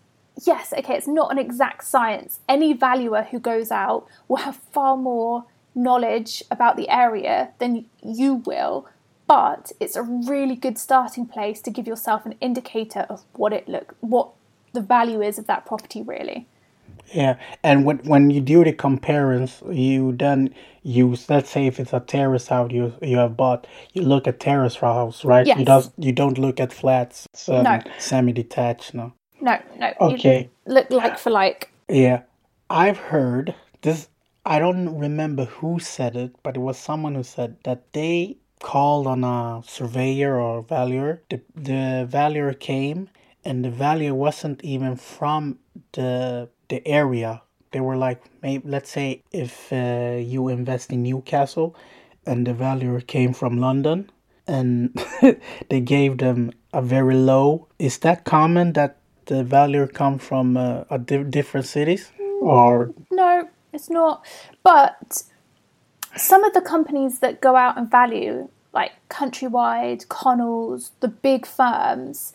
yes, 0.45 0.75
okay, 0.77 0.97
it's 0.99 1.09
not 1.09 1.33
an 1.33 1.39
exact 1.39 1.83
science. 1.83 2.41
Any 2.47 2.75
valuer 2.75 3.23
who 3.23 3.41
goes 3.41 3.71
out 3.71 4.07
will 4.29 4.37
have 4.37 4.57
far 4.57 4.99
more 4.99 5.47
knowledge 5.75 6.43
about 6.51 6.77
the 6.77 6.91
area 6.91 7.53
than 7.59 7.87
you 8.03 8.35
will, 8.35 8.87
but 9.27 9.73
it's 9.81 9.97
a 9.97 10.03
really 10.03 10.57
good 10.57 10.77
starting 10.77 11.25
place 11.25 11.63
to 11.63 11.71
give 11.71 11.87
yourself 11.87 12.27
an 12.27 12.35
indicator 12.39 13.07
of 13.09 13.25
what 13.33 13.55
it 13.55 13.67
look 13.67 13.97
what 14.01 14.29
the 14.75 14.83
value 14.83 15.23
is 15.23 15.39
of 15.39 15.47
that 15.47 15.65
property 15.65 16.03
really. 16.03 16.47
Yeah, 17.13 17.37
and 17.63 17.85
when 17.85 17.99
when 17.99 18.31
you 18.31 18.41
do 18.41 18.65
the 18.65 18.73
comparison, 18.73 19.73
you 19.73 20.13
then 20.13 20.55
use 20.83 21.31
let's 21.31 21.51
say 21.51 21.67
if 21.67 21.79
it's 21.79 21.93
a 21.93 22.01
terrace 22.01 22.49
house 22.49 22.73
you 22.73 22.93
you 23.01 23.19
have 23.19 23.37
bought, 23.37 23.67
you 23.93 24.03
look 24.03 24.27
at 24.27 24.41
terrace 24.41 24.77
house, 24.77 25.25
right? 25.25 25.47
Yes. 25.47 25.59
You 25.59 25.65
don't 25.65 25.93
you 25.99 26.13
don't 26.13 26.39
look 26.39 26.61
at 26.61 26.73
flats, 26.73 27.27
um, 27.49 27.63
no. 27.63 27.81
semi 27.99 28.33
detached, 28.33 28.93
no. 28.95 29.13
No, 29.41 29.59
no. 29.79 29.93
Okay. 30.01 30.51
Look 30.67 30.91
like 30.91 31.19
for 31.19 31.31
like. 31.31 31.71
Yeah, 31.89 32.23
I've 32.71 32.99
heard 32.99 33.55
this. 33.83 34.09
I 34.45 34.59
don't 34.59 34.99
remember 34.99 35.45
who 35.45 35.79
said 35.79 36.17
it, 36.17 36.35
but 36.43 36.57
it 36.57 36.61
was 36.61 36.79
someone 36.79 37.15
who 37.15 37.23
said 37.23 37.57
that 37.65 37.93
they 37.93 38.37
called 38.61 39.07
on 39.07 39.25
a 39.25 39.63
surveyor 39.67 40.41
or 40.41 40.63
valuer. 40.63 41.23
The 41.31 41.41
the 41.55 42.07
valuer 42.09 42.53
came, 42.55 43.09
and 43.45 43.65
the 43.65 43.71
valuer 43.71 44.15
wasn't 44.15 44.63
even 44.65 44.97
from 44.97 45.59
the 45.93 46.49
the 46.69 46.87
area. 46.87 47.43
They 47.73 47.81
were 47.81 47.97
like, 47.97 48.23
maybe 48.43 48.69
let's 48.69 48.91
say 48.91 49.23
if 49.33 49.73
uh, 49.73 50.19
you 50.19 50.49
invest 50.49 50.93
in 50.93 51.03
Newcastle, 51.03 51.77
and 52.25 52.47
the 52.47 52.55
valuer 52.55 53.01
came 53.01 53.33
from 53.33 53.59
London, 53.59 54.11
and 54.47 54.99
they 55.69 55.81
gave 55.81 56.19
them 56.19 56.53
a 56.73 56.83
very 56.83 57.15
low. 57.15 57.69
Is 57.79 57.99
that 57.99 58.25
common 58.25 58.73
that 58.75 58.97
the 59.27 59.45
valuer 59.45 59.87
come 59.87 60.19
from 60.19 60.57
uh, 60.57 60.85
a 60.91 60.99
di- 60.99 61.25
different 61.25 61.67
cities, 61.67 62.13
or 62.41 62.93
no? 63.11 63.49
It's 63.73 63.91
not. 63.91 64.25
But 64.63 65.23
some 66.17 66.45
of 66.45 66.55
the 66.55 66.63
companies 66.63 67.19
that 67.19 67.41
go 67.41 67.57
out 67.57 67.77
and 67.77 67.91
value, 67.91 68.49
like 68.73 68.93
Countrywide, 69.11 70.09
Connells, 70.09 70.93
the 71.01 71.09
big 71.09 71.47
firms, 71.47 72.33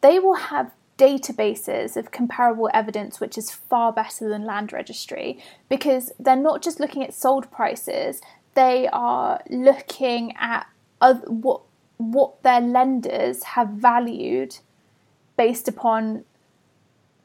they 0.00 0.18
will 0.18 0.34
have 0.34 0.72
databases 1.00 1.96
of 1.96 2.10
comparable 2.10 2.68
evidence 2.74 3.20
which 3.20 3.38
is 3.38 3.50
far 3.50 3.90
better 3.90 4.28
than 4.28 4.44
land 4.44 4.70
registry 4.70 5.42
because 5.70 6.12
they're 6.18 6.36
not 6.36 6.62
just 6.62 6.78
looking 6.78 7.02
at 7.02 7.14
sold 7.14 7.50
prices 7.50 8.20
they 8.54 8.88
are 8.92 9.40
looking 9.48 10.34
at 10.36 10.66
other, 11.00 11.26
what 11.30 11.62
what 11.96 12.42
their 12.42 12.60
lenders 12.60 13.42
have 13.42 13.68
valued 13.68 14.58
based 15.36 15.68
upon 15.68 16.24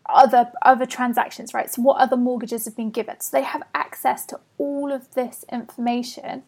other 0.08 0.52
other 0.62 0.86
transactions 0.86 1.54
right? 1.54 1.72
So 1.72 1.82
what 1.82 2.00
other 2.00 2.18
mortgages 2.18 2.66
have 2.66 2.76
been 2.76 2.92
given. 2.92 3.20
So 3.20 3.38
they 3.38 3.44
have 3.44 3.64
access 3.74 4.26
to 4.28 4.40
all 4.58 4.92
of 4.92 5.14
this 5.14 5.46
information. 5.52 6.44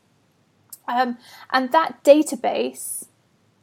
Um, 0.87 1.17
and 1.51 1.71
that 1.71 2.03
database 2.03 3.07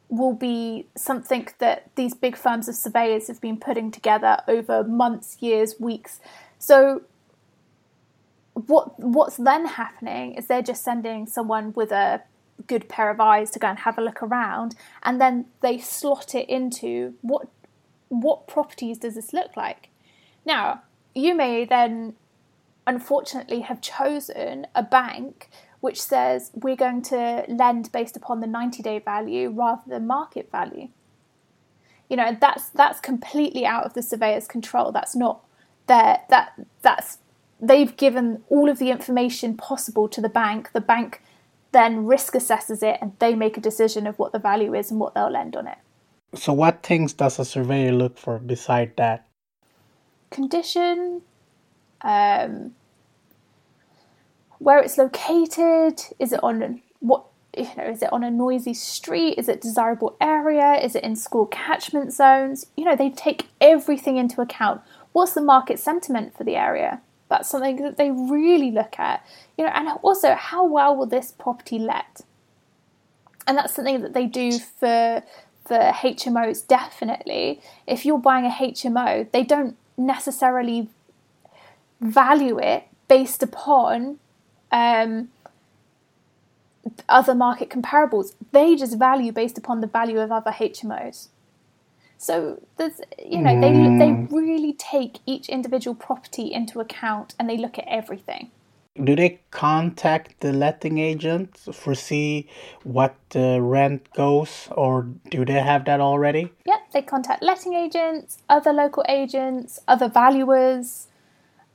will 0.09 0.33
be 0.33 0.87
something 0.95 1.47
that 1.59 1.89
these 1.95 2.13
big 2.13 2.35
firms 2.35 2.67
of 2.67 2.75
surveyors 2.75 3.27
have 3.27 3.41
been 3.41 3.57
putting 3.57 3.91
together 3.91 4.37
over 4.47 4.83
months, 4.83 5.37
years, 5.39 5.75
weeks. 5.79 6.19
So 6.59 7.03
what 8.53 8.97
what's 8.99 9.37
then 9.37 9.65
happening 9.65 10.35
is 10.35 10.47
they're 10.47 10.61
just 10.61 10.83
sending 10.83 11.27
someone 11.27 11.73
with 11.73 11.91
a 11.91 12.21
good 12.67 12.87
pair 12.87 13.09
of 13.09 13.19
eyes 13.19 13.51
to 13.51 13.59
go 13.59 13.67
and 13.67 13.79
have 13.79 13.97
a 13.97 14.01
look 14.01 14.23
around 14.23 14.75
and 15.03 15.19
then 15.19 15.45
they 15.61 15.77
slot 15.77 16.33
it 16.33 16.47
into 16.47 17.13
what 17.21 17.47
what 18.07 18.47
properties 18.47 18.97
does 18.97 19.15
this 19.15 19.33
look 19.33 19.57
like 19.57 19.89
now 20.45 20.81
you 21.13 21.35
may 21.35 21.65
then 21.65 22.15
unfortunately 22.87 23.59
have 23.59 23.81
chosen 23.81 24.65
a 24.73 24.81
bank 24.81 25.49
which 25.85 26.01
says 26.01 26.49
we're 26.55 26.75
going 26.75 26.99
to 26.99 27.45
lend 27.47 27.91
based 27.91 28.17
upon 28.17 28.39
the 28.39 28.47
90 28.47 28.81
day 28.81 28.97
value 28.97 29.51
rather 29.51 29.83
than 29.85 30.07
market 30.07 30.49
value. 30.51 30.87
You 32.09 32.17
know, 32.17 32.35
that's 32.41 32.69
that's 32.69 32.99
completely 32.99 33.67
out 33.67 33.85
of 33.85 33.93
the 33.93 34.01
surveyor's 34.01 34.47
control. 34.47 34.91
That's 34.91 35.15
not 35.15 35.43
their 35.85 36.21
that 36.31 36.59
that's 36.81 37.19
they've 37.61 37.95
given 37.95 38.43
all 38.49 38.67
of 38.67 38.79
the 38.79 38.89
information 38.89 39.55
possible 39.55 40.09
to 40.09 40.21
the 40.21 40.33
bank. 40.41 40.71
The 40.73 40.81
bank 40.81 41.21
then 41.71 42.07
risk 42.07 42.33
assesses 42.33 42.81
it 42.81 42.97
and 42.99 43.11
they 43.19 43.35
make 43.35 43.55
a 43.55 43.61
decision 43.61 44.07
of 44.07 44.17
what 44.17 44.31
the 44.31 44.39
value 44.39 44.73
is 44.73 44.89
and 44.89 44.99
what 44.99 45.13
they'll 45.13 45.29
lend 45.29 45.55
on 45.55 45.67
it. 45.67 45.77
So 46.33 46.51
what 46.51 46.81
things 46.81 47.13
does 47.13 47.37
a 47.37 47.45
surveyor 47.45 47.91
look 47.91 48.17
for 48.17 48.39
beside 48.39 48.97
that? 48.97 49.27
Condition, 50.31 51.21
um, 52.01 52.73
where 54.59 54.79
it's 54.79 54.97
located. 54.97 56.01
Is 56.19 56.33
it 56.33 56.43
on 56.43 56.81
what 56.99 57.25
you 57.57 57.69
know? 57.77 57.85
Is 57.85 58.01
it 58.01 58.11
on 58.11 58.23
a 58.23 58.31
noisy 58.31 58.73
street? 58.73 59.37
Is 59.37 59.47
it 59.47 59.61
desirable 59.61 60.15
area? 60.19 60.73
Is 60.73 60.95
it 60.95 61.03
in 61.03 61.15
school 61.15 61.45
catchment 61.45 62.13
zones? 62.13 62.67
You 62.75 62.85
know, 62.85 62.95
they 62.95 63.09
take 63.09 63.47
everything 63.61 64.17
into 64.17 64.41
account. 64.41 64.81
What's 65.13 65.33
the 65.33 65.41
market 65.41 65.79
sentiment 65.79 66.35
for 66.37 66.43
the 66.43 66.55
area? 66.55 67.01
That's 67.29 67.49
something 67.49 67.81
that 67.81 67.97
they 67.97 68.11
really 68.11 68.71
look 68.71 68.99
at. 68.99 69.25
You 69.57 69.65
know, 69.65 69.71
and 69.73 69.87
also 70.01 70.35
how 70.35 70.65
well 70.65 70.95
will 70.95 71.05
this 71.05 71.31
property 71.31 71.79
let? 71.79 72.21
And 73.47 73.57
that's 73.57 73.73
something 73.73 74.01
that 74.01 74.13
they 74.13 74.25
do 74.25 74.59
for 74.59 75.23
for 75.65 75.77
HMOs 75.77 76.67
definitely. 76.67 77.59
If 77.87 78.05
you're 78.05 78.19
buying 78.19 78.45
a 78.45 78.49
HMO, 78.49 79.31
they 79.31 79.43
don't 79.43 79.75
necessarily 79.97 80.89
value 81.99 82.59
it 82.59 82.83
based 83.07 83.41
upon 83.41 84.19
um, 84.71 85.29
other 87.09 87.35
market 87.35 87.69
comparables. 87.69 88.33
They 88.51 88.75
just 88.75 88.97
value 88.97 89.31
based 89.31 89.57
upon 89.57 89.81
the 89.81 89.87
value 89.87 90.19
of 90.19 90.31
other 90.31 90.51
HMOs. 90.51 91.29
So 92.17 92.61
there's, 92.77 93.01
you 93.23 93.41
know, 93.41 93.59
they 93.59 93.71
they 93.99 94.27
really 94.35 94.73
take 94.73 95.19
each 95.25 95.49
individual 95.49 95.95
property 95.95 96.51
into 96.53 96.79
account 96.79 97.35
and 97.37 97.49
they 97.49 97.57
look 97.57 97.77
at 97.77 97.85
everything. 97.87 98.51
Do 99.03 99.13
they 99.13 99.41
contact 99.51 100.39
the 100.39 100.53
letting 100.53 100.99
agent 100.99 101.57
for 101.57 101.93
see 101.93 102.47
what 102.83 103.15
the 103.31 103.59
rent 103.61 104.07
goes, 104.13 104.69
or 104.71 105.09
do 105.29 105.43
they 105.43 105.59
have 105.59 105.83
that 105.85 105.99
already? 105.99 106.53
Yep, 106.65 106.79
they 106.93 107.01
contact 107.01 107.43
letting 107.43 107.73
agents, 107.73 108.37
other 108.47 108.71
local 108.71 109.03
agents, 109.09 109.81
other 109.85 110.07
valuers, 110.07 111.07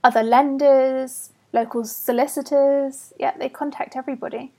other 0.03 0.22
lenders, 0.22 1.31
local 1.53 1.85
solicitors. 1.85 3.13
Yeah, 3.19 3.37
they 3.39 3.49
contact 3.49 3.97
everybody. 3.97 4.53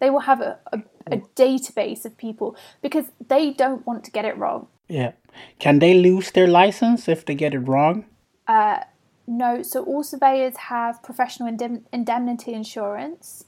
They 0.00 0.10
will 0.10 0.20
have 0.20 0.40
a, 0.40 0.58
a, 0.72 0.82
a 1.06 1.18
database 1.36 2.04
of 2.04 2.16
people 2.16 2.56
because 2.80 3.06
they 3.28 3.52
don't 3.52 3.86
want 3.86 4.04
to 4.04 4.10
get 4.10 4.24
it 4.24 4.36
wrong. 4.36 4.66
Yeah. 4.88 5.12
Can 5.58 5.78
they 5.78 5.94
lose 5.94 6.32
their 6.32 6.48
license 6.48 7.08
if 7.08 7.24
they 7.24 7.34
get 7.34 7.54
it 7.54 7.60
wrong? 7.60 8.04
Uh, 8.46 8.80
no, 9.26 9.62
so 9.62 9.84
all 9.84 10.02
surveyors 10.02 10.56
have 10.56 11.02
professional 11.02 11.50
indem- 11.50 11.84
indemnity 11.92 12.52
insurance, 12.52 13.44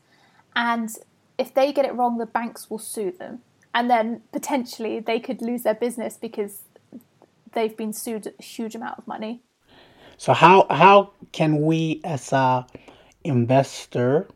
and 0.54 0.90
if 1.36 1.52
they 1.52 1.72
get 1.72 1.84
it 1.84 1.94
wrong, 1.94 2.18
the 2.18 2.26
banks 2.26 2.70
will 2.70 2.78
sue 2.78 3.10
them, 3.10 3.40
and 3.74 3.90
then 3.90 4.22
potentially 4.32 5.00
they 5.00 5.18
could 5.18 5.42
lose 5.42 5.64
their 5.64 5.74
business 5.74 6.16
because 6.16 6.62
they've 7.52 7.76
been 7.76 7.92
sued 7.92 8.32
a 8.38 8.42
huge 8.42 8.74
amount 8.74 8.98
of 8.98 9.06
money. 9.06 9.42
So 10.18 10.32
how 10.32 10.66
how 10.70 11.10
can 11.32 11.62
we 11.62 12.00
as 12.04 12.32
a 12.32 12.66
investor 13.24 14.28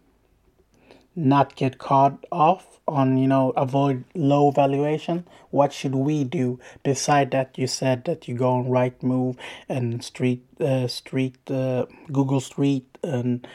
not 1.15 1.57
get 1.57 1.79
caught 1.79 2.25
off 2.31 2.79
on 2.87 3.19
you 3.19 3.27
know 3.27 3.51
avoid 3.51 4.05
low 4.15 4.51
valuation 4.51 5.27
what 5.51 5.73
should 5.73 5.95
we 5.95 6.25
do 6.25 6.59
beside 6.83 7.31
that 7.33 7.59
you 7.59 7.67
said 7.67 8.05
that 8.05 8.29
you 8.29 8.35
go 8.35 8.51
on 8.53 8.65
Rightmove 8.67 9.37
and 9.69 10.03
street 10.03 10.45
uh, 10.61 10.87
street 10.87 11.37
uh, 11.51 11.87
google 12.13 12.41
street 12.41 12.87
and 13.03 13.47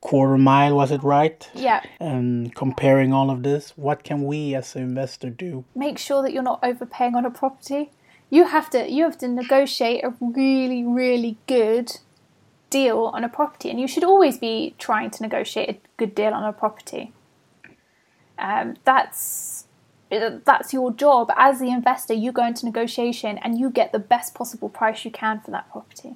quarter 0.00 0.38
mile 0.38 0.76
was 0.76 0.92
it 0.92 1.02
right 1.02 1.50
Yeah. 1.54 1.82
and 1.98 2.54
comparing 2.54 3.12
all 3.12 3.30
of 3.30 3.42
this 3.42 3.72
what 3.76 4.04
can 4.04 4.24
we 4.24 4.54
as 4.54 4.76
an 4.76 4.82
investor 4.82 5.28
do 5.28 5.64
Make 5.74 5.98
sure 5.98 6.22
that 6.22 6.32
you're 6.32 6.42
not 6.44 6.60
overpaying 6.62 7.14
on 7.16 7.26
a 7.26 7.30
property. 7.30 7.90
You 8.30 8.44
have 8.46 8.68
to 8.70 8.90
you 8.90 9.04
have 9.04 9.18
to 9.18 9.28
negotiate 9.28 10.04
a 10.04 10.14
really 10.20 10.84
really 10.84 11.38
good 11.46 11.98
deal 12.70 13.10
on 13.14 13.24
a 13.24 13.28
property, 13.28 13.70
and 13.70 13.80
you 13.80 13.88
should 13.88 14.04
always 14.04 14.38
be 14.38 14.74
trying 14.78 15.10
to 15.10 15.22
negotiate 15.22 15.68
a 15.70 15.78
good 15.96 16.14
deal 16.14 16.32
on 16.32 16.44
a 16.44 16.52
property. 16.52 17.12
Um, 18.38 18.76
that's 18.84 19.66
that's 20.10 20.72
your 20.72 20.92
job 20.92 21.30
as 21.36 21.60
the 21.60 21.70
investor. 21.70 22.14
You 22.14 22.32
go 22.32 22.46
into 22.46 22.64
negotiation 22.64 23.38
and 23.38 23.58
you 23.58 23.70
get 23.70 23.92
the 23.92 23.98
best 23.98 24.34
possible 24.34 24.68
price 24.68 25.04
you 25.04 25.10
can 25.10 25.40
for 25.40 25.50
that 25.50 25.70
property. 25.70 26.14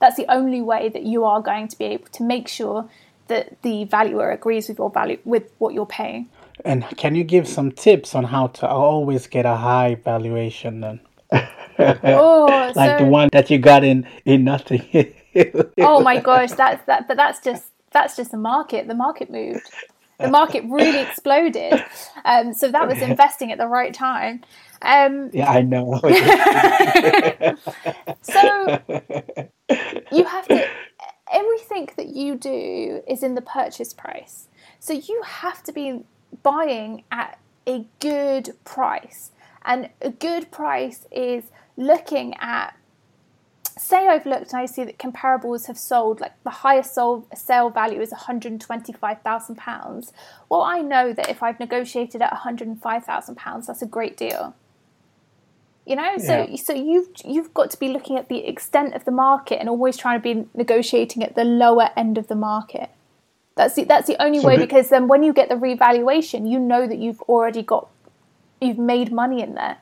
That's 0.00 0.16
the 0.16 0.26
only 0.30 0.60
way 0.60 0.88
that 0.88 1.04
you 1.04 1.24
are 1.24 1.40
going 1.40 1.68
to 1.68 1.78
be 1.78 1.84
able 1.84 2.08
to 2.08 2.22
make 2.24 2.48
sure 2.48 2.88
that 3.28 3.62
the 3.62 3.84
valuer 3.84 4.30
agrees 4.30 4.68
with 4.68 4.78
your 4.78 4.90
value 4.90 5.18
with 5.24 5.44
what 5.58 5.72
you're 5.72 5.86
paying. 5.86 6.28
and 6.64 6.84
can 6.96 7.14
you 7.14 7.24
give 7.24 7.48
some 7.48 7.72
tips 7.72 8.14
on 8.14 8.24
how 8.24 8.46
to 8.48 8.68
always 8.68 9.26
get 9.26 9.46
a 9.46 9.56
high 9.56 9.94
valuation 9.94 10.80
then 10.80 11.00
Oh, 11.78 12.70
like 12.76 12.98
so, 12.98 13.04
the 13.04 13.10
one 13.10 13.28
that 13.32 13.50
you 13.50 13.58
got 13.58 13.82
in 13.82 14.06
in 14.24 14.44
nothing 14.44 15.14
oh 15.78 16.00
my 16.00 16.20
gosh, 16.20 16.52
that's 16.52 16.84
that. 16.86 17.08
But 17.08 17.16
that's 17.16 17.40
just 17.40 17.64
that's 17.92 18.16
just 18.16 18.30
the 18.30 18.36
market. 18.36 18.86
The 18.88 18.94
market 18.94 19.30
moved. 19.30 19.68
The 20.18 20.28
market 20.28 20.64
really 20.68 21.00
exploded. 21.00 21.82
Um, 22.24 22.52
so 22.52 22.70
that 22.70 22.86
was 22.86 23.00
investing 23.02 23.50
at 23.50 23.58
the 23.58 23.66
right 23.66 23.92
time. 23.92 24.42
Um, 24.82 25.30
yeah 25.32 25.48
i 25.48 25.62
know 25.62 26.00
so 28.22 28.80
you 30.10 30.24
have 30.24 30.48
to 30.48 30.66
everything 31.32 31.88
that 31.96 32.08
you 32.08 32.34
do 32.34 33.00
is 33.06 33.22
in 33.22 33.36
the 33.36 33.42
purchase 33.42 33.94
price 33.94 34.48
so 34.80 34.92
you 34.92 35.22
have 35.24 35.62
to 35.62 35.72
be 35.72 36.00
buying 36.42 37.04
at 37.12 37.38
a 37.68 37.86
good 38.00 38.56
price 38.64 39.30
and 39.64 39.88
a 40.00 40.10
good 40.10 40.50
price 40.50 41.06
is 41.10 41.44
looking 41.76 42.34
at 42.40 42.74
say 43.78 44.06
I've 44.06 44.26
looked 44.26 44.52
and 44.52 44.60
I 44.60 44.66
see 44.66 44.84
that 44.84 44.98
comparables 44.98 45.66
have 45.66 45.78
sold 45.78 46.20
like 46.20 46.32
the 46.44 46.50
highest 46.50 46.94
sold 46.94 47.26
sale 47.34 47.70
value 47.70 48.00
is 48.00 48.12
£125,000. 48.12 50.12
Well, 50.48 50.62
I 50.62 50.80
know 50.80 51.12
that 51.12 51.28
if 51.28 51.42
I've 51.42 51.58
negotiated 51.58 52.22
at 52.22 52.32
£105,000, 52.32 53.66
that's 53.66 53.82
a 53.82 53.86
great 53.86 54.16
deal. 54.16 54.54
You 55.84 55.96
know, 55.96 56.16
so 56.18 56.46
so 56.62 56.72
you've 56.74 57.08
you've 57.24 57.52
got 57.52 57.72
to 57.72 57.78
be 57.78 57.88
looking 57.88 58.16
at 58.16 58.28
the 58.28 58.46
extent 58.46 58.94
of 58.94 59.04
the 59.04 59.10
market 59.10 59.58
and 59.58 59.68
always 59.68 59.96
trying 59.96 60.20
to 60.20 60.22
be 60.22 60.46
negotiating 60.54 61.24
at 61.24 61.34
the 61.34 61.42
lower 61.42 61.90
end 61.96 62.18
of 62.18 62.28
the 62.28 62.36
market. 62.36 62.88
That's 63.56 63.74
the 63.74 63.82
that's 63.82 64.06
the 64.06 64.22
only 64.22 64.38
So 64.38 64.46
way 64.46 64.58
the- 64.58 64.64
because 64.64 64.90
then 64.90 65.08
when 65.08 65.24
you 65.24 65.32
get 65.32 65.48
the 65.48 65.56
revaluation, 65.56 66.46
you 66.46 66.60
know 66.60 66.86
that 66.86 66.98
you've 66.98 67.20
already 67.22 67.62
got 67.62 67.88
you've 68.62 68.78
made 68.78 69.12
money 69.12 69.42
in 69.42 69.54
there. 69.54 69.78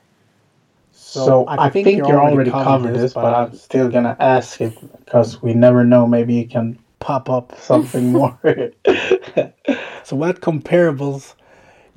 So 0.93 1.45
I, 1.47 1.69
think, 1.69 1.87
you're 1.97 2.19
already 2.19 2.51
covered 2.51 2.93
this, 2.93 3.13
but 3.13 3.33
I'm 3.33 3.55
still 3.55 3.89
gonna 3.89 4.15
ask 4.19 4.61
it 4.61 4.73
because 4.99 5.41
we 5.41 5.53
never 5.53 5.83
know. 5.83 6.05
Maybe 6.05 6.35
you 6.35 6.47
can 6.47 6.77
pop 6.99 7.29
up 7.29 7.53
something 7.59 8.11
more. 8.11 8.37
so 10.03 10.15
what 10.15 10.41
comparables 10.41 11.33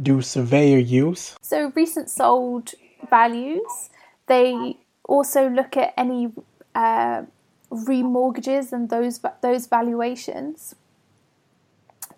do 0.02 0.20
surveyor 0.22 0.78
use? 0.78 1.36
So 1.42 1.72
recent 1.74 2.10
sold 2.10 2.72
values, 3.10 3.90
they 4.26 4.76
also 5.04 5.48
look 5.48 5.76
at 5.76 5.92
any 5.96 6.32
uh, 6.74 7.22
remortgages 7.70 8.72
and 8.72 8.90
those 8.90 9.20
those 9.42 9.66
valuations. 9.66 10.74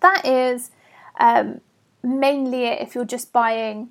That 0.01 0.25
is 0.25 0.71
um, 1.19 1.61
mainly 2.03 2.65
if 2.65 2.95
you're 2.95 3.05
just 3.05 3.33
buying 3.33 3.89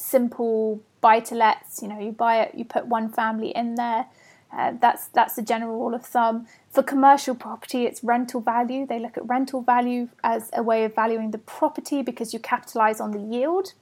simple 0.00 0.80
buy 1.00 1.20
to 1.20 1.34
lets. 1.34 1.82
You 1.82 1.88
know, 1.88 1.98
you 1.98 2.12
buy 2.12 2.42
it, 2.42 2.54
you 2.54 2.64
put 2.64 2.86
one 2.86 3.10
family 3.10 3.50
in 3.50 3.74
there. 3.74 4.06
Uh, 4.52 4.72
that's 4.80 5.06
that's 5.08 5.34
the 5.34 5.42
general 5.42 5.78
rule 5.78 5.94
of 5.94 6.04
thumb. 6.04 6.46
For 6.70 6.82
commercial 6.82 7.34
property, 7.34 7.84
it's 7.84 8.02
rental 8.02 8.40
value. 8.40 8.84
They 8.86 8.98
look 8.98 9.16
at 9.16 9.28
rental 9.28 9.62
value 9.62 10.08
as 10.24 10.50
a 10.52 10.62
way 10.62 10.84
of 10.84 10.94
valuing 10.94 11.30
the 11.30 11.38
property 11.38 12.02
because 12.02 12.32
you 12.32 12.40
capitalize 12.40 13.00
on 13.00 13.12
the 13.12 13.20
yield. 13.20 13.74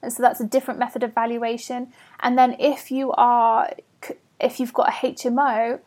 And 0.00 0.12
so 0.12 0.22
that's 0.22 0.40
a 0.40 0.44
different 0.44 0.78
method 0.78 1.02
of 1.02 1.14
valuation. 1.14 1.92
And 2.20 2.38
then 2.38 2.54
if 2.60 2.92
you 2.92 3.10
are 3.12 3.70
if 4.40 4.60
you've 4.60 4.72
got 4.72 4.88
a 4.88 4.92
HMO, 4.92 5.80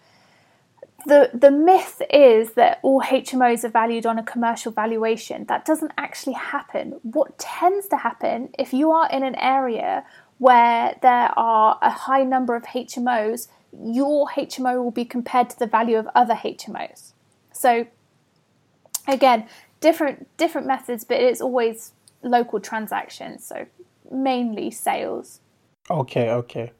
the 1.05 1.29
the 1.33 1.51
myth 1.51 2.01
is 2.09 2.53
that 2.53 2.79
all 2.81 3.01
HMOs 3.01 3.63
are 3.63 3.69
valued 3.69 4.05
on 4.05 4.17
a 4.17 4.23
commercial 4.23 4.71
valuation. 4.71 5.45
That 5.45 5.65
doesn't 5.65 5.91
actually 5.97 6.33
happen. 6.33 6.99
What 7.03 7.37
tends 7.37 7.87
to 7.89 7.97
happen 7.97 8.49
if 8.57 8.73
you 8.73 8.91
are 8.91 9.09
in 9.09 9.23
an 9.23 9.35
area 9.35 10.05
where 10.37 10.97
there 11.01 11.37
are 11.37 11.77
a 11.81 11.89
high 11.89 12.23
number 12.23 12.55
of 12.55 12.63
HMOs, 12.63 13.47
your 13.79 14.27
HMO 14.29 14.83
will 14.83 14.91
be 14.91 15.05
compared 15.05 15.49
to 15.51 15.59
the 15.59 15.67
value 15.67 15.97
of 15.97 16.07
other 16.15 16.33
HMOs. 16.33 17.13
So 17.53 17.85
again, 19.07 19.47
different 19.79 20.27
different 20.37 20.67
methods, 20.67 21.03
but 21.03 21.17
it's 21.17 21.41
always 21.41 21.93
local 22.23 22.59
transactions. 22.59 23.45
So 23.45 23.67
mainly 24.09 24.71
sales. 24.71 25.41
Okay, 25.89 26.29
okay. 26.29 26.71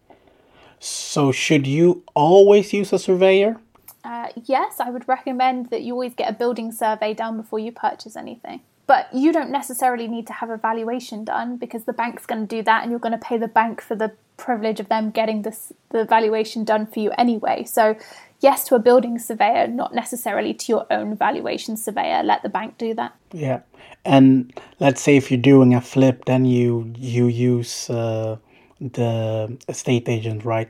So 0.79 1.31
should 1.31 1.67
you 1.67 2.03
always 2.15 2.73
use 2.73 2.91
a 2.91 2.99
surveyor? 2.99 3.57
Uh, 4.04 4.30
yes, 4.46 4.80
I 4.80 4.90
would 4.90 5.08
recommend 5.08 5.70
that 5.70 5.82
you 5.82 5.94
always 5.94 6.14
get 6.14 6.30
a 6.30 6.34
building 6.34 6.72
survey 6.72 7.14
done 7.14 7.38
before 7.38 7.60
you 7.60 7.72
purchase 7.72 8.16
anything. 8.16 8.62
But 8.88 9.08
you 9.14 9.32
don't 9.32 9.52
necessarily 9.52 10.08
need 10.08 10.28
to 10.28 10.34
have 10.34 10.50
a 10.50 10.58
valuation 10.58 11.24
done 11.24 11.58
because 11.58 11.86
the 11.86 11.94
bank's 11.94 12.26
going 12.26 12.46
to 12.46 12.56
do 12.56 12.62
that 12.64 12.82
and 12.82 12.92
you're 12.92 13.00
going 13.00 13.18
to 13.18 13.26
pay 13.26 13.38
the 13.38 13.48
bank 13.48 13.80
for 13.82 13.96
the 13.96 14.12
privilege 14.38 14.80
of 14.80 14.90
them 14.90 15.12
getting 15.12 15.44
this, 15.44 15.72
the 15.90 16.04
valuation 16.04 16.64
done 16.64 16.88
for 16.88 17.00
you 17.00 17.12
anyway. 17.18 17.64
So, 17.64 17.96
yes, 18.42 18.66
to 18.66 18.76
a 18.76 18.80
building 18.80 19.18
surveyor, 19.20 19.68
not 19.68 19.94
necessarily 19.94 20.54
to 20.56 20.66
your 20.68 20.86
own 20.90 21.16
valuation 21.16 21.78
surveyor. 21.78 22.24
Let 22.24 22.44
the 22.44 22.50
bank 22.50 22.78
do 22.78 22.94
that. 22.96 23.16
Yeah. 23.32 23.62
And 24.04 24.52
let's 24.80 25.00
say 25.00 25.16
if 25.16 25.32
you're 25.32 25.39
doing 25.39 25.74
a 25.76 25.82
flip, 25.82 26.26
then 26.26 26.45
you 26.45 26.91
you 26.97 27.28
use 27.28 27.89
uh, 27.89 28.38
the 28.80 29.58
estate 29.70 30.10
agent, 30.10 30.43
right? 30.43 30.70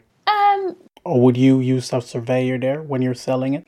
Or 1.04 1.20
would 1.22 1.38
you 1.38 1.60
use 1.60 1.92
a 1.94 2.02
surveyor 2.02 2.58
there 2.60 2.82
when 2.82 3.02
you're 3.02 3.16
selling 3.16 3.54
it? 3.56 3.66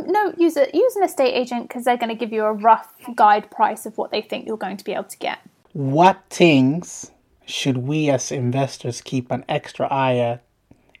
um, 0.00 0.06
no, 0.12 0.34
use 0.36 0.56
a 0.56 0.68
use 0.72 0.96
an 0.96 1.02
estate 1.02 1.32
agent 1.32 1.68
because 1.68 1.84
they're 1.84 1.96
going 1.96 2.10
to 2.10 2.14
give 2.14 2.32
you 2.32 2.44
a 2.44 2.52
rough 2.52 2.94
guide 3.14 3.50
price 3.50 3.86
of 3.86 3.96
what 3.98 4.10
they 4.10 4.22
think 4.22 4.46
you're 4.46 4.56
going 4.56 4.76
to 4.76 4.84
be 4.84 4.92
able 4.92 5.04
to 5.04 5.18
get. 5.18 5.38
What 5.72 6.22
things 6.30 7.10
should 7.46 7.78
we 7.78 8.10
as 8.10 8.30
investors 8.30 9.00
keep 9.00 9.30
an 9.30 9.44
extra 9.48 9.86
eye 9.88 10.16
at 10.16 10.42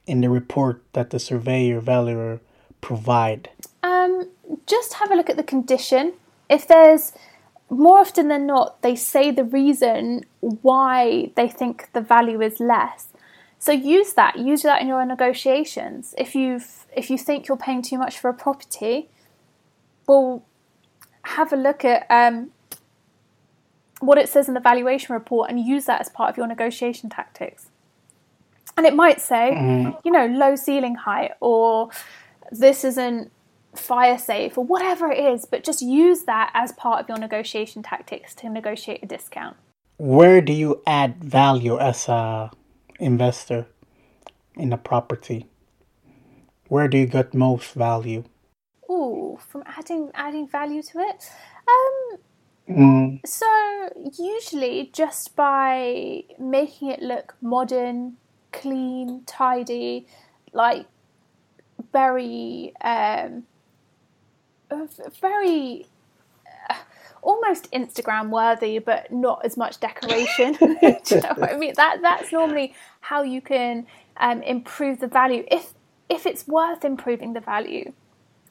in 0.06 0.20
the 0.20 0.30
report 0.30 0.82
that 0.92 1.10
the 1.10 1.18
surveyor 1.18 1.80
valuer 1.80 2.40
provide? 2.80 3.50
Um, 3.82 4.28
just 4.66 4.94
have 4.94 5.10
a 5.10 5.14
look 5.14 5.30
at 5.30 5.36
the 5.36 5.42
condition. 5.42 6.14
If 6.48 6.66
there's 6.66 7.12
more 7.68 7.98
often 7.98 8.28
than 8.28 8.46
not, 8.46 8.82
they 8.82 8.96
say 8.96 9.30
the 9.30 9.44
reason 9.44 10.24
why 10.40 11.30
they 11.36 11.48
think 11.48 11.88
the 11.92 12.00
value 12.00 12.40
is 12.40 12.58
less. 12.58 13.08
So 13.60 13.72
use 13.72 14.14
that. 14.14 14.38
Use 14.38 14.62
that 14.62 14.80
in 14.80 14.88
your 14.88 15.04
negotiations. 15.04 16.14
If 16.16 16.34
you 16.34 16.60
if 16.96 17.10
you 17.10 17.18
think 17.18 17.46
you're 17.46 17.58
paying 17.58 17.82
too 17.82 17.98
much 17.98 18.18
for 18.18 18.30
a 18.30 18.34
property, 18.34 19.10
well, 20.08 20.42
have 21.22 21.52
a 21.52 21.56
look 21.56 21.84
at 21.84 22.06
um, 22.10 22.50
what 24.00 24.16
it 24.16 24.30
says 24.30 24.48
in 24.48 24.54
the 24.54 24.60
valuation 24.60 25.12
report 25.12 25.50
and 25.50 25.60
use 25.60 25.84
that 25.84 26.00
as 26.00 26.08
part 26.08 26.30
of 26.30 26.38
your 26.38 26.46
negotiation 26.46 27.10
tactics. 27.10 27.68
And 28.78 28.86
it 28.86 28.94
might 28.94 29.20
say, 29.20 29.52
mm. 29.54 30.00
you 30.04 30.10
know, 30.10 30.26
low 30.26 30.56
ceiling 30.56 30.94
height 30.94 31.32
or 31.40 31.90
this 32.50 32.82
isn't 32.82 33.30
fire 33.74 34.16
safe 34.16 34.56
or 34.56 34.64
whatever 34.64 35.12
it 35.12 35.22
is, 35.22 35.44
but 35.44 35.62
just 35.62 35.82
use 35.82 36.22
that 36.22 36.50
as 36.54 36.72
part 36.72 37.02
of 37.02 37.08
your 37.10 37.18
negotiation 37.18 37.82
tactics 37.82 38.34
to 38.36 38.48
negotiate 38.48 39.02
a 39.02 39.06
discount. 39.06 39.58
Where 39.98 40.40
do 40.40 40.54
you 40.54 40.80
add 40.86 41.22
value 41.22 41.78
as 41.78 42.08
a 42.08 42.50
investor 43.00 43.66
in 44.54 44.72
a 44.72 44.78
property? 44.78 45.46
Where 46.68 46.86
do 46.86 46.98
you 46.98 47.06
get 47.06 47.34
most 47.34 47.72
value? 47.72 48.24
Ooh, 48.88 49.38
from 49.48 49.62
adding 49.66 50.10
adding 50.14 50.46
value 50.46 50.82
to 50.82 50.98
it. 50.98 51.30
Um, 51.68 52.18
mm. 52.68 53.26
So 53.26 53.46
usually 54.18 54.90
just 54.92 55.34
by 55.34 56.24
making 56.38 56.90
it 56.90 57.02
look 57.02 57.34
modern, 57.40 58.16
clean, 58.52 59.22
tidy, 59.26 60.06
like 60.52 60.86
very 61.92 62.72
um, 62.82 63.44
very 65.20 65.86
almost 67.22 67.70
Instagram 67.72 68.30
worthy, 68.30 68.78
but 68.78 69.12
not 69.12 69.44
as 69.44 69.56
much 69.56 69.80
decoration. 69.80 70.52
Do 70.60 70.66
you 71.10 71.20
know 71.20 71.34
what 71.36 71.52
I 71.52 71.56
mean? 71.56 71.74
That 71.76 71.98
that's 72.02 72.32
normally 72.32 72.74
how 73.00 73.22
you 73.22 73.40
can 73.40 73.86
um, 74.16 74.42
improve 74.42 75.00
the 75.00 75.08
value 75.08 75.44
if 75.50 75.74
if 76.08 76.26
it's 76.26 76.46
worth 76.46 76.84
improving 76.84 77.32
the 77.32 77.40
value. 77.40 77.92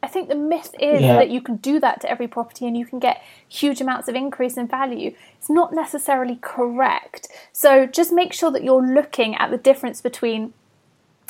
I 0.01 0.07
think 0.07 0.29
the 0.29 0.35
myth 0.35 0.73
is 0.79 1.01
yeah. 1.01 1.15
that 1.15 1.29
you 1.29 1.41
can 1.41 1.57
do 1.57 1.79
that 1.81 1.99
to 2.01 2.09
every 2.09 2.27
property 2.27 2.65
and 2.65 2.77
you 2.77 2.85
can 2.85 2.99
get 2.99 3.21
huge 3.49 3.81
amounts 3.81 4.07
of 4.07 4.15
increase 4.15 4.55
in 4.55 4.65
value. 4.65 5.13
It's 5.37 5.49
not 5.49 5.73
necessarily 5.73 6.37
correct. 6.41 7.27
So 7.51 7.85
just 7.85 8.13
make 8.13 8.31
sure 8.31 8.49
that 8.51 8.63
you're 8.63 8.85
looking 8.85 9.35
at 9.35 9.51
the 9.51 9.57
difference 9.57 9.99
between 9.99 10.53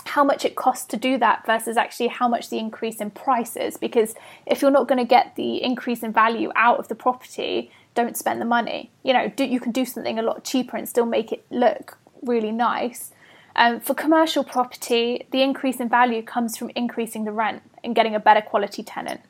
how 0.10 0.24
much 0.24 0.46
it 0.46 0.56
costs 0.56 0.86
to 0.86 0.98
do 0.98 1.18
that 1.18 1.46
versus 1.46 1.78
actually 1.78 2.08
how 2.08 2.28
much 2.28 2.50
the 2.50 2.58
increase 2.58 2.98
in 3.00 3.12
price 3.12 3.56
is. 3.56 3.78
Because 3.78 4.16
if 4.46 4.62
you're 4.62 4.72
not 4.72 4.88
going 4.88 5.00
to 5.00 5.06
get 5.06 5.36
the 5.36 5.62
increase 5.64 6.04
in 6.04 6.12
value 6.12 6.52
out 6.56 6.80
of 6.80 6.88
the 6.88 6.96
property, 6.96 7.72
don't 7.96 8.18
spend 8.18 8.42
the 8.42 8.46
money. 8.46 8.92
You 9.04 9.14
know, 9.14 9.30
do, 9.30 9.44
you 9.44 9.60
can 9.60 9.72
do 9.72 9.86
something 9.86 10.20
a 10.20 10.22
lot 10.22 10.44
cheaper 10.44 10.78
and 10.78 10.88
still 10.88 11.06
make 11.06 11.32
it 11.32 11.46
look 11.50 11.98
really 12.22 12.52
nice. 12.52 13.12
Um, 13.56 13.80
for 13.80 13.94
commercial 13.94 14.44
property, 14.44 15.28
the 15.32 15.42
increase 15.42 15.80
in 15.80 15.90
value 15.90 16.22
comes 16.22 16.58
from 16.58 16.70
increasing 16.76 17.26
the 17.26 17.32
rent 17.32 17.62
and 17.84 17.96
getting 17.96 18.16
a 18.16 18.20
better 18.20 18.42
quality 18.42 18.84
tenant. 18.84 19.22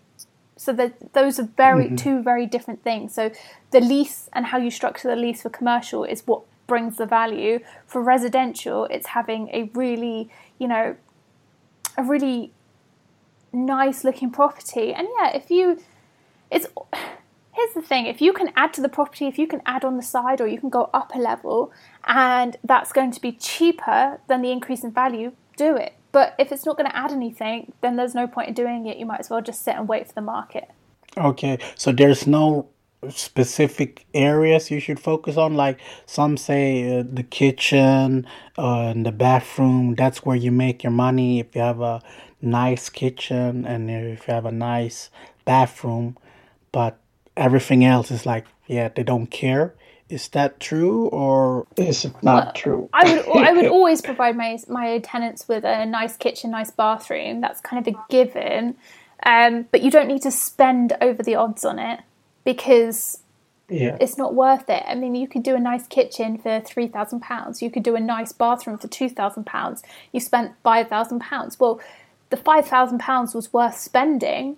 So 0.56 0.74
that 0.74 1.14
those 1.14 1.40
are 1.40 1.50
very 1.56 1.86
mm-hmm. 1.86 1.96
two 1.96 2.22
very 2.22 2.46
different 2.46 2.84
things. 2.84 3.14
So 3.14 3.32
the 3.72 3.80
lease 3.80 4.30
and 4.34 4.48
how 4.48 4.58
you 4.58 4.70
structure 4.70 5.08
the 5.08 5.16
lease 5.16 5.42
for 5.42 5.50
commercial 5.50 6.04
is 6.04 6.28
what 6.28 6.42
brings 6.68 6.98
the 6.98 7.06
value. 7.06 7.60
For 7.88 8.02
residential, 8.02 8.86
it's 8.86 9.08
having 9.08 9.50
a 9.50 9.64
really, 9.74 10.30
you 10.60 10.68
know, 10.68 10.96
a 11.98 12.04
really 12.04 12.52
nice 13.52 14.04
looking 14.04 14.30
property. 14.30 14.94
And 14.94 15.08
yeah, 15.20 15.36
if 15.36 15.50
you, 15.50 15.82
it's, 16.52 16.68
here's 17.54 17.74
the 17.74 17.82
thing 17.82 18.06
if 18.06 18.22
you 18.22 18.32
can 18.32 18.52
add 18.56 18.74
to 18.76 18.82
the 18.82 18.90
property, 18.90 19.26
if 19.26 19.40
you 19.40 19.48
can 19.48 19.62
add 19.66 19.84
on 19.84 19.98
the 19.98 20.04
side 20.04 20.40
or 20.40 20.48
you 20.48 20.60
can 20.60 20.70
go 20.70 20.90
up 20.94 21.16
a 21.16 21.18
level 21.18 21.72
and 22.06 22.58
that's 22.64 22.94
going 22.94 23.12
to 23.12 23.22
be 23.22 23.32
cheaper 23.32 24.20
than 24.28 24.42
the 24.42 24.52
increase 24.52 24.84
in 24.84 24.92
value, 24.92 25.32
do 25.58 25.76
it. 25.76 25.94
But 26.12 26.36
if 26.40 26.52
it's 26.52 26.66
not 26.66 26.78
going 26.78 26.90
to 26.90 26.96
add 26.96 27.12
anything, 27.12 27.74
then 27.82 27.96
there's 27.96 28.16
no 28.16 28.28
point 28.28 28.48
in 28.48 28.54
doing 28.54 28.88
it. 28.88 28.98
You 28.98 29.06
might 29.06 29.20
as 29.20 29.30
well 29.30 29.42
just 29.42 29.64
sit 29.64 29.76
and 29.76 29.88
wait 29.88 30.08
for 30.08 30.14
the 30.14 30.22
market. 30.22 30.70
Okay, 31.18 31.60
so 31.76 31.92
there's 31.92 32.26
no 32.26 32.68
specific 33.10 34.06
areas 34.14 34.70
you 34.70 34.80
should 34.80 35.00
focus 35.00 35.38
on? 35.38 35.56
Like 35.56 35.80
some 36.06 36.38
say 36.38 37.00
uh, 37.00 37.04
the 37.10 37.24
kitchen 37.24 38.28
uh, 38.58 38.90
and 38.90 39.06
the 39.06 39.12
bathroom. 39.12 39.96
That's 39.96 40.26
where 40.26 40.36
you 40.36 40.52
make 40.52 40.84
your 40.84 40.92
money. 40.92 41.40
If 41.40 41.56
you 41.56 41.62
have 41.62 41.82
a 41.82 42.02
nice 42.42 42.90
kitchen 42.90 43.66
and 43.66 43.90
if 43.90 44.28
you 44.28 44.34
have 44.34 44.46
a 44.46 44.52
nice 44.52 45.10
bathroom 45.46 46.18
but 46.72 46.98
everything 47.36 47.84
else 47.84 48.12
is 48.12 48.26
like 48.26 48.46
yeah 48.68 48.90
they 48.90 49.04
don't 49.04 49.28
care. 49.28 49.74
Is 50.10 50.28
that 50.30 50.60
true 50.60 51.06
or 51.10 51.68
is 51.78 52.06
it 52.06 52.14
not 52.24 52.46
well, 52.46 52.54
true. 52.54 52.90
I 52.94 53.04
would 53.04 53.38
i 53.38 53.54
would 53.54 53.66
always 53.78 54.02
provide 54.02 54.36
my 54.36 54.58
my 54.68 55.00
tenants 55.00 55.48
with 55.48 55.64
a 55.64 55.86
nice 55.86 56.18
kitchen 56.18 56.52
nice 56.52 56.72
bathroom. 56.72 57.42
That's 57.42 57.62
kind 57.62 57.86
of 57.86 57.94
a 57.94 57.98
given. 58.10 58.76
Um, 59.24 59.66
but 59.72 59.82
you 59.82 59.92
don't 59.92 60.08
need 60.08 60.22
to 60.22 60.32
spend 60.32 60.96
over 61.02 61.22
the 61.22 61.36
odds 61.36 61.66
on 61.66 61.78
it 61.78 62.00
because 62.50 63.20
yeah. 63.70 63.96
it's 64.02 64.18
not 64.18 64.34
worth 64.34 64.68
it. 64.72 64.84
I 64.88 64.96
mean, 64.96 65.14
you 65.14 65.28
could 65.28 65.44
do 65.44 65.56
a 65.56 65.60
nice 65.60 65.86
kitchen 65.86 66.40
for 66.40 66.60
three 66.62 66.88
thousand 66.88 67.20
pounds. 67.20 67.62
You 67.62 67.70
could 67.70 67.84
do 67.84 67.96
a 67.96 68.00
nice 68.00 68.32
bathroom 68.32 68.80
for 68.80 68.88
two 68.88 69.08
thousand 69.08 69.46
pounds. 69.46 69.84
You 70.12 70.20
spent 70.20 70.54
five 70.64 70.88
thousand 70.88 71.20
pounds. 71.20 71.60
Well, 71.60 71.80
the 72.32 72.38
five 72.38 72.66
thousand 72.66 73.02
pounds 73.02 73.36
was 73.36 73.54
worth 73.54 73.78
spending 73.78 74.58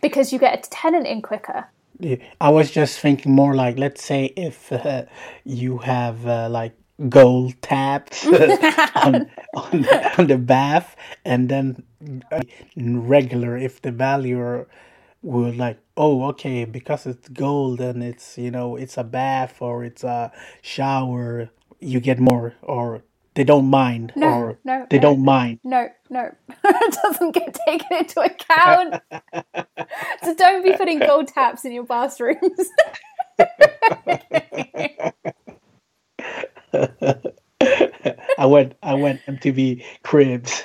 because 0.00 0.32
you 0.32 0.38
get 0.38 0.58
a 0.58 0.70
tenant 0.70 1.06
in 1.06 1.20
quicker. 1.20 1.66
Yeah, 2.00 2.16
I 2.40 2.48
was 2.48 2.70
just 2.70 3.00
thinking 3.00 3.32
more 3.32 3.54
like, 3.54 3.78
let's 3.78 4.02
say 4.02 4.32
if 4.34 4.72
uh, 4.72 5.04
you 5.44 5.76
have 5.78 6.26
uh, 6.26 6.48
like 6.48 6.72
gold 7.10 7.60
taps 7.60 8.26
on, 8.94 9.30
on, 9.54 9.86
on 10.16 10.26
the 10.26 10.38
bath, 10.38 10.96
and 11.26 11.50
then 11.50 11.82
uh, 12.32 12.40
regular 12.76 13.58
if 13.58 13.82
the 13.82 13.92
value 15.26 15.44
will 15.44 15.52
like 15.52 15.78
oh 15.96 16.24
okay 16.28 16.64
because 16.64 17.06
it's 17.06 17.28
gold 17.28 17.80
and 17.80 18.02
it's 18.02 18.38
you 18.38 18.50
know 18.50 18.76
it's 18.76 18.96
a 18.96 19.04
bath 19.04 19.60
or 19.60 19.84
it's 19.84 20.04
a 20.04 20.32
shower 20.62 21.50
you 21.80 22.00
get 22.00 22.18
more 22.18 22.54
or 22.62 23.02
they 23.34 23.44
don't 23.44 23.68
mind 23.68 24.12
no, 24.16 24.28
or 24.28 24.58
no, 24.64 24.86
they 24.88 24.96
no, 24.96 25.02
don't 25.02 25.24
mind. 25.24 25.60
no 25.62 25.88
no. 26.08 26.30
It 26.64 26.98
doesn't 27.02 27.32
get 27.32 27.58
taken 27.66 27.98
into 27.98 28.20
account. 28.20 29.02
So 30.22 30.34
don't 30.34 30.64
be 30.64 30.72
putting 30.76 30.98
gold 30.98 31.28
taps 31.28 31.64
in 31.64 31.72
your 31.72 31.84
bathrooms. 31.84 32.40
I 38.38 38.46
went 38.46 38.74
i 38.82 38.94
went 38.94 39.20
mtv 39.26 39.84
cribs 40.02 40.62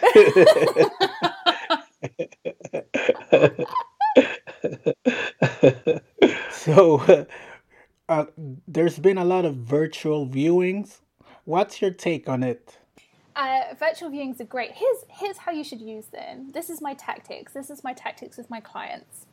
so 6.52 7.26
uh, 8.10 8.26
there's 8.68 9.00
been 9.00 9.18
a 9.18 9.26
lot 9.26 9.46
of 9.46 9.56
virtual 9.56 10.28
viewings. 10.28 11.00
What's 11.46 11.82
your 11.82 11.92
take 11.92 12.30
on 12.30 12.44
it? 12.44 12.78
Uh, 13.36 13.74
virtual 13.80 14.10
viewings 14.10 14.40
are 14.42 14.46
great. 14.46 14.72
Here's 14.74 15.06
here's 15.10 15.38
how 15.38 15.52
you 15.52 15.64
should 15.64 15.82
use 15.82 16.08
them. 16.08 16.52
This 16.52 16.70
is 16.70 16.82
my 16.82 16.94
tactics. 16.94 17.54
This 17.54 17.70
is 17.70 17.84
my 17.84 17.94
tactics 17.94 18.38
with 18.38 18.50
my 18.50 18.60
clients. 18.60 19.26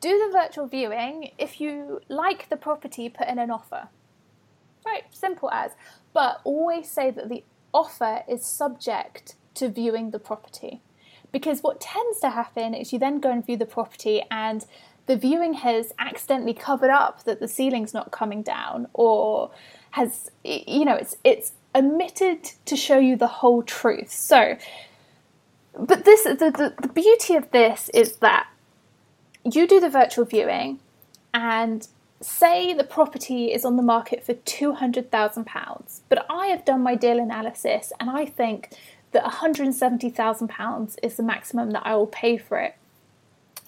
Do 0.00 0.10
the 0.10 0.30
virtual 0.32 0.66
viewing. 0.66 1.30
If 1.38 1.60
you 1.60 2.00
like 2.08 2.48
the 2.50 2.56
property, 2.56 3.08
put 3.08 3.26
in 3.26 3.38
an 3.38 3.50
offer. 3.50 3.88
Right, 4.86 5.04
simple 5.10 5.50
as. 5.50 5.72
But 6.12 6.40
always 6.44 6.90
say 6.90 7.10
that 7.10 7.28
the 7.28 7.42
offer 7.72 8.22
is 8.28 8.44
subject 8.46 9.34
to 9.54 9.68
viewing 9.68 10.10
the 10.10 10.18
property. 10.18 10.82
Because 11.32 11.60
what 11.60 11.80
tends 11.80 12.20
to 12.20 12.30
happen 12.30 12.74
is 12.74 12.92
you 12.92 12.98
then 12.98 13.20
go 13.20 13.30
and 13.30 13.44
view 13.44 13.56
the 13.56 13.66
property 13.66 14.22
and 14.30 14.64
the 15.06 15.16
viewing 15.16 15.54
has 15.54 15.92
accidentally 15.98 16.54
covered 16.54 16.90
up 16.90 17.24
that 17.24 17.40
the 17.40 17.48
ceiling's 17.48 17.94
not 17.94 18.10
coming 18.10 18.42
down 18.42 18.86
or 18.92 19.50
has 19.92 20.30
you 20.44 20.84
know 20.84 20.94
it's 20.94 21.16
it's 21.24 21.52
omitted 21.74 22.44
to 22.66 22.76
show 22.76 22.98
you 22.98 23.16
the 23.16 23.26
whole 23.26 23.62
truth. 23.62 24.12
So 24.12 24.56
but 25.78 26.04
this 26.04 26.24
the, 26.24 26.34
the, 26.34 26.74
the 26.82 26.88
beauty 26.88 27.34
of 27.36 27.50
this 27.52 27.90
is 27.94 28.16
that 28.16 28.48
you 29.44 29.66
do 29.66 29.80
the 29.80 29.88
virtual 29.88 30.24
viewing 30.24 30.80
and 31.32 31.88
say 32.20 32.74
the 32.74 32.84
property 32.84 33.52
is 33.52 33.64
on 33.64 33.76
the 33.76 33.82
market 33.82 34.24
for 34.24 34.34
£200,000 34.34 36.00
but 36.08 36.26
I 36.28 36.48
have 36.48 36.64
done 36.64 36.82
my 36.82 36.96
deal 36.96 37.18
analysis 37.18 37.92
and 38.00 38.10
I 38.10 38.26
think 38.26 38.70
that 39.12 39.24
£170,000 39.24 40.96
is 41.02 41.16
the 41.16 41.22
maximum 41.22 41.70
that 41.70 41.86
I 41.86 41.94
will 41.96 42.06
pay 42.06 42.36
for 42.36 42.58
it 42.58 42.74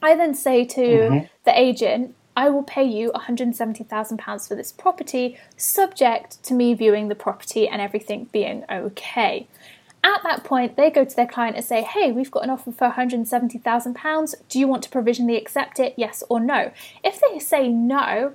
I 0.02 0.14
then 0.14 0.34
say 0.34 0.64
to 0.64 0.80
mm-hmm. 0.80 1.26
the 1.44 1.58
agent, 1.58 2.14
I 2.36 2.48
will 2.48 2.62
pay 2.62 2.84
you 2.84 3.12
£170,000 3.12 4.48
for 4.48 4.54
this 4.54 4.72
property, 4.72 5.36
subject 5.56 6.42
to 6.44 6.54
me 6.54 6.74
viewing 6.74 7.08
the 7.08 7.14
property 7.14 7.68
and 7.68 7.82
everything 7.82 8.28
being 8.32 8.64
okay. 8.70 9.46
At 10.02 10.22
that 10.22 10.44
point, 10.44 10.76
they 10.76 10.90
go 10.90 11.04
to 11.04 11.16
their 11.16 11.26
client 11.26 11.56
and 11.56 11.64
say, 11.64 11.82
Hey, 11.82 12.10
we've 12.10 12.30
got 12.30 12.44
an 12.44 12.50
offer 12.50 12.72
for 12.72 12.90
£170,000. 12.90 14.34
Do 14.48 14.58
you 14.58 14.66
want 14.66 14.82
to 14.84 14.88
provisionally 14.88 15.36
accept 15.36 15.78
it? 15.78 15.92
Yes 15.96 16.22
or 16.30 16.40
no? 16.40 16.72
If 17.04 17.20
they 17.20 17.38
say 17.38 17.68
no, 17.68 18.32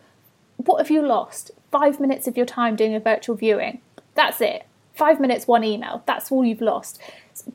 what 0.57 0.77
have 0.77 0.91
you 0.91 1.01
lost? 1.01 1.51
Five 1.71 1.99
minutes 1.99 2.27
of 2.27 2.37
your 2.37 2.45
time 2.45 2.75
doing 2.75 2.93
a 2.93 2.99
virtual 2.99 3.35
viewing. 3.35 3.81
That's 4.13 4.39
it. 4.41 4.67
Five 4.95 5.19
minutes, 5.19 5.47
one 5.47 5.63
email. 5.63 6.03
That's 6.05 6.31
all 6.31 6.43
you've 6.45 6.61
lost. 6.61 6.99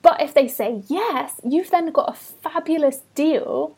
But 0.02 0.20
if 0.20 0.34
they 0.34 0.46
say 0.46 0.82
yes, 0.88 1.40
you've 1.42 1.70
then 1.70 1.90
got 1.90 2.10
a 2.10 2.12
fabulous 2.14 3.00
deal 3.14 3.76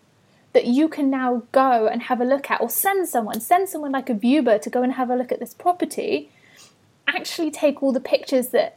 that 0.52 0.66
you 0.66 0.88
can 0.88 1.08
now 1.08 1.44
go 1.52 1.86
and 1.86 2.02
have 2.02 2.20
a 2.20 2.24
look 2.24 2.50
at, 2.50 2.60
or 2.60 2.68
send 2.68 3.08
someone, 3.08 3.40
send 3.40 3.68
someone 3.68 3.92
like 3.92 4.10
a 4.10 4.14
viewer 4.14 4.58
to 4.58 4.68
go 4.68 4.82
and 4.82 4.94
have 4.94 5.08
a 5.08 5.16
look 5.16 5.32
at 5.32 5.40
this 5.40 5.54
property. 5.54 6.30
Actually, 7.08 7.50
take 7.50 7.82
all 7.82 7.92
the 7.92 8.00
pictures 8.00 8.48
that 8.48 8.76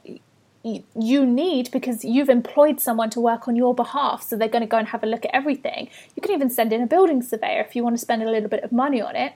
you 0.64 1.26
need 1.26 1.70
because 1.72 2.04
you've 2.04 2.30
employed 2.30 2.80
someone 2.80 3.10
to 3.12 3.20
work 3.20 3.48
on 3.48 3.56
your 3.56 3.76
behalf, 3.76 4.24
so 4.24 4.36
they're 4.36 4.48
going 4.48 4.62
to 4.62 4.68
go 4.68 4.78
and 4.78 4.88
have 4.88 5.04
a 5.04 5.06
look 5.06 5.26
at 5.26 5.32
everything. 5.36 5.90
You 6.16 6.22
can 6.22 6.32
even 6.32 6.50
send 6.50 6.72
in 6.72 6.82
a 6.82 6.88
building 6.88 7.22
surveyor 7.22 7.62
if 7.62 7.76
you 7.76 7.84
want 7.84 7.96
to 7.96 8.02
spend 8.02 8.24
a 8.24 8.32
little 8.32 8.50
bit 8.50 8.64
of 8.64 8.72
money 8.72 9.02
on 9.02 9.16
it. 9.16 9.34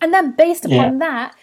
And 0.00 0.14
then, 0.14 0.32
based 0.32 0.64
upon 0.64 0.92
yeah. 0.92 0.98
that, 0.98 1.36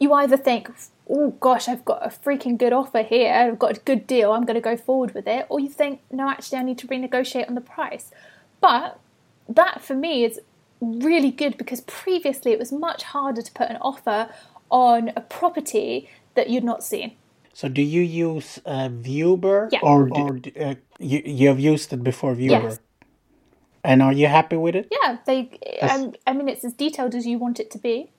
you 0.00 0.12
either 0.12 0.36
think, 0.36 0.70
oh 1.08 1.30
gosh, 1.40 1.68
I've 1.68 1.84
got 1.84 2.04
a 2.04 2.08
freaking 2.08 2.58
good 2.58 2.72
offer 2.72 3.02
here, 3.02 3.32
I've 3.32 3.58
got 3.58 3.76
a 3.76 3.80
good 3.80 4.06
deal, 4.06 4.32
I'm 4.32 4.44
going 4.44 4.54
to 4.54 4.60
go 4.60 4.76
forward 4.76 5.14
with 5.14 5.26
it, 5.26 5.46
or 5.48 5.60
you 5.60 5.68
think, 5.68 6.00
no, 6.10 6.28
actually, 6.28 6.58
I 6.58 6.62
need 6.62 6.78
to 6.78 6.86
renegotiate 6.86 7.48
on 7.48 7.54
the 7.54 7.60
price. 7.60 8.10
But 8.60 8.98
that 9.48 9.82
for 9.82 9.94
me 9.94 10.24
is 10.24 10.40
really 10.80 11.30
good 11.30 11.56
because 11.56 11.80
previously 11.82 12.52
it 12.52 12.58
was 12.58 12.72
much 12.72 13.02
harder 13.04 13.42
to 13.42 13.52
put 13.52 13.70
an 13.70 13.76
offer 13.80 14.28
on 14.70 15.12
a 15.16 15.20
property 15.20 16.08
that 16.34 16.48
you'd 16.48 16.64
not 16.64 16.82
seen. 16.82 17.16
So 17.52 17.68
do 17.68 17.82
you 17.82 18.00
use 18.00 18.58
uh, 18.64 18.88
Viewber 18.88 19.68
yeah. 19.70 19.80
or, 19.82 20.08
or 20.12 20.40
uh, 20.58 20.74
you 20.98 21.22
you 21.24 21.48
have 21.48 21.60
used 21.60 21.92
it 21.92 22.02
before 22.02 22.34
Viewber? 22.34 22.62
Yes. 22.62 22.80
And 23.84 24.00
are 24.00 24.12
you 24.12 24.28
happy 24.28 24.56
with 24.56 24.76
it? 24.76 24.88
Yeah, 24.90 25.18
they. 25.26 25.50
Um, 25.82 26.14
I 26.26 26.32
mean, 26.32 26.48
it's 26.48 26.64
as 26.64 26.72
detailed 26.72 27.14
as 27.14 27.26
you 27.26 27.38
want 27.38 27.58
it 27.60 27.70
to 27.72 27.78
be. 27.78 28.11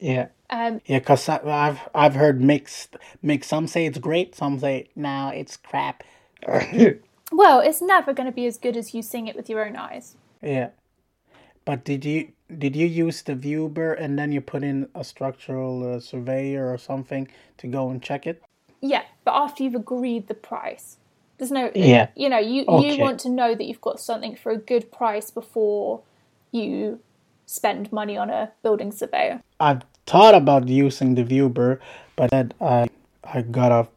Yeah. 0.00 0.28
Um, 0.48 0.80
yeah, 0.86 0.98
because 0.98 1.28
I've 1.28 1.78
I've 1.94 2.14
heard 2.14 2.40
mixed 2.40 2.96
mixed. 3.22 3.48
Some 3.48 3.68
say 3.68 3.86
it's 3.86 3.98
great, 3.98 4.34
some 4.34 4.58
say 4.58 4.88
no, 4.96 5.28
it's 5.28 5.56
crap. 5.56 6.02
well, 7.32 7.60
it's 7.60 7.80
never 7.80 8.12
going 8.12 8.26
to 8.26 8.32
be 8.32 8.46
as 8.46 8.58
good 8.58 8.76
as 8.76 8.92
you 8.92 9.02
seeing 9.02 9.28
it 9.28 9.36
with 9.36 9.48
your 9.48 9.64
own 9.64 9.76
eyes. 9.76 10.16
Yeah, 10.42 10.70
but 11.64 11.84
did 11.84 12.04
you 12.04 12.32
did 12.58 12.74
you 12.74 12.86
use 12.86 13.22
the 13.22 13.34
Viewber 13.34 13.96
and 13.96 14.18
then 14.18 14.32
you 14.32 14.40
put 14.40 14.64
in 14.64 14.88
a 14.92 15.04
structural 15.04 15.94
uh, 15.94 16.00
surveyor 16.00 16.72
or 16.72 16.78
something 16.78 17.28
to 17.58 17.68
go 17.68 17.90
and 17.90 18.02
check 18.02 18.26
it? 18.26 18.42
Yeah, 18.80 19.02
but 19.24 19.34
after 19.34 19.62
you've 19.62 19.76
agreed 19.76 20.26
the 20.26 20.34
price. 20.34 20.96
There's 21.38 21.52
no 21.52 21.70
yeah. 21.74 22.08
You 22.16 22.28
know, 22.28 22.38
you 22.38 22.64
okay. 22.66 22.96
you 22.96 23.00
want 23.00 23.20
to 23.20 23.30
know 23.30 23.54
that 23.54 23.64
you've 23.64 23.80
got 23.80 24.00
something 24.00 24.36
for 24.36 24.50
a 24.50 24.58
good 24.58 24.90
price 24.90 25.30
before 25.30 26.02
you 26.50 27.00
spend 27.46 27.90
money 27.92 28.16
on 28.16 28.30
a 28.30 28.52
building 28.62 28.92
surveyor. 28.92 29.42
I've 29.58 29.82
thought 30.10 30.34
about 30.34 30.66
using 30.66 31.14
the 31.14 31.22
Viewber, 31.22 31.78
but 32.16 32.30
then 32.30 32.52
I 32.60 32.88
I 33.22 33.42
got 33.42 33.70
a 33.70 33.88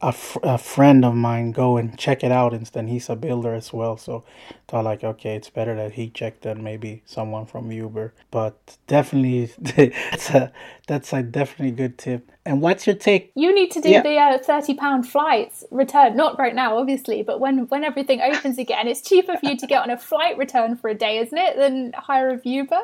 a, 0.00 0.12
fr- 0.12 0.38
a 0.44 0.58
friend 0.58 1.04
of 1.04 1.14
mine 1.14 1.50
go 1.50 1.76
and 1.76 1.98
check 1.98 2.22
it 2.22 2.30
out 2.30 2.54
instead. 2.54 2.86
He's 2.86 3.08
a 3.08 3.16
builder 3.16 3.52
as 3.54 3.72
well, 3.72 3.96
so 3.96 4.24
thought 4.68 4.84
like, 4.84 5.02
okay, 5.02 5.34
it's 5.34 5.50
better 5.50 5.74
that 5.74 5.92
he 5.92 6.10
checked 6.10 6.42
than 6.42 6.62
maybe 6.62 7.02
someone 7.04 7.46
from 7.46 7.70
Viewber. 7.70 8.12
But 8.30 8.76
definitely, 8.86 9.46
that's 9.58 10.30
a 10.30 10.52
that's 10.86 11.12
a 11.12 11.22
definitely 11.22 11.72
good 11.72 11.96
tip. 11.98 12.30
And 12.44 12.60
what's 12.60 12.86
your 12.86 12.94
take? 12.94 13.32
You 13.34 13.52
need 13.52 13.70
to 13.72 13.80
do 13.80 13.90
yeah. 13.90 14.02
the 14.02 14.18
uh, 14.18 14.38
thirty 14.38 14.74
pound 14.74 15.08
flights 15.08 15.64
return. 15.70 16.14
Not 16.14 16.38
right 16.38 16.54
now, 16.54 16.78
obviously, 16.78 17.22
but 17.22 17.40
when 17.40 17.66
when 17.68 17.84
everything 17.84 18.20
opens 18.20 18.58
again, 18.58 18.86
it's 18.86 19.00
cheaper 19.00 19.36
for 19.36 19.46
you 19.46 19.56
to 19.56 19.66
get 19.66 19.82
on 19.82 19.90
a 19.90 19.98
flight 19.98 20.36
return 20.36 20.76
for 20.76 20.88
a 20.90 20.94
day, 20.94 21.18
isn't 21.18 21.38
it, 21.38 21.56
than 21.56 21.92
hire 21.96 22.28
a 22.28 22.38
Viewber? 22.38 22.82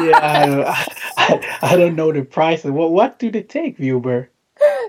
Yeah, 0.00 0.18
I, 0.22 0.86
I, 1.16 1.58
I, 1.62 1.76
don't 1.76 1.96
know 1.96 2.12
the 2.12 2.22
prices. 2.22 2.70
What 2.70 2.92
what 2.92 3.18
do 3.18 3.30
they 3.30 3.42
take, 3.42 3.78
Viewber? 3.78 4.28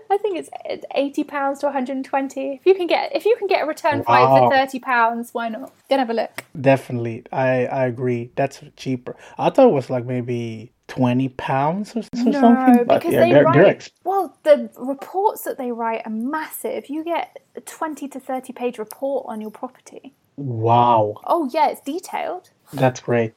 I 0.10 0.18
think 0.18 0.38
it's 0.38 0.50
eighty 0.94 1.24
pounds 1.24 1.60
to 1.60 1.68
one 1.68 1.74
hundred 1.74 1.96
and 1.96 2.06
twenty. 2.06 2.54
If 2.54 2.66
you 2.66 2.76
can 2.76 2.88
get 2.88 3.16
if 3.16 3.26
you 3.26 3.36
can 3.38 3.48
get 3.48 3.64
a 3.64 3.66
return 3.66 4.04
flight 4.04 4.30
wow. 4.30 4.50
for 4.50 4.56
thirty 4.56 4.80
pounds, 4.80 5.34
why 5.34 5.50
not? 5.50 5.74
Go 5.90 5.98
have 5.98 6.10
a 6.10 6.14
look. 6.14 6.44
Definitely, 6.60 7.24
I 7.32 7.66
I 7.66 7.86
agree. 7.86 8.32
That's 8.36 8.62
cheaper. 8.76 9.16
I 9.38 9.50
thought 9.50 9.70
it 9.70 9.74
was 9.74 9.90
like 9.90 10.06
maybe 10.06 10.72
twenty 10.88 11.30
pounds 11.30 11.96
or, 11.96 12.00
or 12.00 12.24
no, 12.26 12.40
something. 12.40 12.86
But 12.86 13.02
because 13.02 13.14
yeah, 13.14 13.20
they 13.22 13.32
they're, 13.32 13.44
write, 13.44 13.54
they're 13.54 13.74
exp- 13.74 13.92
well, 14.04 14.38
the 14.44 14.70
reports 14.78 15.42
that 15.44 15.58
they 15.58 15.72
write 15.72 16.04
are 16.06 16.12
massive. 16.12 16.90
You 16.90 17.04
get 17.04 17.40
a 17.56 17.62
twenty 17.62 18.08
to 18.10 18.20
thirty 18.20 18.54
page 18.54 18.78
report 18.78 19.26
on 19.28 19.42
your 19.42 19.52
property. 19.52 20.14
Wow. 20.36 21.16
Oh 21.26 21.50
yeah, 21.52 21.70
it's 21.70 21.82
detailed. 21.82 22.52
That's 22.72 23.00
great. 23.00 23.34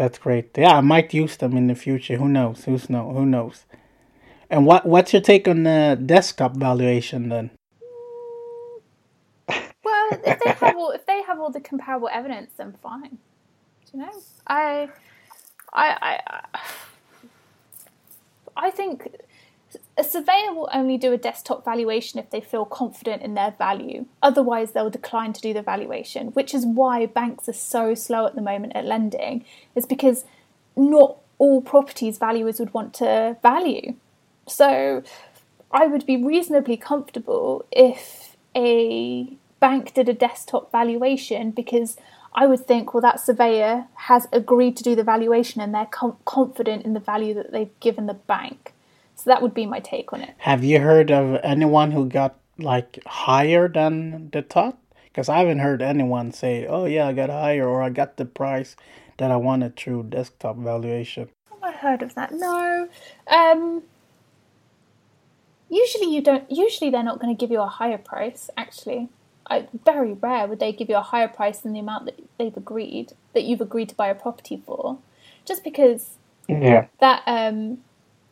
That's 0.00 0.16
great. 0.16 0.56
Yeah, 0.56 0.78
I 0.78 0.80
might 0.80 1.12
use 1.12 1.36
them 1.36 1.54
in 1.58 1.66
the 1.66 1.74
future. 1.74 2.16
Who 2.16 2.26
knows? 2.26 2.64
Who's 2.64 2.88
know? 2.88 3.10
Who 3.10 3.26
knows? 3.26 3.66
And 4.48 4.64
what 4.64 4.86
what's 4.86 5.12
your 5.12 5.20
take 5.20 5.46
on 5.46 5.64
the 5.64 6.00
desktop 6.06 6.56
valuation 6.56 7.28
then? 7.28 7.50
Well, 9.84 10.08
if 10.24 10.40
they 10.42 10.52
have 10.52 10.74
all 10.78 10.92
if 10.92 11.04
they 11.04 11.20
have 11.20 11.38
all 11.38 11.50
the 11.50 11.60
comparable 11.60 12.08
evidence, 12.10 12.50
then 12.56 12.72
fine. 12.82 13.18
you 13.92 14.00
know, 14.00 14.10
I, 14.46 14.88
I, 15.74 16.18
I, 16.54 16.60
I 18.56 18.70
think 18.70 19.06
a 19.96 20.04
surveyor 20.04 20.54
will 20.54 20.68
only 20.72 20.96
do 20.96 21.12
a 21.12 21.18
desktop 21.18 21.64
valuation 21.64 22.18
if 22.18 22.30
they 22.30 22.40
feel 22.40 22.64
confident 22.64 23.22
in 23.22 23.34
their 23.34 23.52
value. 23.52 24.06
Otherwise, 24.22 24.72
they'll 24.72 24.90
decline 24.90 25.32
to 25.32 25.40
do 25.40 25.52
the 25.52 25.62
valuation, 25.62 26.28
which 26.28 26.54
is 26.54 26.64
why 26.64 27.06
banks 27.06 27.48
are 27.48 27.54
so 27.54 27.94
slow 27.94 28.26
at 28.26 28.34
the 28.34 28.42
moment 28.42 28.74
at 28.74 28.84
lending, 28.84 29.44
is 29.74 29.86
because 29.86 30.24
not 30.76 31.16
all 31.38 31.60
properties 31.60 32.18
valuers 32.18 32.58
would 32.58 32.72
want 32.74 32.94
to 32.94 33.36
value. 33.42 33.94
So 34.46 35.02
I 35.70 35.86
would 35.86 36.06
be 36.06 36.16
reasonably 36.16 36.76
comfortable 36.76 37.64
if 37.70 38.36
a 38.56 39.36
bank 39.60 39.94
did 39.94 40.08
a 40.08 40.14
desktop 40.14 40.72
valuation 40.72 41.50
because 41.50 41.96
I 42.32 42.46
would 42.46 42.66
think, 42.66 42.94
well, 42.94 43.00
that 43.00 43.20
surveyor 43.20 43.86
has 43.94 44.26
agreed 44.32 44.76
to 44.78 44.82
do 44.82 44.94
the 44.94 45.04
valuation 45.04 45.60
and 45.60 45.74
they're 45.74 45.86
com- 45.86 46.16
confident 46.24 46.84
in 46.84 46.94
the 46.94 47.00
value 47.00 47.34
that 47.34 47.52
they've 47.52 47.78
given 47.80 48.06
the 48.06 48.14
bank. 48.14 48.72
So 49.20 49.30
that 49.30 49.42
would 49.42 49.52
be 49.52 49.66
my 49.66 49.80
take 49.80 50.12
on 50.12 50.22
it. 50.22 50.34
Have 50.38 50.64
you 50.64 50.80
heard 50.80 51.10
of 51.10 51.38
anyone 51.42 51.90
who 51.90 52.08
got 52.08 52.36
like 52.58 53.02
higher 53.06 53.68
than 53.68 54.30
the 54.30 54.40
top? 54.40 54.78
Because 55.04 55.28
I 55.28 55.38
haven't 55.38 55.58
heard 55.58 55.82
anyone 55.82 56.32
say, 56.32 56.66
"Oh 56.66 56.86
yeah, 56.86 57.08
I 57.08 57.12
got 57.12 57.28
higher" 57.28 57.68
or 57.68 57.82
"I 57.82 57.90
got 57.90 58.16
the 58.16 58.24
price 58.24 58.76
that 59.18 59.30
I 59.30 59.36
wanted 59.36 59.76
through 59.76 60.04
desktop 60.04 60.56
valuation." 60.56 61.28
Have 61.50 61.62
I 61.62 61.72
heard 61.72 62.02
of 62.02 62.14
that? 62.14 62.32
No. 62.32 62.88
Um, 63.26 63.82
usually 65.70 66.12
you 66.14 66.20
don't 66.20 66.50
usually 66.50 66.90
they're 66.90 67.02
not 67.02 67.20
going 67.20 67.34
to 67.34 67.38
give 67.38 67.50
you 67.50 67.60
a 67.60 67.66
higher 67.66 67.98
price 67.98 68.50
actually 68.56 69.08
I, 69.46 69.68
very 69.84 70.12
rare 70.12 70.46
would 70.46 70.60
they 70.60 70.72
give 70.72 70.88
you 70.88 70.96
a 70.96 71.02
higher 71.02 71.28
price 71.28 71.60
than 71.60 71.72
the 71.72 71.80
amount 71.80 72.04
that 72.06 72.20
they've 72.38 72.56
agreed 72.56 73.12
that 73.32 73.44
you've 73.44 73.60
agreed 73.60 73.88
to 73.90 73.94
buy 73.94 74.08
a 74.08 74.14
property 74.14 74.60
for 74.64 74.98
just 75.44 75.64
because 75.64 76.16
yeah 76.48 76.86
that 76.98 77.22
um 77.26 77.78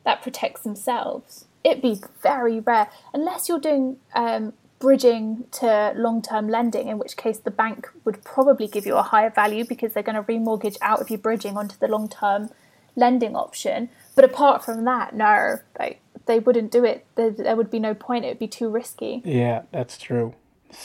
that 0.08 0.22
protects 0.22 0.62
themselves 0.62 1.44
it'd 1.62 1.82
be 1.82 1.96
very 2.22 2.60
rare 2.60 2.88
unless 3.12 3.48
you're 3.48 3.60
doing 3.60 3.96
um 4.14 4.52
bridging 4.78 5.44
to 5.50 5.92
long-term 5.96 6.48
lending 6.48 6.86
in 6.86 6.98
which 6.98 7.16
case 7.16 7.38
the 7.38 7.50
bank 7.50 7.88
would 8.04 8.22
probably 8.22 8.68
give 8.68 8.86
you 8.86 8.96
a 8.96 9.02
higher 9.02 9.30
value 9.30 9.64
because 9.64 9.92
they're 9.92 10.04
going 10.04 10.14
to 10.14 10.22
remortgage 10.22 10.76
out 10.80 11.00
of 11.00 11.10
your 11.10 11.18
bridging 11.18 11.56
onto 11.56 11.76
the 11.78 11.88
long-term 11.88 12.48
lending 12.94 13.34
option 13.34 13.88
but 14.14 14.24
apart 14.24 14.64
from 14.64 14.84
that 14.84 15.14
no 15.14 15.58
like 15.78 16.00
they 16.28 16.38
wouldn't 16.38 16.70
do 16.70 16.84
it. 16.84 17.04
There, 17.16 17.30
there 17.30 17.56
would 17.56 17.70
be 17.70 17.80
no 17.80 17.94
point. 17.94 18.24
It 18.24 18.28
would 18.28 18.38
be 18.38 18.46
too 18.46 18.68
risky. 18.68 19.22
Yeah, 19.24 19.62
that's 19.72 19.98
true. 19.98 20.34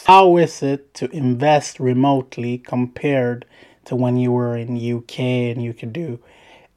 How 0.05 0.37
is 0.37 0.63
it 0.63 0.93
to 0.95 1.11
invest 1.15 1.79
remotely 1.79 2.57
compared 2.57 3.45
to 3.85 3.95
when 3.95 4.17
you 4.17 4.31
were 4.31 4.57
in 4.57 4.77
UK 4.77 5.19
and 5.19 5.61
you 5.61 5.73
could 5.73 5.93
do 5.93 6.19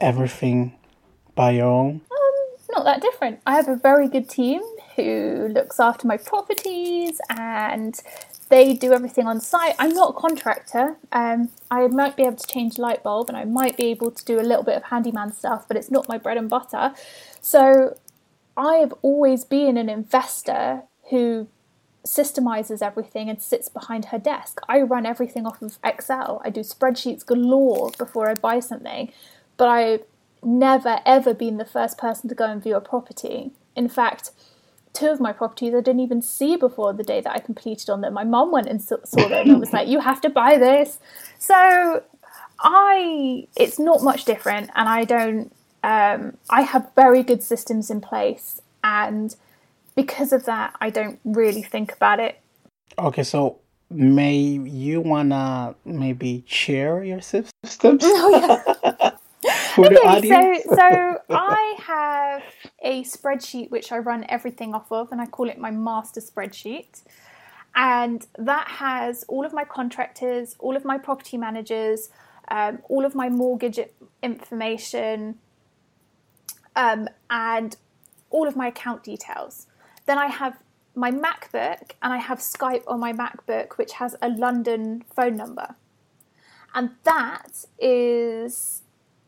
everything 0.01 0.75
by 1.35 1.53
your 1.53 1.67
own? 1.67 2.01
Not 2.77 2.85
that 2.85 3.01
different. 3.01 3.41
I 3.47 3.55
have 3.55 3.69
a 3.69 3.77
very 3.77 4.07
good 4.07 4.29
team 4.29 4.61
who 4.97 5.49
looks 5.49 5.81
after 5.81 6.07
my 6.07 6.19
properties 6.19 7.23
and 7.31 7.99
they 8.51 8.75
do 8.75 8.93
everything 8.93 9.27
on 9.27 9.41
site. 9.41 9.75
I'm 9.79 9.95
not 9.95 10.11
a 10.11 10.13
contractor. 10.13 10.97
Um, 11.11 11.49
I 11.71 11.87
might 11.87 12.19
be 12.19 12.25
able 12.25 12.37
to 12.37 12.47
change 12.47 12.77
light 12.77 13.03
bulb 13.03 13.31
and 13.31 13.37
I 13.37 13.45
might 13.45 13.79
be 13.79 13.87
able 13.87 14.11
to 14.11 14.25
do 14.27 14.39
a 14.39 14.43
little 14.43 14.63
bit 14.63 14.77
of 14.77 14.83
handyman 14.85 15.33
stuff, 15.33 15.67
but 15.67 15.79
it's 15.79 15.91
not 15.91 16.07
my 16.07 16.19
bread 16.19 16.37
and 16.37 16.51
butter. 16.51 16.93
So 17.41 17.97
I 18.59 18.75
have 18.75 18.93
always 19.01 19.47
been 19.47 19.79
an 19.79 19.89
investor 19.89 20.83
who 21.09 21.49
systemizes 22.05 22.83
everything 22.83 23.31
and 23.31 23.41
sits 23.41 23.71
behind 23.71 24.07
her 24.07 24.19
desk. 24.19 24.61
I 24.69 24.83
run 24.83 25.07
everything 25.07 25.47
off 25.47 25.63
of 25.63 25.79
Excel. 25.83 26.43
I 26.45 26.51
do 26.51 26.61
spreadsheets 26.61 27.25
galore 27.25 27.91
before 27.97 28.29
I 28.29 28.35
buy 28.35 28.61
something, 28.61 29.13
but 29.57 29.69
I've 29.69 30.05
never 30.47 31.01
ever 31.05 31.35
been 31.35 31.59
the 31.59 31.65
first 31.65 31.99
person 31.99 32.29
to 32.29 32.35
go 32.35 32.45
and 32.45 32.63
view 32.63 32.77
a 32.77 32.81
property. 32.81 33.51
In 33.75 33.89
fact, 33.89 34.31
two 34.93 35.09
of 35.09 35.21
my 35.21 35.33
properties 35.33 35.75
I 35.75 35.81
didn't 35.81 36.01
even 36.01 36.23
see 36.23 36.57
before 36.57 36.93
the 36.93 37.03
day 37.03 37.21
that 37.21 37.33
I 37.33 37.39
completed 37.39 37.91
on 37.91 38.01
them. 38.01 38.15
My 38.15 38.25
mom 38.25 38.53
went 38.53 38.69
and 38.69 38.81
saw 38.81 39.29
them 39.29 39.51
and 39.51 39.61
was 39.61 39.73
like, 39.73 39.89
"You 39.89 40.01
have 40.01 40.21
to 40.23 40.31
buy 40.31 40.57
this." 40.57 40.99
So 41.39 42.03
I, 42.61 43.47
it's 43.57 43.79
not 43.79 44.03
much 44.03 44.25
different, 44.25 44.71
and 44.75 44.89
I 44.89 45.05
don't 45.05 45.53
um, 45.83 46.37
I 46.49 46.63
have 46.63 46.91
very 46.95 47.23
good 47.23 47.43
systems 47.43 47.91
in 47.91 48.01
place, 48.01 48.61
and 48.83 49.35
because 49.95 50.33
of 50.33 50.45
that, 50.47 50.75
I 50.81 50.91
don't 50.91 51.19
really 51.25 51.63
think 51.63 51.93
about 51.93 52.21
it. 52.21 52.41
Okay, 52.99 53.23
so 53.23 53.59
may 53.91 54.37
you 54.37 55.01
wanna 55.01 55.75
maybe 55.85 56.45
share 56.47 57.05
your 57.05 57.21
systems? 57.21 57.53
Oh, 58.05 58.31
yeah. 58.31 58.75
For 59.77 59.91
the 59.91 60.01
okay, 60.01 60.09
audience? 60.09 60.65
so 60.65 60.75
so 60.75 61.19
I 61.31 61.77
have 61.81 62.43
a 62.83 63.03
spreadsheet 63.05 63.71
which 63.71 63.93
I 63.93 63.99
run 63.99 64.25
everything 64.29 64.75
off 64.75 64.91
of, 64.91 65.13
and 65.13 65.21
I 65.21 65.27
call 65.27 65.51
it 65.51 65.59
my 65.59 65.71
master 65.71 66.21
spreadsheet. 66.21 67.03
And 67.75 68.27
that 68.39 68.69
has 68.69 69.23
all 69.29 69.45
of 69.45 69.53
my 69.53 69.65
contractors, 69.65 70.57
all 70.59 70.77
of 70.77 70.87
my 70.87 70.97
property 70.97 71.37
managers, 71.37 72.09
um, 72.49 72.79
all 72.89 73.05
of 73.05 73.15
my 73.15 73.29
mortgage 73.29 73.79
information, 74.23 75.39
um, 76.75 77.09
and 77.29 77.77
all 78.31 78.49
of 78.49 78.57
my 78.57 78.69
account 78.69 79.05
details. 79.05 79.67
Then 80.07 80.17
I 80.17 80.29
have 80.29 80.57
my 80.95 81.11
MacBook, 81.11 81.91
and 82.03 82.15
I 82.15 82.17
have 82.17 82.39
Skype 82.39 82.85
on 82.87 82.99
my 82.99 83.13
MacBook, 83.13 83.77
which 83.77 83.93
has 83.93 84.17
a 84.23 84.31
London 84.31 85.05
phone 85.15 85.37
number. 85.37 85.75
And 86.75 86.93
that 87.05 87.67
is 87.79 88.83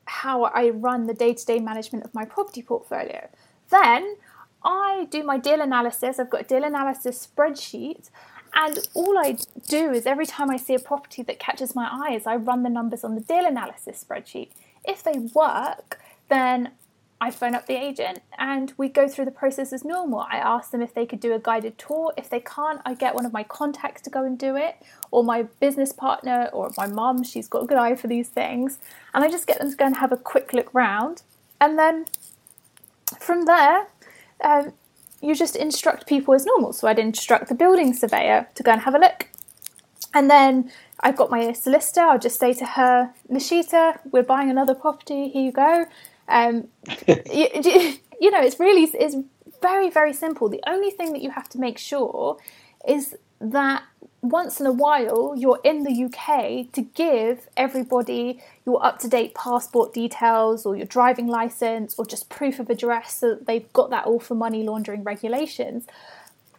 how 0.09 0.45
I 0.45 0.71
run 0.71 1.07
the 1.07 1.15
day 1.15 1.35
to 1.35 1.45
day 1.47 1.59
management 1.59 2.05
of 2.05 2.15
my 2.15 2.25
property 2.25 2.63
portfolio. 2.63 3.29
Then 3.71 4.17
I 4.65 5.07
do 5.11 5.23
my 5.23 5.39
deal 5.39 5.61
analysis. 5.61 6.19
I've 6.19 6.31
got 6.31 6.41
a 6.43 6.45
deal 6.45 6.65
analysis 6.65 7.27
spreadsheet. 7.27 8.11
And 8.55 8.79
all 8.95 9.19
I 9.19 9.37
do 9.69 9.93
is 9.93 10.07
every 10.07 10.27
time 10.27 10.51
I 10.51 10.57
see 10.57 10.75
a 10.75 10.79
property 10.79 11.23
that 11.23 11.39
catches 11.39 11.75
my 11.75 11.89
eye, 11.91 12.15
is 12.15 12.27
I 12.27 12.37
run 12.37 12.63
the 12.63 12.71
numbers 12.71 13.05
on 13.05 13.15
the 13.15 13.21
deal 13.21 13.45
analysis 13.45 14.03
spreadsheet. 14.03 14.51
If 14.85 15.03
they 15.03 15.19
work, 15.35 16.01
then 16.29 16.71
I 17.21 17.33
phone 17.33 17.55
up 17.55 17.67
the 17.67 17.75
agent 17.75 18.21
and 18.39 18.73
we 18.77 18.89
go 18.89 19.09
through 19.09 19.25
the 19.25 19.33
process 19.33 19.73
as 19.73 19.85
normal. 19.85 20.21
I 20.21 20.37
ask 20.37 20.71
them 20.71 20.81
if 20.81 20.95
they 20.95 21.05
could 21.05 21.19
do 21.19 21.35
a 21.35 21.39
guided 21.39 21.77
tour. 21.77 22.13
If 22.17 22.31
they 22.31 22.39
can't, 22.41 22.81
I 22.85 22.95
get 22.95 23.15
one 23.15 23.27
of 23.27 23.33
my 23.33 23.43
contacts 23.43 24.03
to 24.03 24.11
go 24.11 24.25
and 24.25 24.39
do 24.39 24.55
it, 24.55 24.77
or 25.11 25.25
my 25.25 25.43
business 25.59 25.93
partner, 25.93 26.49
or 26.53 26.71
my 26.77 26.87
mum. 26.87 27.25
She's 27.25 27.49
got 27.49 27.65
a 27.65 27.67
good 27.67 27.77
eye 27.77 27.97
for 27.97 28.07
these 28.07 28.29
things. 28.29 28.79
And 29.13 29.25
I 29.25 29.29
just 29.29 29.49
get 29.49 29.59
them 29.59 29.71
to 29.71 29.77
go 29.77 29.87
and 29.87 29.97
have 29.97 30.13
a 30.13 30.17
quick 30.17 30.53
look 30.53 30.73
round. 30.73 31.23
And 31.61 31.77
then 31.77 32.07
from 33.19 33.47
there, 33.47 33.89
um, 34.45 34.73
you 35.21 35.35
just 35.35 35.57
instruct 35.57 36.07
people 36.07 36.35
as 36.35 36.47
normal. 36.47 36.73
So 36.73 36.87
I'd 36.87 37.01
instruct 37.01 37.49
the 37.49 37.55
building 37.57 37.95
surveyor 37.95 38.49
to 38.55 38.63
go 38.63 38.71
and 38.71 38.83
have 38.83 38.95
a 38.95 38.99
look. 38.99 39.29
And 40.15 40.31
then 40.31 40.71
I've 41.01 41.17
got 41.17 41.31
my 41.31 41.53
solicitor. 41.53 42.03
I'll 42.03 42.19
just 42.19 42.39
say 42.39 42.53
to 42.55 42.65
her, 42.65 43.13
Nishita, 43.31 43.99
we're 44.13 44.23
buying 44.23 44.51
another 44.51 44.75
property. 44.75 45.29
Here 45.29 45.43
you 45.43 45.53
go. 45.53 45.87
Um, 46.29 46.69
you, 47.07 47.49
you 48.21 48.31
know, 48.31 48.41
it's 48.41 48.61
really 48.61 48.85
it's 48.95 49.17
very 49.61 49.91
very 49.91 50.13
simple. 50.13 50.49
The 50.49 50.63
only 50.67 50.91
thing 50.91 51.13
that 51.13 51.23
you 51.23 51.31
have 51.31 51.49
to 51.51 51.59
make 51.59 51.79
sure 51.79 52.39
is 52.87 53.17
that 53.41 53.83
once 54.21 54.59
in 54.59 54.67
a 54.67 54.73
while 54.73 55.35
you're 55.37 55.61
in 55.63 55.85
the 55.85 56.05
UK 56.05 56.73
to 56.73 56.83
give 56.83 57.49
everybody 57.57 58.43
your 58.67 58.85
up 58.85 58.99
to 58.99 59.09
date 59.09 59.33
passport 59.35 59.95
details 59.95 60.67
or 60.67 60.75
your 60.75 60.87
driving 60.87 61.29
license 61.29 61.95
or 61.97 62.05
just 62.05 62.29
proof 62.29 62.59
of 62.59 62.69
address 62.69 63.19
so 63.19 63.31
that 63.31 63.47
they've 63.47 63.73
got 63.73 63.91
that 63.91 64.07
all 64.07 64.19
for 64.19 64.35
money 64.35 64.65
laundering 64.65 65.05
regulations. 65.05 65.87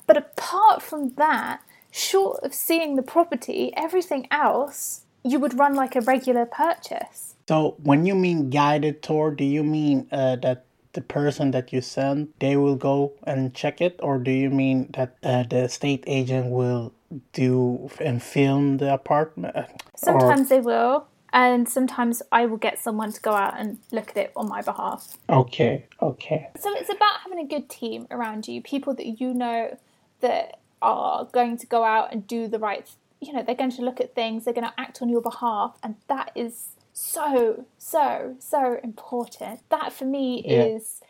But 0.08 0.18
apart 0.18 0.82
from 0.82 1.10
that, 1.16 1.62
short 1.92 2.44
of 2.44 2.54
seeing 2.54 2.96
the 2.96 3.04
property, 3.04 3.74
everything 3.76 4.28
else 4.32 5.02
you 5.24 5.40
would 5.40 5.58
run 5.58 5.76
like 5.76 5.96
a 5.96 6.02
regular 6.02 6.46
purchase. 6.46 7.29
So 7.50 7.78
when 7.82 8.06
you 8.06 8.14
mean 8.14 8.52
guided 8.52 9.02
tour, 9.02 9.32
do 9.32 9.44
you 9.44 9.64
mean 9.64 10.06
uh, 10.12 10.36
that 10.36 10.66
the 10.94 11.02
person 11.02 11.50
that 11.50 11.74
you 11.74 11.82
send 11.82 12.28
they 12.38 12.56
will 12.56 12.76
go 12.76 13.14
and 13.24 13.56
check 13.56 13.82
it, 13.82 14.00
or 14.04 14.20
do 14.20 14.30
you 14.30 14.52
mean 14.52 14.92
that 14.94 15.18
uh, 15.24 15.46
the 15.50 15.64
estate 15.64 16.04
agent 16.06 16.52
will 16.52 16.94
do 17.34 17.90
and 18.00 18.22
film 18.22 18.78
the 18.78 18.94
apartment? 18.94 19.56
Uh, 19.56 19.66
Sometimes 19.96 20.52
or... 20.52 20.56
they 20.56 20.62
will, 20.62 21.08
and 21.34 21.68
sometimes 21.68 22.22
I 22.32 22.46
will 22.46 22.62
get 22.62 22.78
someone 22.78 23.12
to 23.14 23.20
go 23.20 23.32
out 23.32 23.60
and 23.60 23.80
look 23.92 24.12
at 24.12 24.18
it 24.18 24.32
on 24.36 24.48
my 24.48 24.62
behalf. 24.62 25.18
Okay, 25.28 25.88
okay. 26.04 26.50
So 26.60 26.70
it's 26.76 26.92
about 26.92 27.22
having 27.24 27.40
a 27.40 27.48
good 27.48 27.68
team 27.68 28.06
around 28.12 28.48
you, 28.48 28.62
people 28.62 28.94
that 28.94 29.20
you 29.20 29.34
know 29.34 29.76
that 30.20 30.60
are 30.84 31.26
going 31.26 31.58
to 31.58 31.66
go 31.66 31.84
out 31.84 32.14
and 32.14 32.28
do 32.28 32.48
the 32.48 32.60
right. 32.60 32.88
You 33.20 33.34
know, 33.34 33.42
they're 33.42 33.56
going 33.56 33.72
to 33.72 33.82
look 33.82 34.00
at 34.00 34.14
things, 34.14 34.46
they're 34.46 34.54
going 34.54 34.68
to 34.68 34.80
act 34.80 35.02
on 35.02 35.10
your 35.10 35.24
behalf, 35.24 35.80
and 35.82 35.96
that 36.08 36.32
is 36.36 36.76
so, 37.00 37.66
so, 37.78 38.36
so 38.40 38.78
important. 38.84 39.62
That 39.70 39.94
for 39.94 40.04
me 40.04 40.44
yeah. 40.46 40.64
is 40.64 41.02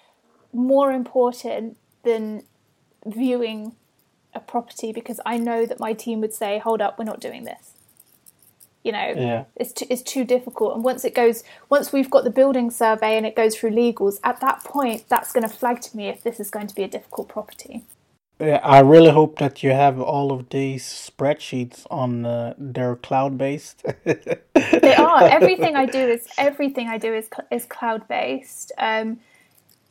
more 0.54 0.92
important 0.92 1.78
than 2.04 2.44
viewing 3.06 3.76
a 4.36 4.40
property 4.40 4.94
because 4.94 5.20
I 5.26 5.38
know 5.38 5.66
that 5.66 5.80
my 5.80 5.94
team 5.94 6.22
would 6.22 6.34
say, 6.34 6.60
"Hold 6.60 6.80
up, 6.80 7.00
we're 7.00 7.06
not 7.06 7.20
doing 7.20 7.44
this." 7.44 7.74
You 8.84 8.92
know, 8.92 9.14
yeah. 9.18 9.46
it's 9.56 9.74
too, 9.74 9.88
it's 9.90 10.04
too 10.04 10.24
difficult. 10.24 10.76
And 10.76 10.84
once 10.84 11.04
it 11.04 11.16
goes, 11.16 11.44
once 11.70 11.92
we've 11.92 12.10
got 12.10 12.24
the 12.24 12.30
building 12.30 12.70
survey 12.70 13.18
and 13.18 13.26
it 13.26 13.36
goes 13.36 13.56
through 13.56 13.72
legals, 13.72 14.20
at 14.24 14.40
that 14.42 14.64
point, 14.64 15.06
that's 15.10 15.34
going 15.34 15.48
to 15.48 15.54
flag 15.54 15.82
to 15.82 15.98
me 15.98 16.08
if 16.08 16.22
this 16.22 16.40
is 16.40 16.52
going 16.52 16.68
to 16.68 16.76
be 16.76 16.84
a 16.84 16.88
difficult 16.88 17.28
property. 17.28 17.84
I 18.42 18.80
really 18.80 19.12
hope 19.12 19.38
that 19.40 19.64
you 19.64 19.72
have 19.72 20.00
all 20.00 20.32
of 20.32 20.48
these 20.50 20.86
spreadsheets 20.86 21.86
on 21.92 22.26
uh, 22.26 22.54
they're 22.58 22.96
cloud 22.96 23.38
based. 23.38 23.84
they 24.72 24.96
are. 24.96 25.24
Everything 25.30 25.76
I 25.76 25.86
do 25.86 26.00
is 26.00 26.28
everything 26.38 26.88
I 26.88 26.98
do 26.98 27.14
is 27.14 27.30
is 27.52 27.66
cloud 27.66 28.08
based. 28.08 28.72
Um, 28.78 29.20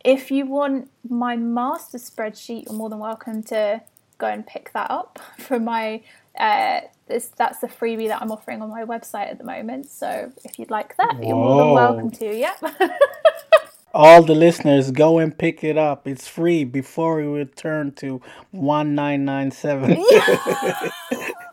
if 0.05 0.31
you 0.31 0.47
want 0.47 0.91
my 1.09 1.37
master 1.37 1.99
spreadsheet, 1.99 2.67
you're 2.67 2.75
more 2.75 2.89
than 2.89 2.99
welcome 2.99 3.43
to 3.45 3.83
go 4.19 4.27
and 4.27 4.47
pick 4.47 4.73
that 4.73 4.91
up 4.91 5.19
from 5.39 5.65
my. 5.65 6.03
Uh, 6.39 6.83
this, 7.09 7.33
that's 7.37 7.59
the 7.59 7.67
freebie 7.67 8.07
that 8.07 8.23
I'm 8.23 8.31
offering 8.31 8.63
on 8.63 8.71
my 8.71 8.85
website 8.85 9.29
at 9.29 9.39
the 9.39 9.45
moment. 9.45 9.91
So 9.91 10.31
if 10.45 10.59
you'd 10.59 10.71
like 10.71 10.97
that, 10.99 11.17
Whoa. 11.17 11.27
you're 11.27 11.37
more 11.37 11.65
than 11.65 11.73
welcome 11.73 12.11
to. 12.13 12.37
Yep. 12.37 12.63
all 13.95 14.23
the 14.23 14.35
listeners 14.35 14.91
go 14.91 15.19
and 15.19 15.37
pick 15.37 15.65
it 15.65 15.77
up. 15.77 16.07
It's 16.07 16.29
free 16.29 16.65
before 16.65 17.17
we 17.17 17.25
return 17.25 17.93
to 17.93 18.21
1997 18.51 19.91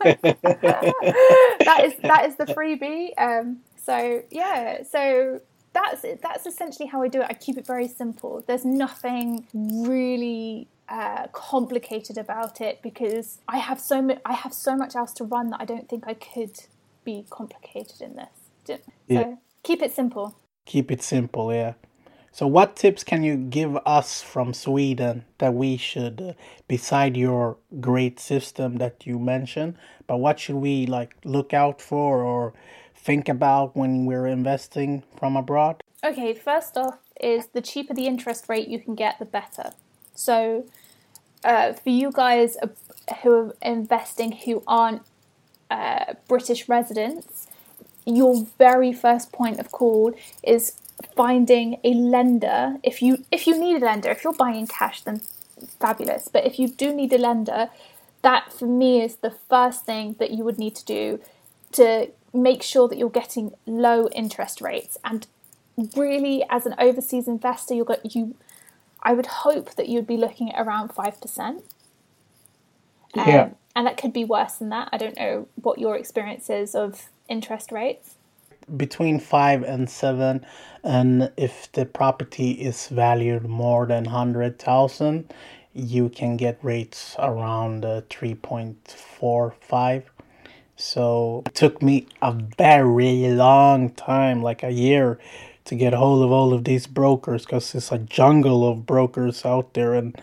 that 0.04 1.80
is 1.84 1.94
that 2.02 2.26
is 2.26 2.36
the 2.36 2.46
freebie. 2.46 3.10
Um, 3.18 3.58
so 3.82 4.22
yeah 4.30 4.82
so 4.82 5.40
that's 5.72 6.04
that's 6.22 6.46
essentially 6.46 6.88
how 6.88 7.02
i 7.02 7.08
do 7.08 7.20
it. 7.20 7.26
I 7.28 7.34
keep 7.34 7.56
it 7.58 7.66
very 7.66 7.88
simple. 7.88 8.44
There's 8.46 8.64
nothing 8.64 9.46
really 9.54 10.68
uh, 10.88 11.26
complicated 11.32 12.16
about 12.16 12.60
it 12.60 12.80
because 12.80 13.38
i 13.48 13.58
have 13.58 13.80
so 13.80 14.00
much 14.00 14.18
i 14.24 14.34
have 14.34 14.54
so 14.54 14.76
much 14.76 14.94
else 14.94 15.12
to 15.12 15.24
run 15.24 15.50
that 15.50 15.60
i 15.60 15.64
don't 15.64 15.88
think 15.88 16.04
i 16.06 16.14
could 16.14 16.56
be 17.04 17.26
complicated 17.28 18.00
in 18.00 18.14
this. 18.14 18.28
So 18.66 18.78
yeah. 19.08 19.34
keep 19.62 19.82
it 19.82 19.92
simple. 19.92 20.36
Keep 20.64 20.90
it 20.90 21.02
simple 21.02 21.52
yeah 21.52 21.74
so, 22.36 22.46
what 22.46 22.76
tips 22.76 23.02
can 23.02 23.22
you 23.22 23.34
give 23.38 23.78
us 23.86 24.20
from 24.20 24.52
Sweden 24.52 25.24
that 25.38 25.54
we 25.54 25.78
should, 25.78 26.20
uh, 26.20 26.32
beside 26.68 27.16
your 27.16 27.56
great 27.80 28.20
system 28.20 28.76
that 28.76 29.06
you 29.06 29.18
mentioned, 29.18 29.78
but 30.06 30.18
what 30.18 30.38
should 30.38 30.56
we 30.56 30.84
like 30.84 31.16
look 31.24 31.54
out 31.54 31.80
for 31.80 32.22
or 32.22 32.52
think 32.94 33.30
about 33.30 33.74
when 33.74 34.04
we're 34.04 34.26
investing 34.26 35.02
from 35.18 35.34
abroad? 35.34 35.82
Okay, 36.04 36.34
first 36.34 36.76
off, 36.76 36.98
is 37.18 37.46
the 37.54 37.62
cheaper 37.62 37.94
the 37.94 38.06
interest 38.06 38.50
rate 38.50 38.68
you 38.68 38.80
can 38.80 38.94
get, 38.94 39.18
the 39.18 39.24
better. 39.24 39.72
So, 40.14 40.66
uh, 41.42 41.72
for 41.72 41.88
you 41.88 42.12
guys 42.12 42.58
who 43.22 43.32
are 43.32 43.56
investing 43.62 44.32
who 44.32 44.62
aren't 44.66 45.00
uh, 45.70 46.12
British 46.28 46.68
residents, 46.68 47.46
your 48.04 48.46
very 48.58 48.92
first 48.92 49.32
point 49.32 49.58
of 49.58 49.72
call 49.72 50.12
is 50.42 50.82
finding 51.14 51.78
a 51.84 51.92
lender 51.92 52.76
if 52.82 53.02
you 53.02 53.24
if 53.30 53.46
you 53.46 53.58
need 53.58 53.82
a 53.82 53.84
lender 53.84 54.10
if 54.10 54.24
you're 54.24 54.32
buying 54.32 54.66
cash 54.66 55.02
then 55.02 55.20
fabulous 55.78 56.28
but 56.28 56.44
if 56.46 56.58
you 56.58 56.68
do 56.68 56.94
need 56.94 57.12
a 57.12 57.18
lender 57.18 57.68
that 58.22 58.52
for 58.52 58.66
me 58.66 59.02
is 59.02 59.16
the 59.16 59.30
first 59.30 59.84
thing 59.84 60.16
that 60.18 60.30
you 60.30 60.42
would 60.42 60.58
need 60.58 60.74
to 60.74 60.84
do 60.84 61.20
to 61.72 62.10
make 62.32 62.62
sure 62.62 62.88
that 62.88 62.98
you're 62.98 63.10
getting 63.10 63.52
low 63.66 64.08
interest 64.08 64.60
rates 64.60 64.96
and 65.04 65.26
really 65.94 66.44
as 66.48 66.64
an 66.64 66.74
overseas 66.78 67.28
investor 67.28 67.74
you'll 67.74 67.84
get 67.84 68.14
you 68.14 68.34
I 69.06 69.12
would 69.12 69.26
hope 69.26 69.76
that 69.76 69.88
you'd 69.88 70.06
be 70.06 70.16
looking 70.16 70.52
at 70.52 70.66
around 70.66 70.88
5%. 70.88 71.40
Um, 71.40 71.62
yeah. 73.14 73.50
And 73.76 73.86
that 73.86 73.96
could 73.96 74.12
be 74.12 74.24
worse 74.24 74.54
than 74.54 74.70
that. 74.70 74.88
I 74.92 74.96
don't 74.96 75.16
know 75.16 75.46
what 75.54 75.78
your 75.78 75.96
experience 75.96 76.50
is 76.50 76.74
of 76.74 77.08
interest 77.28 77.70
rates 77.70 78.16
between 78.76 79.20
five 79.20 79.62
and 79.62 79.88
seven, 79.88 80.44
and 80.82 81.30
if 81.36 81.70
the 81.72 81.84
property 81.86 82.52
is 82.52 82.88
valued 82.88 83.44
more 83.48 83.86
than 83.86 84.06
hundred 84.06 84.58
thousand, 84.58 85.32
you 85.74 86.08
can 86.08 86.36
get 86.36 86.58
rates 86.62 87.16
around 87.18 87.84
uh, 87.84 88.02
three 88.08 88.34
point 88.34 88.88
four 88.88 89.54
five. 89.60 90.10
So 90.76 91.42
it 91.46 91.54
took 91.54 91.82
me 91.82 92.06
a 92.22 92.32
very 92.32 93.28
long 93.28 93.90
time, 93.90 94.42
like 94.42 94.62
a 94.62 94.70
year, 94.70 95.18
to 95.64 95.74
get 95.74 95.94
hold 95.94 96.22
of 96.22 96.30
all 96.30 96.52
of 96.52 96.64
these 96.64 96.86
brokers 96.86 97.44
because 97.44 97.74
it's 97.74 97.92
a 97.92 97.98
jungle 97.98 98.68
of 98.68 98.86
brokers 98.86 99.44
out 99.44 99.74
there 99.74 99.94
and 99.94 100.20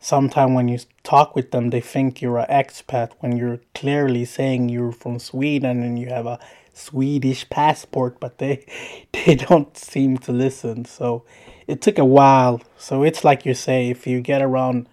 sometimes 0.00 0.54
when 0.54 0.68
you 0.68 0.78
talk 1.02 1.34
with 1.34 1.50
them, 1.50 1.70
they 1.70 1.80
think 1.80 2.22
you're 2.22 2.38
an 2.38 2.46
expat 2.48 3.10
when 3.20 3.36
you're 3.36 3.60
clearly 3.74 4.24
saying 4.24 4.68
you're 4.68 4.92
from 4.92 5.18
Sweden 5.18 5.82
and 5.82 5.98
you 5.98 6.08
have 6.08 6.26
a 6.26 6.38
Swedish 6.76 7.48
passport, 7.48 8.20
but 8.20 8.38
they 8.38 8.66
they 9.12 9.34
don't 9.34 9.76
seem 9.76 10.18
to 10.18 10.32
listen. 10.32 10.84
So 10.84 11.24
it 11.66 11.80
took 11.80 11.98
a 11.98 12.04
while. 12.04 12.60
So 12.76 13.02
it's 13.02 13.24
like 13.24 13.46
you 13.46 13.54
say, 13.54 13.88
if 13.88 14.06
you 14.06 14.20
get 14.20 14.42
around 14.42 14.88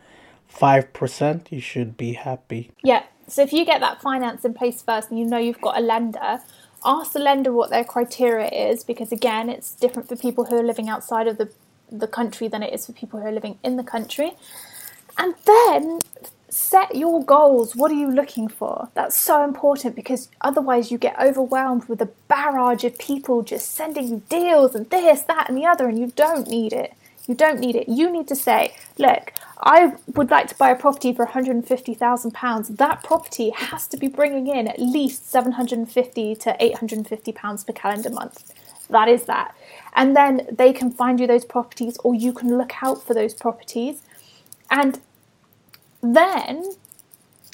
five 0.47 0.93
percent, 0.93 1.49
you 1.51 1.59
should 1.59 1.97
be 1.97 2.13
happy. 2.13 2.71
Yeah. 2.83 3.03
So 3.27 3.41
if 3.41 3.53
you 3.53 3.65
get 3.65 3.81
that 3.81 4.01
finance 4.01 4.43
in 4.45 4.53
place 4.53 4.81
first, 4.81 5.09
and 5.09 5.19
you 5.19 5.25
know 5.25 5.37
you've 5.37 5.61
got 5.61 5.77
a 5.77 5.81
lender, 5.81 6.39
ask 6.85 7.13
the 7.13 7.19
lender 7.19 7.51
what 7.51 7.69
their 7.69 7.83
criteria 7.83 8.47
is, 8.47 8.83
because 8.83 9.11
again, 9.11 9.49
it's 9.49 9.75
different 9.75 10.07
for 10.07 10.15
people 10.15 10.45
who 10.45 10.57
are 10.57 10.63
living 10.63 10.89
outside 10.89 11.27
of 11.27 11.37
the 11.37 11.51
the 11.91 12.07
country 12.07 12.47
than 12.47 12.63
it 12.63 12.73
is 12.73 12.85
for 12.85 12.93
people 12.93 13.19
who 13.19 13.27
are 13.27 13.31
living 13.31 13.59
in 13.63 13.75
the 13.75 13.83
country. 13.83 14.31
And 15.17 15.35
then 15.45 15.99
set 16.53 16.95
your 16.95 17.23
goals. 17.23 17.75
What 17.75 17.91
are 17.91 17.95
you 17.95 18.11
looking 18.11 18.47
for? 18.47 18.89
That's 18.93 19.17
so 19.17 19.43
important 19.43 19.95
because 19.95 20.29
otherwise 20.41 20.91
you 20.91 20.97
get 20.97 21.19
overwhelmed 21.19 21.85
with 21.85 22.01
a 22.01 22.09
barrage 22.27 22.83
of 22.83 22.97
people 22.97 23.41
just 23.41 23.71
sending 23.71 24.07
you 24.07 24.23
deals 24.29 24.75
and 24.75 24.89
this, 24.89 25.23
that, 25.23 25.49
and 25.49 25.57
the 25.57 25.65
other, 25.65 25.87
and 25.87 25.97
you 25.97 26.11
don't 26.15 26.47
need 26.47 26.73
it. 26.73 26.93
You 27.27 27.35
don't 27.35 27.59
need 27.59 27.75
it. 27.75 27.87
You 27.87 28.11
need 28.11 28.27
to 28.27 28.35
say, 28.35 28.75
look, 28.97 29.31
I 29.61 29.93
would 30.13 30.29
like 30.29 30.47
to 30.49 30.55
buy 30.55 30.71
a 30.71 30.75
property 30.75 31.13
for 31.13 31.25
£150,000. 31.25 32.77
That 32.77 33.03
property 33.03 33.49
has 33.51 33.87
to 33.87 33.97
be 33.97 34.07
bringing 34.07 34.47
in 34.47 34.67
at 34.67 34.79
least 34.79 35.31
£750 35.33 36.39
to 36.39 36.57
£850 36.59 37.65
per 37.65 37.73
calendar 37.73 38.09
month. 38.09 38.53
That 38.89 39.07
is 39.07 39.23
that. 39.23 39.55
And 39.95 40.15
then 40.15 40.47
they 40.51 40.73
can 40.73 40.91
find 40.91 41.19
you 41.19 41.25
those 41.25 41.45
properties 41.45 41.97
or 42.03 42.13
you 42.13 42.33
can 42.33 42.57
look 42.57 42.83
out 42.83 43.01
for 43.01 43.13
those 43.13 43.33
properties. 43.33 44.01
And 44.69 44.99
then 46.03 46.63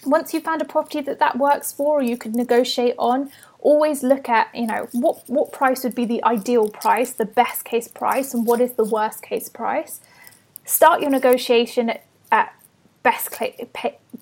once 0.06 0.34
you've 0.34 0.44
found 0.44 0.62
a 0.62 0.66
property 0.66 1.02
that 1.02 1.20
that 1.20 1.38
works 1.38 1.72
for 1.72 2.00
or 2.00 2.04
you 2.04 2.18
could 2.18 2.36
negotiate 2.36 2.96
on. 2.98 3.32
Always 3.60 4.04
look 4.04 4.30
at 4.30 4.54
you 4.56 4.68
know 4.68 4.88
what 4.94 5.24
what 5.28 5.52
price 5.52 5.84
would 5.84 5.96
be 5.96 6.06
the 6.06 6.24
ideal 6.24 6.70
price 6.70 7.12
the 7.12 7.26
best 7.26 7.66
case 7.66 7.88
price 7.88 8.34
and 8.34 8.46
what 8.46 8.62
is 8.62 8.74
the 8.74 8.84
worst 8.84 9.22
case 9.22 9.50
price. 9.50 10.00
Start 10.66 11.02
your 11.02 11.10
negotiation 11.10 11.90
at, 11.90 12.06
at 12.32 12.54
best 13.04 13.36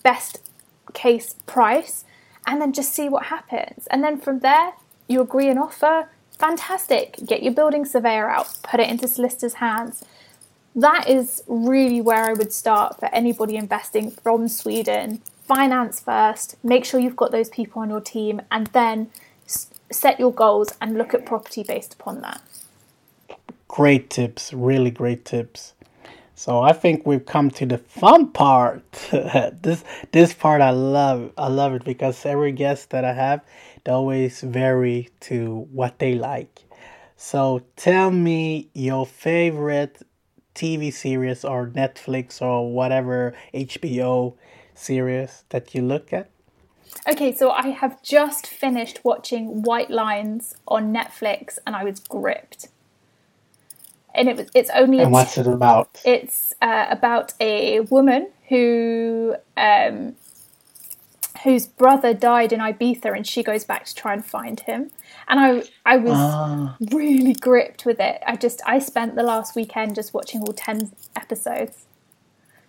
best 0.03 0.49
case 0.93 1.35
price 1.45 2.05
and 2.47 2.61
then 2.61 2.73
just 2.73 2.93
see 2.93 3.09
what 3.09 3.25
happens. 3.25 3.87
And 3.87 4.03
then 4.03 4.19
from 4.19 4.39
there 4.39 4.73
you 5.07 5.21
agree 5.21 5.49
an 5.49 5.57
offer 5.57 6.09
fantastic. 6.31 7.17
Get 7.25 7.43
your 7.43 7.53
building 7.53 7.85
surveyor 7.85 8.29
out 8.29 8.57
put 8.63 8.79
it 8.79 8.89
into 8.89 9.07
solicitor's 9.07 9.55
hands 9.55 10.03
that 10.77 11.09
is 11.09 11.43
really 11.47 12.01
where 12.01 12.23
I 12.23 12.33
would 12.33 12.53
start 12.53 12.99
for 12.99 13.07
anybody 13.13 13.55
investing 13.55 14.11
from 14.11 14.47
Sweden. 14.47 15.21
Finance 15.43 15.99
first, 15.99 16.55
make 16.63 16.85
sure 16.85 16.99
you've 16.99 17.15
got 17.15 17.31
those 17.31 17.49
people 17.49 17.81
on 17.81 17.89
your 17.89 17.99
team, 17.99 18.41
and 18.51 18.67
then 18.67 19.09
set 19.91 20.19
your 20.19 20.31
goals 20.31 20.69
and 20.79 20.95
look 20.95 21.15
at 21.15 21.25
property 21.25 21.63
based 21.63 21.95
upon 21.95 22.21
that. 22.21 22.41
Great 23.67 24.11
tips, 24.11 24.53
really 24.53 24.91
great 24.91 25.25
tips. 25.25 25.73
So 26.35 26.59
I 26.59 26.73
think 26.73 27.07
we've 27.07 27.25
come 27.25 27.49
to 27.51 27.65
the 27.65 27.79
fun 27.79 28.27
part. 28.31 28.83
this 29.11 29.83
this 30.11 30.33
part 30.35 30.61
I 30.61 30.69
love. 30.69 31.31
I 31.37 31.47
love 31.47 31.73
it 31.73 31.83
because 31.83 32.23
every 32.23 32.51
guest 32.51 32.91
that 32.91 33.03
I 33.03 33.13
have, 33.13 33.41
they 33.83 33.91
always 33.91 34.41
vary 34.41 35.09
to 35.21 35.67
what 35.71 35.97
they 35.97 36.13
like. 36.13 36.59
So 37.15 37.63
tell 37.75 38.11
me 38.11 38.69
your 38.75 39.07
favorite 39.07 40.03
TV 40.57 40.91
series 40.91 41.45
or 41.45 41.67
Netflix 41.67 42.41
or 42.41 42.71
whatever 42.71 43.35
HBO 43.53 44.33
series 44.73 45.43
that 45.49 45.75
you 45.75 45.83
look 45.83 46.11
at? 46.11 46.29
Okay, 47.07 47.31
so 47.31 47.51
I 47.51 47.67
have 47.69 48.01
just 48.01 48.47
finished 48.47 48.99
watching 49.03 49.61
White 49.61 49.91
Lines 49.91 50.55
on 50.67 50.91
Netflix 50.91 51.59
and 51.65 51.75
I 51.75 51.83
was 51.83 51.99
gripped. 51.99 52.69
And 54.15 54.27
it 54.27 54.35
was 54.35 54.47
it's 54.55 54.71
only 54.73 54.99
And 54.99 55.11
what's 55.11 55.37
it 55.37 55.45
about? 55.45 56.01
It's 56.03 56.55
uh, 56.59 56.87
about 56.89 57.33
a 57.39 57.81
woman 57.81 58.29
who 58.49 59.35
um, 59.55 60.15
whose 61.43 61.65
brother 61.65 62.13
died 62.13 62.51
in 62.51 62.59
Ibiza 62.59 63.15
and 63.15 63.25
she 63.25 63.43
goes 63.43 63.63
back 63.63 63.85
to 63.85 63.95
try 63.95 64.13
and 64.13 64.25
find 64.25 64.59
him 64.61 64.91
and 65.27 65.39
I 65.39 65.63
I 65.85 65.97
was 65.97 66.13
ah. 66.15 66.77
really 66.91 67.33
gripped 67.33 67.85
with 67.85 67.99
it. 67.99 68.21
I 68.25 68.35
just 68.35 68.61
I 68.65 68.79
spent 68.79 69.15
the 69.15 69.23
last 69.23 69.55
weekend 69.55 69.95
just 69.95 70.13
watching 70.13 70.41
all 70.41 70.53
ten 70.53 70.91
episodes. 71.15 71.85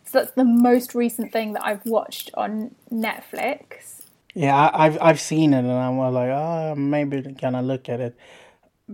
So 0.05 0.19
that's 0.21 0.33
the 0.33 0.45
most 0.45 0.95
recent 0.95 1.33
thing 1.33 1.53
that 1.53 1.65
I've 1.65 1.85
watched 1.85 2.31
on 2.35 2.75
Netflix. 2.91 4.05
Yeah, 4.35 4.71
I, 4.73 4.85
have 4.85 4.99
I've 5.01 5.21
seen 5.21 5.53
it, 5.53 5.59
and 5.59 5.71
I'm 5.71 5.99
like, 5.99 6.31
oh, 6.31 6.75
maybe 6.77 7.35
can 7.35 7.55
I 7.55 7.61
look 7.61 7.89
at 7.89 8.01
it? 8.01 8.17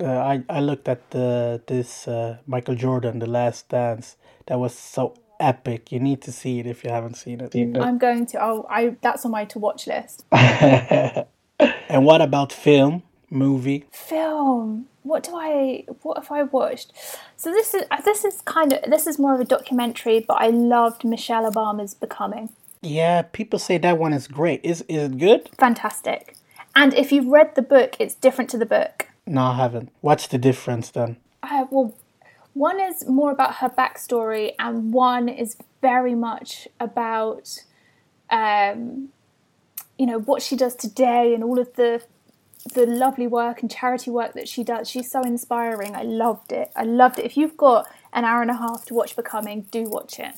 Uh, 0.01 0.07
I 0.07 0.43
I 0.49 0.61
looked 0.61 0.89
at 0.89 1.11
the 1.11 1.63
this 1.67 2.09
uh, 2.09 2.39
Michael 2.47 2.75
Jordan, 2.75 3.21
The 3.21 3.27
Last 3.27 3.69
Dance. 3.69 4.17
That 4.47 4.59
was 4.59 4.75
so 4.77 5.15
epic. 5.41 5.93
You 5.93 6.01
need 6.01 6.23
to 6.23 6.33
see 6.33 6.61
it 6.61 6.67
if 6.67 6.85
you 6.85 6.91
haven't 6.91 7.15
seen 7.15 7.41
it. 7.41 7.55
I'm 7.55 7.99
going 7.99 8.27
to. 8.27 8.43
Oh, 8.43 8.67
I 8.71 8.97
that's 9.01 9.25
on 9.25 9.31
my 9.31 9.45
to 9.47 9.59
watch 9.59 9.87
list. 9.87 10.25
and 10.33 11.27
what 12.05 12.21
about 12.21 12.53
film? 12.53 13.03
movie? 13.35 13.85
Film. 13.91 14.87
What 15.03 15.25
do 15.25 15.37
I? 15.37 15.85
What 16.03 16.17
have 16.17 16.33
I 16.33 16.45
watched? 16.45 16.93
So 17.37 17.51
this 17.51 17.75
is 17.75 17.85
uh, 17.91 18.01
this 18.01 18.25
is 18.25 18.41
kind 18.43 18.73
of 18.73 18.91
this 18.91 19.07
is 19.07 19.19
more 19.19 19.35
of 19.35 19.41
a 19.41 19.45
documentary, 19.45 20.25
but 20.27 20.35
I 20.41 20.49
loved 20.49 21.05
Michelle 21.05 21.51
Obama's 21.51 21.95
Becoming. 21.95 22.51
Yeah, 22.81 23.23
people 23.23 23.59
say 23.59 23.79
that 23.79 23.99
one 23.99 24.13
is 24.13 24.27
great. 24.27 24.61
Is 24.63 24.83
is 24.89 25.11
it 25.11 25.19
good? 25.19 25.51
Fantastic. 25.59 26.37
And 26.75 26.95
if 26.95 27.13
you've 27.13 27.27
read 27.27 27.55
the 27.55 27.63
book, 27.63 27.97
it's 27.99 28.15
different 28.15 28.51
to 28.51 28.59
the 28.59 28.67
book. 28.67 29.09
No, 29.27 29.43
I 29.43 29.57
haven't. 29.57 29.91
What's 30.01 30.27
the 30.27 30.39
difference 30.39 30.91
then? 30.91 31.19
Uh, 31.43 31.67
well, 31.71 31.95
one 32.55 32.81
is 32.81 33.07
more 33.07 33.31
about 33.31 33.57
her 33.57 33.69
backstory, 33.69 34.53
and 34.59 34.93
one 34.93 35.29
is 35.29 35.57
very 35.83 36.15
much 36.15 36.67
about, 36.81 37.59
um, 38.31 39.11
you 39.99 40.07
know, 40.07 40.19
what 40.19 40.41
she 40.41 40.57
does 40.57 40.75
today 40.75 41.35
and 41.35 41.45
all 41.45 41.59
of 41.59 41.75
the 41.75 42.03
the 42.73 42.87
lovely 42.87 43.27
work 43.27 43.61
and 43.61 43.71
charity 43.71 44.11
work 44.11 44.33
that 44.33 44.49
she 44.49 44.65
does. 44.65 44.89
She's 44.89 45.11
so 45.11 45.21
inspiring. 45.23 45.95
I 45.95 46.03
loved 46.03 46.51
it. 46.51 46.73
I 46.75 46.85
loved 46.85 47.19
it. 47.19 47.27
If 47.27 47.37
you've 47.37 47.59
got 47.59 47.87
an 48.13 48.25
hour 48.25 48.41
and 48.41 48.51
a 48.51 48.57
half 48.57 48.87
to 48.87 48.95
watch 48.95 49.15
Becoming, 49.17 49.67
do 49.71 49.85
watch 49.85 50.19
it. 50.19 50.35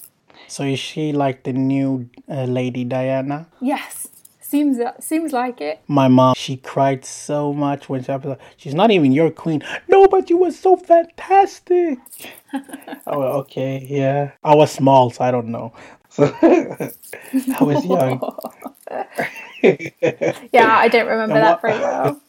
So 0.49 0.65
is 0.65 0.81
she 0.81 1.13
like 1.13 1.45
the 1.45 1.53
new 1.53 2.11
uh, 2.29 2.45
Lady 2.45 2.83
Diana? 2.85 3.47
Yes. 3.61 4.09
Seems 4.49 4.79
seems 5.01 5.33
like 5.33 5.61
it. 5.61 5.81
My 5.89 6.07
mom, 6.07 6.37
she 6.37 6.57
cried 6.57 7.05
so 7.05 7.53
much 7.53 7.89
when 7.89 8.05
she 8.05 8.13
was 8.13 8.39
she's 8.57 8.75
not 8.77 8.93
even 8.93 9.11
your 9.11 9.29
queen. 9.29 9.65
No, 9.89 10.07
but 10.07 10.31
you 10.31 10.37
were 10.37 10.53
so 10.53 10.77
fantastic. 10.77 11.99
oh, 13.09 13.23
okay, 13.41 13.85
yeah. 13.91 14.31
I 14.45 14.55
was 14.55 14.71
small, 14.71 15.11
so 15.11 15.25
I 15.25 15.33
don't 15.33 15.49
know. 15.49 15.73
So 16.11 16.33
I 16.43 17.59
was 17.61 17.85
young. 17.85 18.23
yeah, 20.53 20.79
I 20.79 20.87
don't 20.93 21.09
remember 21.09 21.41
that 21.41 21.61
very 21.61 21.81
well. 21.81 22.23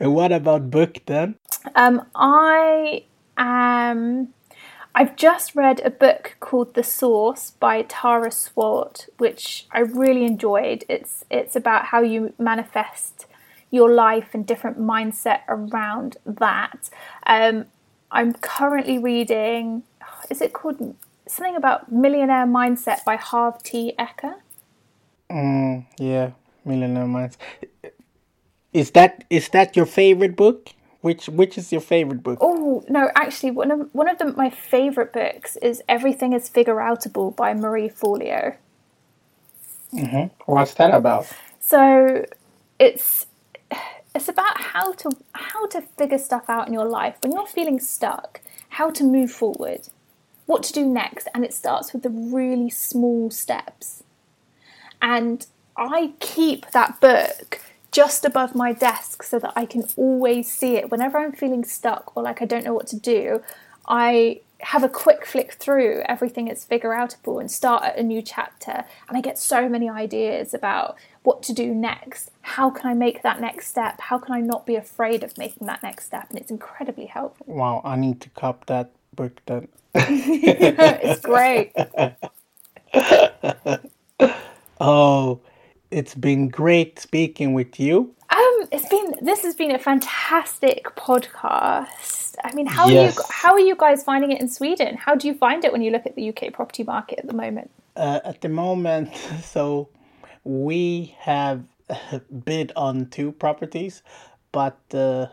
and 0.00 0.14
what 0.14 0.30
about 0.30 0.70
book 0.70 0.98
then? 1.06 1.34
Um, 1.74 2.06
I 2.14 3.02
am. 3.36 4.28
I've 4.94 5.16
just 5.16 5.54
read 5.54 5.80
a 5.84 5.90
book 5.90 6.36
called 6.40 6.74
The 6.74 6.82
Source 6.82 7.52
by 7.52 7.82
Tara 7.82 8.32
Swart, 8.32 9.08
which 9.18 9.66
I 9.70 9.80
really 9.80 10.24
enjoyed. 10.24 10.84
It's 10.88 11.24
it's 11.30 11.54
about 11.54 11.86
how 11.86 12.02
you 12.02 12.34
manifest 12.38 13.26
your 13.70 13.92
life 13.92 14.30
and 14.34 14.44
different 14.44 14.80
mindset 14.80 15.42
around 15.48 16.16
that. 16.26 16.90
Um, 17.24 17.66
I'm 18.10 18.32
currently 18.32 18.98
reading. 18.98 19.84
Is 20.28 20.40
it 20.40 20.52
called 20.52 20.96
something 21.28 21.54
about 21.54 21.92
millionaire 21.92 22.46
mindset 22.46 23.04
by 23.04 23.14
Harv 23.16 23.62
T. 23.62 23.94
Eker? 23.96 24.34
Mm, 25.30 25.86
yeah, 25.98 26.32
Millionaire 26.64 27.06
Minds. 27.06 27.38
Is 28.72 28.90
that 28.92 29.24
is 29.30 29.48
that 29.50 29.76
your 29.76 29.86
favorite 29.86 30.34
book? 30.34 30.70
Which 31.00 31.28
which 31.30 31.56
is 31.56 31.72
your 31.72 31.80
favorite 31.80 32.22
book? 32.22 32.38
Oh 32.42 32.84
no, 32.88 33.10
actually, 33.14 33.52
one 33.52 33.70
of 33.70 33.88
one 33.92 34.08
of 34.08 34.18
the, 34.18 34.26
my 34.32 34.50
favorite 34.50 35.12
books 35.12 35.56
is 35.56 35.82
Everything 35.88 36.34
Is 36.34 36.48
Figure 36.48 36.76
Outable 36.76 37.34
by 37.34 37.54
Marie 37.54 37.88
Forleo. 37.88 38.56
Mm-hmm. 39.94 40.34
What's 40.44 40.74
that 40.74 40.92
about? 40.94 41.26
So, 41.58 42.26
it's 42.78 43.26
it's 44.14 44.28
about 44.28 44.60
how 44.60 44.92
to 44.92 45.10
how 45.32 45.66
to 45.68 45.80
figure 45.80 46.18
stuff 46.18 46.44
out 46.48 46.68
in 46.68 46.74
your 46.74 46.86
life 46.86 47.16
when 47.22 47.32
you're 47.32 47.46
feeling 47.46 47.80
stuck. 47.80 48.42
How 48.70 48.90
to 48.90 49.02
move 49.02 49.30
forward, 49.30 49.88
what 50.44 50.62
to 50.64 50.72
do 50.72 50.84
next, 50.84 51.28
and 51.34 51.44
it 51.44 51.54
starts 51.54 51.94
with 51.94 52.02
the 52.02 52.10
really 52.10 52.70
small 52.70 53.30
steps. 53.30 54.02
And 55.00 55.46
I 55.76 56.12
keep 56.20 56.70
that 56.72 57.00
book 57.00 57.58
just 57.92 58.24
above 58.24 58.54
my 58.54 58.72
desk 58.72 59.22
so 59.22 59.38
that 59.38 59.52
I 59.56 59.66
can 59.66 59.84
always 59.96 60.50
see 60.50 60.76
it. 60.76 60.90
Whenever 60.90 61.18
I'm 61.18 61.32
feeling 61.32 61.64
stuck 61.64 62.16
or 62.16 62.22
like 62.22 62.40
I 62.42 62.44
don't 62.44 62.64
know 62.64 62.74
what 62.74 62.86
to 62.88 62.96
do, 62.96 63.42
I 63.88 64.40
have 64.62 64.84
a 64.84 64.88
quick 64.88 65.24
flick 65.24 65.52
through 65.52 66.02
everything 66.06 66.48
is 66.48 66.64
figure 66.64 66.90
outable 66.90 67.40
and 67.40 67.50
start 67.50 67.82
at 67.82 67.98
a 67.98 68.02
new 68.02 68.20
chapter. 68.20 68.84
And 69.08 69.16
i 69.16 69.20
get 69.20 69.38
so 69.38 69.68
many 69.68 69.88
ideas 69.88 70.52
about 70.52 70.96
what 71.22 71.42
to 71.44 71.52
do 71.52 71.74
next. 71.74 72.30
How 72.42 72.70
can 72.70 72.90
i 72.90 72.94
make 72.94 73.22
that 73.22 73.40
next 73.40 73.68
step? 73.68 74.00
How 74.00 74.18
can 74.18 74.34
i 74.34 74.40
not 74.40 74.66
be 74.66 74.76
afraid 74.76 75.24
of 75.24 75.38
making 75.38 75.66
that 75.66 75.82
next 75.82 76.06
step? 76.06 76.28
And 76.30 76.38
it's 76.38 76.50
incredibly 76.50 77.06
helpful. 77.06 77.46
Wow, 77.48 77.80
I 77.84 77.96
need 77.96 78.20
to 78.20 78.28
cop 78.30 78.66
that 78.66 78.90
book 79.14 79.40
then. 79.46 79.68
it's 79.94 81.20
great. 81.22 81.72
Oh, 84.80 85.40
it's 85.90 86.14
been 86.14 86.48
great 86.48 86.98
speaking 86.98 87.52
with 87.54 87.78
you. 87.80 88.14
um 88.30 88.68
it's 88.72 88.88
been 88.88 89.14
this 89.22 89.42
has 89.42 89.54
been 89.54 89.72
a 89.74 89.78
fantastic 89.78 90.84
podcast 90.96 92.34
i 92.44 92.52
mean 92.54 92.66
how 92.66 92.84
are 92.84 92.92
you 92.92 93.10
how 93.28 93.52
are 93.52 93.60
you 93.60 93.74
guys 93.76 94.02
finding 94.04 94.30
it 94.30 94.40
in 94.40 94.48
sweden 94.48 94.96
how 94.96 95.14
do 95.14 95.26
you 95.26 95.34
find 95.34 95.64
it 95.64 95.72
when 95.72 95.82
you 95.82 95.90
look 95.90 96.06
at 96.06 96.14
the 96.14 96.28
uk 96.30 96.52
property 96.52 96.84
market 96.84 97.18
at 97.18 97.26
the 97.26 97.34
moment 97.34 97.70
Uh, 97.96 98.20
at 98.24 98.40
the 98.40 98.48
moment, 98.48 99.08
so 99.42 99.88
we 100.44 101.14
have 101.18 101.64
bid 102.44 102.72
on 102.76 103.06
two 103.10 103.32
properties, 103.32 104.02
but 104.52 104.78
uh, 104.94 105.26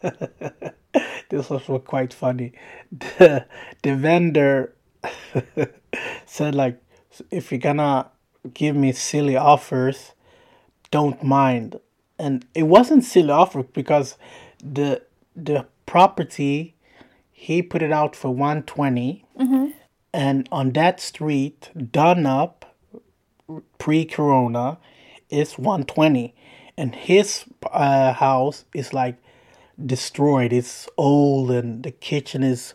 this 1.28 1.50
was 1.50 1.64
quite 1.84 2.14
funny. 2.14 2.52
The, 2.92 3.44
the 3.82 3.94
vendor 3.96 4.72
said 6.24 6.54
like, 6.54 6.78
if 7.30 7.50
you're 7.50 7.58
gonna 7.70 8.06
give 8.54 8.76
me 8.76 8.92
silly 8.92 9.36
offers, 9.36 10.12
don't 10.90 11.22
mind. 11.22 11.78
And 12.18 12.44
it 12.54 12.64
wasn't 12.64 13.04
silly 13.04 13.30
offer 13.30 13.62
because 13.62 14.16
the 14.62 15.02
the 15.36 15.66
property 15.86 16.74
he 17.30 17.62
put 17.62 17.80
it 17.82 17.92
out 17.92 18.16
for 18.16 18.30
120 18.30 19.24
and 20.12 20.48
on 20.50 20.72
that 20.72 21.00
street 21.00 21.70
done 21.92 22.26
up 22.26 22.74
pre-corona 23.78 24.78
is 25.30 25.56
120 25.58 26.34
and 26.76 26.94
his 26.94 27.44
uh, 27.72 28.12
house 28.14 28.64
is 28.74 28.92
like 28.92 29.16
destroyed. 29.84 30.52
It's 30.52 30.88
old 30.96 31.50
and 31.50 31.82
the 31.84 31.90
kitchen 31.92 32.42
is 32.42 32.74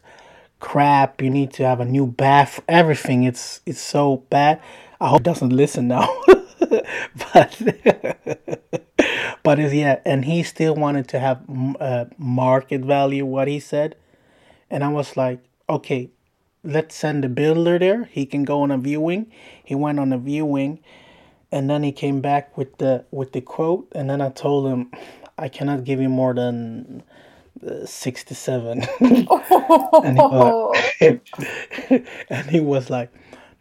crap. 0.59 1.21
You 1.21 1.29
need 1.29 1.51
to 1.53 1.65
have 1.65 1.79
a 1.81 1.85
new 1.85 2.07
bath 2.07 2.61
everything. 2.67 3.23
It's 3.23 3.61
it's 3.65 3.81
so 3.81 4.23
bad 4.29 4.61
i 5.03 5.07
hope 5.09 5.19
he 5.19 5.23
doesn't 5.23 5.53
listen 5.53 5.87
now 5.87 6.07
but 7.33 7.61
but 9.43 9.59
it's, 9.59 9.73
yeah 9.73 9.99
and 10.05 10.25
he 10.25 10.41
still 10.43 10.75
wanted 10.75 11.07
to 11.07 11.19
have 11.19 11.41
uh, 11.79 12.05
market 12.17 12.81
value 12.81 13.25
what 13.25 13.47
he 13.47 13.59
said 13.59 13.95
and 14.69 14.83
i 14.83 14.87
was 14.87 15.15
like 15.17 15.39
okay 15.69 16.09
let's 16.63 16.95
send 16.95 17.23
the 17.23 17.29
builder 17.29 17.77
there. 17.77 18.05
He 18.05 18.25
can 18.25 18.43
go 18.43 18.61
on 18.61 18.71
a 18.71 18.77
viewing. 18.77 19.31
He 19.63 19.75
went 19.75 19.99
on 19.99 20.13
a 20.13 20.17
viewing, 20.17 20.79
and 21.51 21.69
then 21.69 21.83
he 21.83 21.91
came 21.91 22.21
back 22.21 22.57
with 22.57 22.77
the 22.77 23.05
with 23.11 23.33
the 23.33 23.41
quote. 23.41 23.91
And 23.93 24.09
then 24.09 24.21
I 24.21 24.29
told 24.29 24.67
him, 24.67 24.91
I 25.37 25.49
cannot 25.49 25.83
give 25.83 26.01
you 26.01 26.09
more 26.09 26.33
than 26.33 27.03
uh, 27.65 27.85
sixty-seven. 27.85 28.83
and, 28.99 29.17
he 29.17 30.23
was, 30.23 30.75
and 32.29 32.49
he 32.49 32.59
was 32.59 32.89
like, 32.89 33.11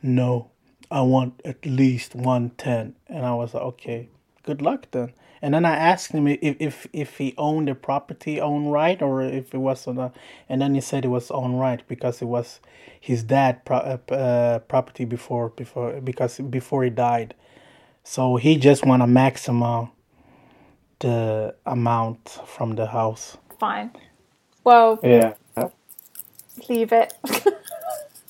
"No, 0.03 0.51
I 0.93 1.03
want 1.03 1.43
at 1.47 1.66
least 1.66 2.16
one 2.16 2.53
ten. 2.59 2.97
And 3.09 3.26
I 3.26 3.34
was 3.34 3.55
like, 3.55 3.64
"Okay, 3.64 4.11
good 4.45 4.62
luck 4.62 4.88
then." 4.93 5.14
And 5.43 5.55
then 5.55 5.66
I 5.66 5.76
asked 5.76 6.12
him 6.12 6.28
if 6.28 6.57
if, 6.61 6.88
if 6.95 7.18
he 7.18 7.34
owned 7.38 7.68
the 7.68 7.76
property 7.76 8.40
own 8.40 8.68
right 8.68 9.03
or 9.03 9.22
if 9.22 9.55
it 9.55 9.59
was 9.59 9.88
on 9.88 9.99
a, 9.99 10.12
and 10.49 10.62
then 10.62 10.74
he 10.76 10.82
said 10.82 11.07
it 11.07 11.11
was 11.11 11.30
own 11.32 11.57
right 11.57 11.82
because 11.88 12.22
it 12.22 12.26
was 12.26 12.61
his 13.01 13.24
dad 13.24 13.64
pro, 13.66 13.78
uh, 13.78 14.14
uh, 14.14 14.61
property 14.61 15.07
before 15.07 15.51
before 15.51 16.01
because 16.03 16.38
before 16.40 16.84
he 16.84 16.90
died, 16.90 17.34
so 18.05 18.36
he 18.36 18.57
just 18.57 18.86
want 18.86 19.03
to 19.03 19.09
maximize 19.09 19.90
the 21.01 21.55
amount 21.66 22.28
from 22.47 22.76
the 22.76 22.86
house. 22.86 23.38
fine 23.61 23.93
well 24.64 25.03
Yeah. 25.03 25.34
leave 26.68 26.93
it 26.93 27.14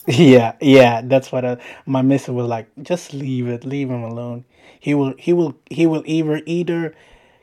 Yeah, 0.07 0.57
yeah, 0.61 1.01
that's 1.05 1.31
what 1.31 1.45
I, 1.45 1.59
my 1.87 2.03
missus 2.03 2.31
was 2.31 2.49
like. 2.49 2.69
Just 2.83 3.15
leave 3.15 3.47
it, 3.47 3.65
leave 3.65 3.89
him 3.89 4.03
alone. 4.03 4.45
He 4.81 4.95
will, 4.95 5.15
he 5.17 5.33
will, 5.33 5.55
he 5.71 5.87
will 5.87 6.03
either 6.07 6.41
either 6.45 6.95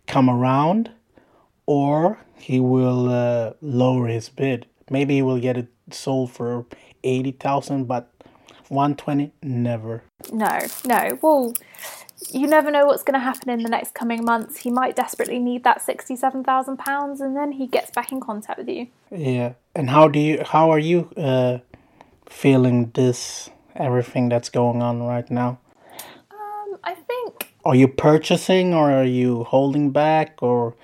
come 0.07 0.29
around, 0.29 0.91
or 1.65 2.19
he 2.37 2.59
will 2.59 3.09
uh, 3.09 3.53
lower 3.61 4.07
his 4.07 4.27
bid. 4.27 4.65
Maybe 4.89 5.15
he 5.15 5.21
will 5.21 5.39
get 5.39 5.55
it 5.55 5.67
sold 5.91 6.31
for 6.31 6.65
eighty 7.03 7.31
thousand, 7.31 7.85
but 7.85 8.11
one 8.67 8.95
twenty, 8.95 9.31
never. 9.41 10.03
No, 10.31 10.59
no. 10.85 11.17
Well, 11.21 11.53
you 12.31 12.45
never 12.45 12.69
know 12.71 12.85
what's 12.85 13.03
going 13.03 13.13
to 13.13 13.19
happen 13.19 13.49
in 13.49 13.63
the 13.63 13.69
next 13.69 13.93
coming 13.93 14.25
months. 14.25 14.57
He 14.57 14.69
might 14.69 14.95
desperately 14.95 15.39
need 15.39 15.63
that 15.63 15.81
sixty-seven 15.81 16.43
thousand 16.43 16.77
pounds, 16.77 17.21
and 17.21 17.37
then 17.37 17.53
he 17.53 17.67
gets 17.67 17.91
back 17.91 18.11
in 18.11 18.19
contact 18.19 18.59
with 18.59 18.67
you. 18.67 18.87
Yeah, 19.11 19.53
and 19.73 19.89
how 19.89 20.09
do 20.09 20.19
you, 20.19 20.43
how 20.43 20.71
are 20.71 20.79
you 20.79 21.09
uh, 21.15 21.59
feeling 22.29 22.91
this 22.93 23.49
everything 23.75 24.29
that's 24.29 24.49
going 24.49 24.81
on 24.81 25.03
right 25.03 25.29
now? 25.29 25.59
Um, 26.31 26.77
I 26.83 26.93
think 26.95 27.53
Are 27.65 27.75
you 27.75 27.87
purchasing 27.87 28.73
or 28.73 28.91
are 28.91 29.05
you 29.05 29.43
holding 29.43 29.91
back 29.91 30.37
or 30.41 30.75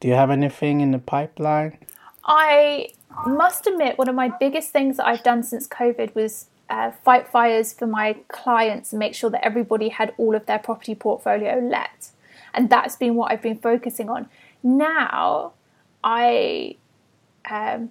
do 0.00 0.08
you 0.08 0.14
have 0.14 0.30
anything 0.30 0.80
in 0.80 0.92
the 0.92 0.98
pipeline? 0.98 1.78
I 2.24 2.90
must 3.26 3.66
admit 3.66 3.98
one 3.98 4.08
of 4.08 4.14
my 4.14 4.30
biggest 4.38 4.70
things 4.70 4.98
that 4.98 5.06
I've 5.06 5.22
done 5.22 5.42
since 5.42 5.66
COVID 5.66 6.14
was 6.14 6.46
uh, 6.68 6.90
fight 7.04 7.28
fires 7.28 7.72
for 7.72 7.86
my 7.86 8.16
clients 8.28 8.92
and 8.92 8.98
make 8.98 9.14
sure 9.14 9.30
that 9.30 9.44
everybody 9.44 9.88
had 9.88 10.12
all 10.18 10.34
of 10.34 10.46
their 10.46 10.58
property 10.58 10.94
portfolio 10.94 11.60
let, 11.60 12.10
and 12.52 12.68
that's 12.68 12.96
been 12.96 13.14
what 13.14 13.30
I've 13.30 13.42
been 13.42 13.58
focusing 13.58 14.10
on. 14.10 14.28
Now, 14.62 15.52
I 16.02 16.76
um, 17.48 17.90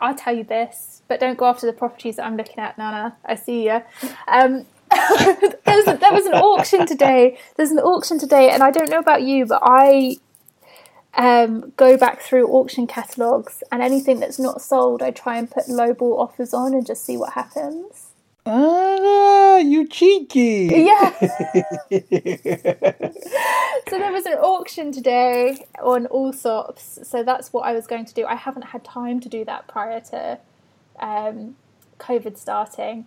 I'll 0.00 0.14
tell 0.14 0.34
you 0.34 0.44
this, 0.44 1.02
but 1.08 1.20
don't 1.20 1.38
go 1.38 1.46
after 1.46 1.66
the 1.66 1.72
properties 1.72 2.16
that 2.16 2.26
I'm 2.26 2.36
looking 2.36 2.58
at, 2.58 2.78
Nana. 2.78 3.16
I 3.24 3.34
see 3.34 3.66
you. 3.66 3.82
Um, 4.28 4.66
there, 4.90 5.76
was 5.76 5.84
there 5.84 6.12
was 6.12 6.26
an 6.26 6.34
auction 6.34 6.86
today. 6.86 7.38
There's 7.56 7.70
an 7.70 7.78
auction 7.78 8.18
today, 8.18 8.50
and 8.50 8.62
I 8.62 8.70
don't 8.70 8.90
know 8.90 8.98
about 8.98 9.22
you, 9.22 9.46
but 9.46 9.60
I 9.62 10.16
um, 11.14 11.72
go 11.76 11.96
back 11.96 12.20
through 12.20 12.48
auction 12.48 12.86
catalogues, 12.86 13.62
and 13.70 13.82
anything 13.82 14.20
that's 14.20 14.38
not 14.38 14.60
sold, 14.60 15.02
I 15.02 15.10
try 15.10 15.36
and 15.36 15.50
put 15.50 15.66
lowball 15.66 16.18
offers 16.18 16.52
on 16.52 16.74
and 16.74 16.86
just 16.86 17.04
see 17.04 17.16
what 17.16 17.34
happens. 17.34 18.09
Ah, 18.46 19.58
you 19.58 19.86
cheeky. 19.88 20.68
Yeah. 20.72 21.12
so 21.20 21.28
there 23.98 24.12
was 24.12 24.26
an 24.26 24.34
auction 24.34 24.92
today 24.92 25.64
on 25.82 26.06
Allsops, 26.06 27.04
so 27.06 27.22
that's 27.22 27.52
what 27.52 27.62
I 27.62 27.72
was 27.72 27.86
going 27.86 28.04
to 28.06 28.14
do. 28.14 28.24
I 28.26 28.34
haven't 28.36 28.62
had 28.66 28.84
time 28.84 29.20
to 29.20 29.28
do 29.28 29.44
that 29.44 29.68
prior 29.68 30.00
to 30.00 30.38
um, 31.00 31.56
COVID 31.98 32.36
starting. 32.38 33.06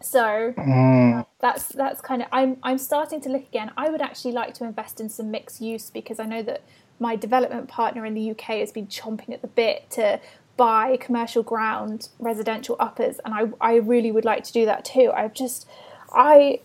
So 0.00 0.54
Mm, 0.56 1.26
that's 1.40 1.68
that's 1.68 2.00
kind 2.00 2.22
of 2.22 2.28
I'm 2.32 2.56
I'm 2.62 2.78
starting 2.78 3.20
to 3.22 3.28
look 3.28 3.42
again. 3.44 3.70
I 3.76 3.88
would 3.90 4.00
actually 4.02 4.32
like 4.32 4.54
to 4.54 4.64
invest 4.64 5.00
in 5.00 5.08
some 5.08 5.30
mixed 5.30 5.60
use 5.60 5.90
because 5.90 6.18
I 6.20 6.24
know 6.26 6.42
that 6.42 6.62
my 6.98 7.16
development 7.16 7.68
partner 7.68 8.04
in 8.06 8.14
the 8.14 8.30
UK 8.30 8.58
has 8.60 8.72
been 8.72 8.86
chomping 8.86 9.32
at 9.32 9.42
the 9.42 9.48
bit 9.48 9.90
to 9.90 10.20
buy 10.62 10.96
commercial 10.96 11.42
ground 11.42 12.08
residential 12.20 12.76
uppers 12.78 13.18
and 13.24 13.34
I 13.34 13.42
I 13.72 13.74
really 13.78 14.12
would 14.12 14.24
like 14.24 14.44
to 14.44 14.52
do 14.52 14.64
that 14.66 14.84
too. 14.84 15.10
I've 15.12 15.34
just 15.34 15.68
I 16.12 16.60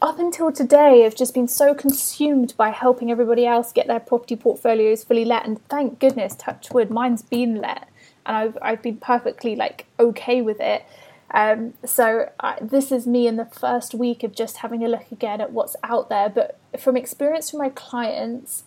up 0.00 0.20
until 0.20 0.52
today 0.52 1.00
have 1.00 1.16
just 1.16 1.34
been 1.34 1.48
so 1.48 1.74
consumed 1.74 2.54
by 2.56 2.70
helping 2.70 3.10
everybody 3.10 3.44
else 3.44 3.72
get 3.72 3.88
their 3.88 3.98
property 3.98 4.36
portfolios 4.36 5.02
fully 5.02 5.24
let 5.24 5.44
and 5.44 5.56
thank 5.66 5.98
goodness 5.98 6.36
touch 6.36 6.70
wood 6.70 6.90
mine's 6.92 7.22
been 7.22 7.56
let 7.56 7.88
and 8.24 8.36
I've 8.36 8.58
I've 8.62 8.82
been 8.82 8.98
perfectly 8.98 9.56
like 9.56 9.86
okay 9.98 10.40
with 10.40 10.60
it. 10.60 10.84
Um, 11.32 11.74
so 11.84 12.30
this 12.62 12.92
is 12.92 13.04
me 13.04 13.26
in 13.26 13.34
the 13.34 13.50
first 13.64 13.94
week 13.94 14.22
of 14.22 14.32
just 14.32 14.58
having 14.58 14.84
a 14.84 14.88
look 14.88 15.10
again 15.10 15.40
at 15.40 15.50
what's 15.50 15.74
out 15.82 16.08
there. 16.08 16.28
But 16.28 16.56
from 16.78 16.96
experience 16.96 17.50
from 17.50 17.58
my 17.58 17.70
clients, 17.70 18.62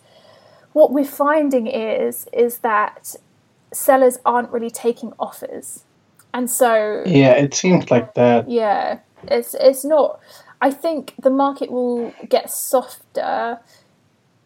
what 0.74 0.92
we're 0.92 1.16
finding 1.26 1.66
is 1.68 2.28
is 2.34 2.58
that 2.58 3.16
sellers 3.72 4.18
aren't 4.24 4.50
really 4.50 4.70
taking 4.70 5.12
offers, 5.18 5.84
and 6.32 6.50
so 6.50 7.02
yeah, 7.06 7.32
it 7.32 7.54
seems 7.54 7.90
like 7.90 8.14
that. 8.14 8.48
yeah, 8.50 9.00
it's 9.24 9.54
it's 9.58 9.84
not. 9.84 10.20
I 10.60 10.70
think 10.70 11.14
the 11.20 11.30
market 11.30 11.72
will 11.72 12.14
get 12.28 12.50
softer 12.50 13.58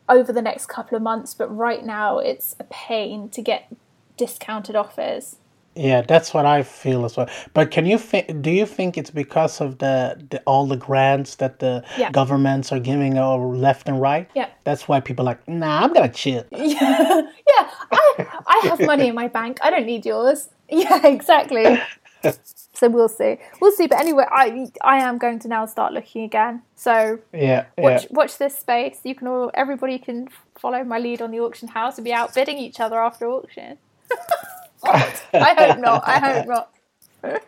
over 0.08 0.32
the 0.32 0.42
next 0.42 0.66
couple 0.66 0.96
of 0.96 1.02
months, 1.02 1.34
but 1.34 1.54
right 1.54 1.84
now 1.84 2.18
it's 2.18 2.56
a 2.58 2.64
pain 2.64 3.28
to 3.30 3.42
get 3.42 3.72
discounted 4.16 4.76
offers. 4.76 5.36
Yeah, 5.76 6.00
that's 6.00 6.32
what 6.32 6.46
I 6.46 6.62
feel 6.62 7.04
as 7.04 7.16
well. 7.16 7.28
But 7.52 7.70
can 7.70 7.84
you 7.86 7.98
think? 7.98 8.40
Do 8.42 8.50
you 8.50 8.64
think 8.66 8.96
it's 8.96 9.10
because 9.10 9.60
of 9.60 9.78
the, 9.78 10.16
the 10.30 10.40
all 10.46 10.66
the 10.66 10.76
grants 10.76 11.36
that 11.36 11.58
the 11.58 11.84
Yeah. 11.98 12.10
governments 12.10 12.72
are 12.72 12.80
giving 12.80 13.18
uh, 13.18 13.36
left 13.36 13.88
and 13.88 14.00
right? 14.00 14.28
Yeah. 14.34 14.48
That's 14.64 14.88
why 14.88 15.00
people 15.00 15.24
are 15.24 15.32
like, 15.32 15.46
nah, 15.46 15.82
I'm 15.84 15.92
gonna 15.92 16.08
chill. 16.08 16.44
Yeah, 16.50 17.20
yeah. 17.52 17.70
I 17.92 18.26
I 18.46 18.60
have 18.68 18.80
money 18.80 19.08
in 19.08 19.14
my 19.14 19.28
bank. 19.28 19.58
I 19.62 19.70
don't 19.70 19.86
need 19.86 20.06
yours. 20.06 20.48
Yeah, 20.68 21.06
exactly. 21.06 21.80
so 22.72 22.88
we'll 22.88 23.08
see. 23.08 23.38
We'll 23.60 23.70
see. 23.70 23.86
But 23.86 24.00
anyway, 24.00 24.24
I 24.28 24.66
I 24.82 24.96
am 25.08 25.18
going 25.18 25.38
to 25.40 25.48
now 25.48 25.66
start 25.66 25.92
looking 25.92 26.24
again. 26.24 26.62
So 26.74 27.18
Yeah, 27.32 27.66
watch 27.78 28.02
yeah. 28.02 28.08
watch 28.10 28.38
this 28.38 28.58
space. 28.58 28.98
You 29.04 29.14
can 29.14 29.28
all 29.28 29.50
everybody 29.54 29.98
can 29.98 30.28
follow 30.58 30.82
my 30.84 30.98
lead 30.98 31.22
on 31.22 31.30
the 31.30 31.40
auction 31.40 31.68
house 31.68 31.98
and 31.98 32.04
be 32.04 32.12
outbidding 32.12 32.58
each 32.58 32.80
other 32.80 32.98
after 32.98 33.26
auction. 33.28 33.78
I 34.84 35.54
hope 35.58 35.78
not. 35.78 36.02
I 36.06 36.18
hope 36.18 36.46
not. 36.46 36.72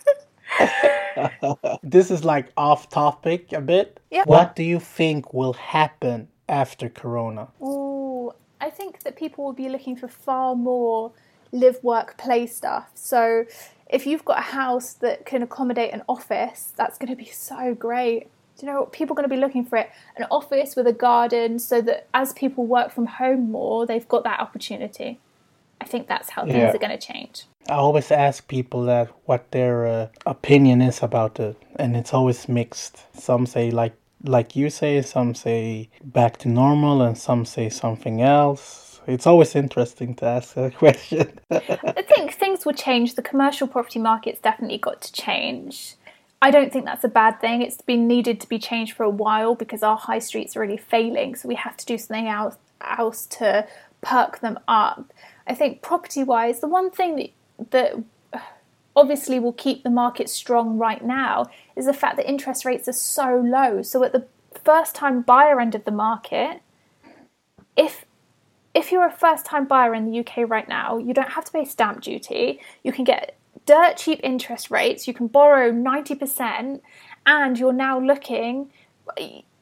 This 1.83 2.11
is 2.11 2.25
like 2.25 2.53
off 2.57 2.89
topic 2.89 3.53
a 3.53 3.61
bit. 3.61 4.01
Yeah. 4.11 4.23
What 4.25 4.57
do 4.57 4.63
you 4.63 4.79
think 4.79 5.35
will 5.35 5.53
happen 5.53 6.29
after 6.49 6.89
Corona? 6.89 7.49
Ooh, 7.63 8.33
I 8.61 8.71
think 8.71 9.03
that 9.03 9.17
people 9.17 9.45
will 9.45 9.53
be 9.53 9.69
looking 9.69 9.97
for 9.97 10.09
far 10.09 10.55
more 10.55 11.13
live, 11.53 11.83
work, 11.83 12.17
play 12.19 12.47
stuff. 12.47 12.91
So 12.95 13.45
if 13.89 14.07
you've 14.07 14.25
got 14.25 14.39
a 14.39 14.43
house 14.43 14.93
that 14.95 15.27
can 15.27 15.43
accommodate 15.43 15.93
an 15.93 16.03
office, 16.09 16.73
that's 16.77 16.99
going 16.99 17.11
to 17.11 17.17
be 17.17 17.31
so 17.31 17.75
great. 17.75 18.29
Do 18.59 18.67
you 18.67 18.73
know 18.73 18.81
what? 18.81 18.93
People 18.93 19.15
are 19.15 19.17
going 19.17 19.29
to 19.29 19.35
be 19.35 19.41
looking 19.41 19.65
for 19.65 19.77
it? 19.77 19.91
An 20.17 20.27
office 20.31 20.77
with 20.77 20.87
a 20.87 20.93
garden 20.93 21.59
so 21.59 21.81
that 21.83 22.09
as 22.13 22.33
people 22.33 22.67
work 22.67 22.91
from 22.91 23.07
home 23.07 23.51
more, 23.51 23.87
they've 23.87 24.09
got 24.09 24.25
that 24.25 24.41
opportunity. 24.41 25.21
I 25.81 25.85
think 25.85 26.09
that's 26.09 26.31
how 26.31 26.43
things 26.45 26.57
Yeah. 26.57 26.73
are 26.75 26.79
going 26.79 26.99
to 26.99 27.07
change. 27.13 27.45
I 27.69 27.75
always 27.75 28.11
ask 28.11 28.47
people 28.49 28.83
that 28.85 29.09
what 29.27 29.51
their 29.51 29.87
uh, 29.87 30.07
opinion 30.27 30.81
is 30.83 31.03
about 31.03 31.39
it, 31.39 31.57
and 31.77 31.97
it's 31.97 32.15
always 32.15 32.49
mixed. 32.49 33.05
Some 33.19 33.47
say 33.47 33.71
like 33.71 33.95
like 34.25 34.57
you 34.57 34.69
say, 34.71 35.01
some 35.03 35.35
say 35.35 35.89
back 36.03 36.39
to 36.39 36.49
normal, 36.49 37.03
and 37.03 37.17
some 37.17 37.45
say 37.45 37.69
something 37.69 38.21
else. 38.23 39.01
It's 39.07 39.27
always 39.27 39.55
interesting 39.55 40.15
to 40.17 40.27
ask 40.27 40.55
that 40.55 40.75
question. 40.79 41.39
I 41.51 42.03
think 42.03 42.35
things 42.35 42.67
will 42.67 42.75
change. 42.75 43.15
The 43.15 43.23
commercial 43.23 43.69
property 43.69 43.99
market's 44.01 44.41
definitely 44.41 44.79
got 44.79 45.01
to 45.03 45.13
change. 45.13 45.95
I 46.41 46.51
don't 46.51 46.73
think 46.73 46.85
that's 46.85 47.05
a 47.05 47.09
bad 47.09 47.41
thing. 47.41 47.63
It's 47.63 47.81
been 47.83 48.07
needed 48.07 48.41
to 48.41 48.49
be 48.49 48.59
changed 48.59 48.95
for 48.95 49.03
a 49.05 49.11
while 49.11 49.55
because 49.55 49.83
our 49.83 49.97
high 49.97 50.21
streets 50.21 50.57
are 50.57 50.61
really 50.61 50.77
failing, 50.77 51.35
so 51.35 51.49
we 51.49 51.55
have 51.57 51.77
to 51.77 51.87
do 51.87 51.99
something 51.99 52.29
else, 52.29 52.57
else 52.81 53.27
to 53.39 53.67
perk 54.03 54.41
them 54.41 54.59
up. 54.69 55.13
I 55.49 55.55
think 55.55 55.83
property 55.83 56.23
wise, 56.23 56.61
the 56.61 56.69
one 56.69 56.91
thing 56.91 57.17
that, 57.17 57.71
that 57.71 58.43
obviously 58.95 59.39
will 59.39 59.53
keep 59.53 59.83
the 59.83 59.91
market 59.91 60.29
strong 60.29 60.77
right 60.77 61.05
now 61.05 61.47
is 61.77 61.87
the 61.87 61.93
fact 61.93 62.17
that 62.17 62.29
interest 62.29 62.65
rates 62.65 62.89
are 62.89 62.93
so 62.93 63.37
low. 63.37 63.83
So 63.83 64.05
at 64.05 64.13
the 64.13 64.27
first 64.65 64.95
time 64.95 65.23
buyer 65.23 65.61
end 65.61 65.75
of 65.75 65.85
the 65.85 65.91
market, 65.91 66.61
if 67.77 68.05
if 68.75 68.93
you're 68.93 69.07
a 69.07 69.13
first 69.13 69.47
time 69.47 69.67
buyer 69.67 69.95
in 69.95 70.11
the 70.11 70.21
UK 70.21 70.49
right 70.49 70.69
now, 70.69 70.99
you 70.99 71.15
don't 71.15 71.31
have 71.31 71.45
to 71.45 71.53
pay 71.53 71.65
stamp 71.65 72.03
duty. 72.03 72.61
You 72.85 72.93
can 72.93 73.05
get 73.05 73.37
dirt 73.67 73.97
cheap 73.97 74.21
interest 74.23 74.71
rates. 74.71 75.09
You 75.09 75.15
can 75.15 75.27
borrow 75.27 75.73
90%, 75.73 76.81
and 77.27 77.59
you're 77.59 77.73
now 77.73 77.99
looking 77.99 78.71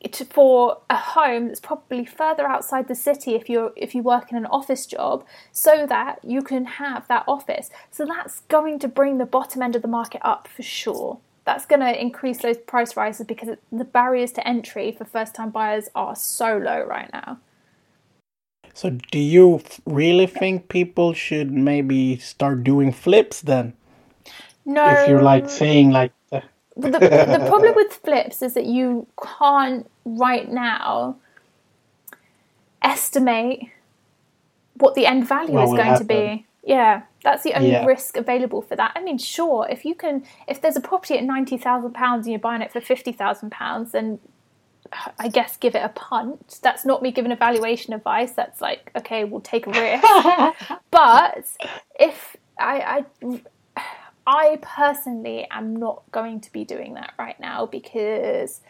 to, 0.04 0.24
for 0.24 0.78
a 0.90 0.96
home 0.96 1.48
that's 1.48 1.60
probably 1.60 2.04
further 2.04 2.46
outside 2.46 2.88
the 2.88 2.94
city 2.94 3.34
if 3.34 3.48
you're 3.48 3.72
if 3.76 3.94
you 3.94 4.02
work 4.02 4.30
in 4.30 4.36
an 4.36 4.46
office 4.46 4.86
job 4.86 5.24
so 5.52 5.86
that 5.86 6.20
you 6.22 6.42
can 6.42 6.64
have 6.64 7.08
that 7.08 7.24
office. 7.26 7.70
So 7.90 8.04
that's 8.04 8.40
going 8.48 8.78
to 8.80 8.88
bring 8.88 9.18
the 9.18 9.26
bottom 9.26 9.62
end 9.62 9.74
of 9.76 9.82
the 9.82 9.88
market 9.88 10.20
up 10.24 10.48
for 10.48 10.62
sure. 10.62 11.18
That's 11.44 11.64
going 11.64 11.80
to 11.80 12.00
increase 12.00 12.38
those 12.38 12.58
price 12.58 12.96
rises 12.96 13.26
because 13.26 13.56
the 13.70 13.84
barriers 13.84 14.32
to 14.32 14.46
entry 14.46 14.92
for 14.92 15.04
first 15.04 15.34
time 15.34 15.50
buyers 15.50 15.88
are 15.94 16.16
so 16.16 16.56
low 16.56 16.82
right 16.84 17.10
now. 17.12 17.38
So, 18.74 18.90
do 18.90 19.18
you 19.18 19.62
really 19.86 20.26
think 20.26 20.68
people 20.68 21.14
should 21.14 21.50
maybe 21.50 22.18
start 22.18 22.62
doing 22.62 22.92
flips 22.92 23.40
then? 23.40 23.72
no. 24.66 24.84
If 24.86 25.08
you're 25.08 25.22
like 25.22 25.48
saying 25.48 25.92
like, 25.92 26.12
the, 26.76 26.90
the 26.90 27.44
problem 27.46 27.74
with 27.74 27.92
flips 27.92 28.42
is 28.42 28.54
that 28.54 28.66
you 28.66 29.06
can't 29.38 29.90
right 30.04 30.50
now 30.50 31.16
estimate 32.82 33.70
what 34.74 34.94
the 34.94 35.06
end 35.06 35.26
value 35.26 35.54
What 35.54 35.64
is 35.64 35.72
going 35.74 35.94
to 35.98 36.04
be. 36.04 36.46
Yeah, 36.64 37.02
that's 37.22 37.42
the 37.44 37.54
only 37.54 37.70
Yeah. 37.70 37.86
risk 37.86 38.16
available 38.16 38.60
for 38.60 38.76
that. 38.76 38.92
I 38.96 39.00
mean, 39.00 39.18
sure, 39.18 39.66
if 39.70 39.84
you 39.84 39.94
can, 39.94 40.24
if 40.48 40.60
there's 40.60 40.76
a 40.76 40.80
property 40.80 41.16
at 41.16 41.24
ninety 41.24 41.56
thousand 41.56 41.92
pounds 41.94 42.26
and 42.26 42.32
you're 42.32 42.40
buying 42.40 42.60
it 42.62 42.72
for 42.72 42.80
fifty 42.80 43.12
thousand 43.12 43.50
pounds, 43.52 43.92
then 43.92 44.18
I 45.18 45.28
guess 45.28 45.56
give 45.56 45.74
it 45.74 45.82
a 45.84 45.88
punt. 45.90 46.58
That's 46.62 46.84
not 46.84 47.02
me 47.02 47.10
giving 47.12 47.32
a 47.32 47.36
valuation 47.36 47.92
advice. 47.94 48.32
That's 48.32 48.60
like, 48.60 48.90
okay, 48.96 49.24
we'll 49.24 49.40
take 49.40 49.66
a 49.66 49.70
risk. 49.70 50.04
but 50.90 51.44
if 51.98 52.36
I, 52.58 53.04
I 53.22 53.40
I 54.26 54.58
personally 54.60 55.46
am 55.50 55.76
not 55.76 56.02
going 56.10 56.40
to 56.40 56.52
be 56.52 56.64
doing 56.64 56.94
that 56.94 57.14
right 57.18 57.38
now 57.38 57.66
because 57.66 58.60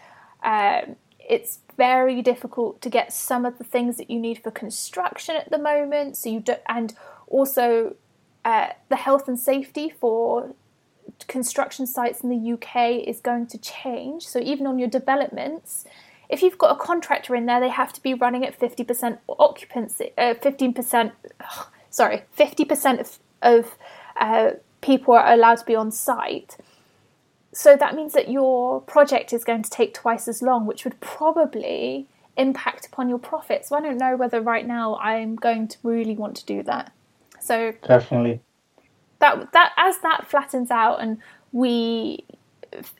um, 0.42 0.96
it's 1.18 1.60
very 1.76 2.22
difficult 2.22 2.80
to 2.82 2.90
get 2.90 3.12
some 3.12 3.44
of 3.44 3.58
the 3.58 3.64
things 3.64 3.96
that 3.96 4.10
you 4.10 4.18
need 4.18 4.42
for 4.42 4.50
construction 4.50 5.36
at 5.36 5.50
the 5.50 5.58
moment. 5.58 6.16
So 6.16 6.28
you 6.28 6.40
do, 6.40 6.54
and 6.68 6.94
also 7.26 7.96
uh, 8.44 8.68
the 8.88 8.96
health 8.96 9.28
and 9.28 9.38
safety 9.38 9.90
for 9.90 10.54
construction 11.26 11.86
sites 11.86 12.20
in 12.20 12.28
the 12.28 12.52
UK 12.52 13.06
is 13.08 13.20
going 13.20 13.46
to 13.46 13.58
change. 13.58 14.26
So 14.26 14.38
even 14.40 14.66
on 14.66 14.78
your 14.78 14.88
developments, 14.88 15.84
if 16.28 16.42
you've 16.42 16.58
got 16.58 16.72
a 16.76 16.78
contractor 16.78 17.34
in 17.34 17.46
there, 17.46 17.60
they 17.60 17.68
have 17.68 17.92
to 17.94 18.02
be 18.02 18.12
running 18.12 18.44
at 18.44 18.54
fifty 18.54 18.84
percent 18.84 19.20
occupancy, 19.28 20.10
uh, 20.18 20.34
fifteen 20.34 20.74
percent. 20.74 21.12
Sorry, 21.90 22.24
fifty 22.32 22.64
percent 22.64 23.00
of, 23.00 23.18
of 23.42 23.78
uh, 24.20 24.50
people 24.86 25.14
are 25.14 25.32
allowed 25.32 25.56
to 25.56 25.64
be 25.64 25.74
on 25.74 25.90
site. 25.90 26.56
So 27.52 27.74
that 27.74 27.96
means 27.96 28.12
that 28.12 28.30
your 28.30 28.80
project 28.82 29.32
is 29.32 29.42
going 29.42 29.62
to 29.64 29.70
take 29.70 29.92
twice 29.92 30.28
as 30.28 30.42
long, 30.42 30.64
which 30.64 30.84
would 30.84 31.00
probably 31.00 32.06
impact 32.36 32.86
upon 32.86 33.08
your 33.08 33.18
profits. 33.18 33.70
So 33.70 33.76
I 33.76 33.80
don't 33.80 33.98
know 33.98 34.16
whether 34.16 34.40
right 34.40 34.66
now 34.66 34.96
I'm 34.96 35.34
going 35.34 35.66
to 35.68 35.76
really 35.82 36.14
want 36.14 36.36
to 36.36 36.46
do 36.46 36.62
that. 36.64 36.92
So 37.40 37.72
definitely. 37.82 38.40
that 39.18 39.52
that 39.52 39.72
as 39.76 39.98
that 40.00 40.26
flattens 40.28 40.70
out 40.70 41.00
and 41.00 41.18
we 41.52 42.24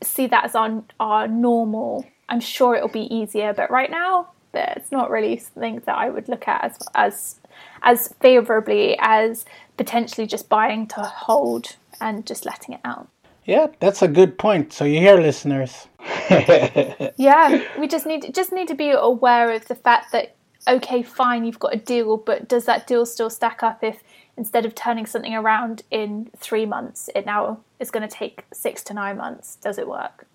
see 0.03 0.27
that 0.27 0.45
as 0.45 0.55
our 0.55 0.83
our 0.99 1.29
normal, 1.29 2.07
I'm 2.29 2.41
sure 2.41 2.75
it'll 2.75 2.89
be 2.89 3.15
easier. 3.15 3.53
But 3.53 3.71
right 3.71 3.91
now, 3.91 4.29
it's 4.59 4.93
not 4.93 5.11
really 5.11 5.39
something 5.39 5.83
that 5.87 5.97
I 5.97 6.11
would 6.11 6.29
look 6.29 6.49
at 6.49 6.65
as 6.65 6.79
as 6.95 7.41
as 7.83 8.15
favourably 8.21 8.97
as 9.01 9.45
potentially 9.77 10.27
just 10.27 10.49
buying 10.49 10.87
to 10.89 11.01
hold 11.03 11.77
and 12.01 12.27
just 12.27 12.45
letting 12.45 12.75
it 12.75 12.81
out. 12.85 13.09
Yeah, 13.45 13.69
that's 13.81 14.03
a 14.03 14.09
good 14.09 14.39
point. 14.39 14.73
So 14.73 14.85
you 14.85 14.99
hear, 15.01 15.17
listeners. 15.21 15.89
Yeah, 17.17 17.63
we 17.79 17.87
just 17.89 18.07
need 18.07 18.35
just 18.35 18.53
need 18.53 18.69
to 18.69 18.75
be 18.75 18.91
aware 18.91 19.51
of 19.53 19.67
the 19.69 19.75
fact 19.75 20.13
that 20.13 20.35
okay, 20.69 21.03
fine, 21.03 21.45
you've 21.45 21.59
got 21.61 21.73
a 21.75 21.79
deal, 21.79 22.17
but 22.17 22.49
does 22.49 22.65
that 22.65 22.87
deal 22.87 23.07
still 23.07 23.31
stack 23.31 23.63
up 23.63 23.85
if 23.85 24.03
instead 24.37 24.67
of 24.67 24.75
turning 24.75 25.07
something 25.07 25.35
around 25.35 25.83
in 25.91 26.29
three 26.37 26.67
months, 26.67 27.09
it 27.15 27.25
now 27.25 27.61
is 27.79 27.91
going 27.91 28.07
to 28.07 28.13
take 28.15 28.45
six 28.53 28.83
to 28.85 28.95
nine 28.95 29.17
months? 29.17 29.57
Does 29.57 29.79
it 29.79 29.87
work? 29.89 30.27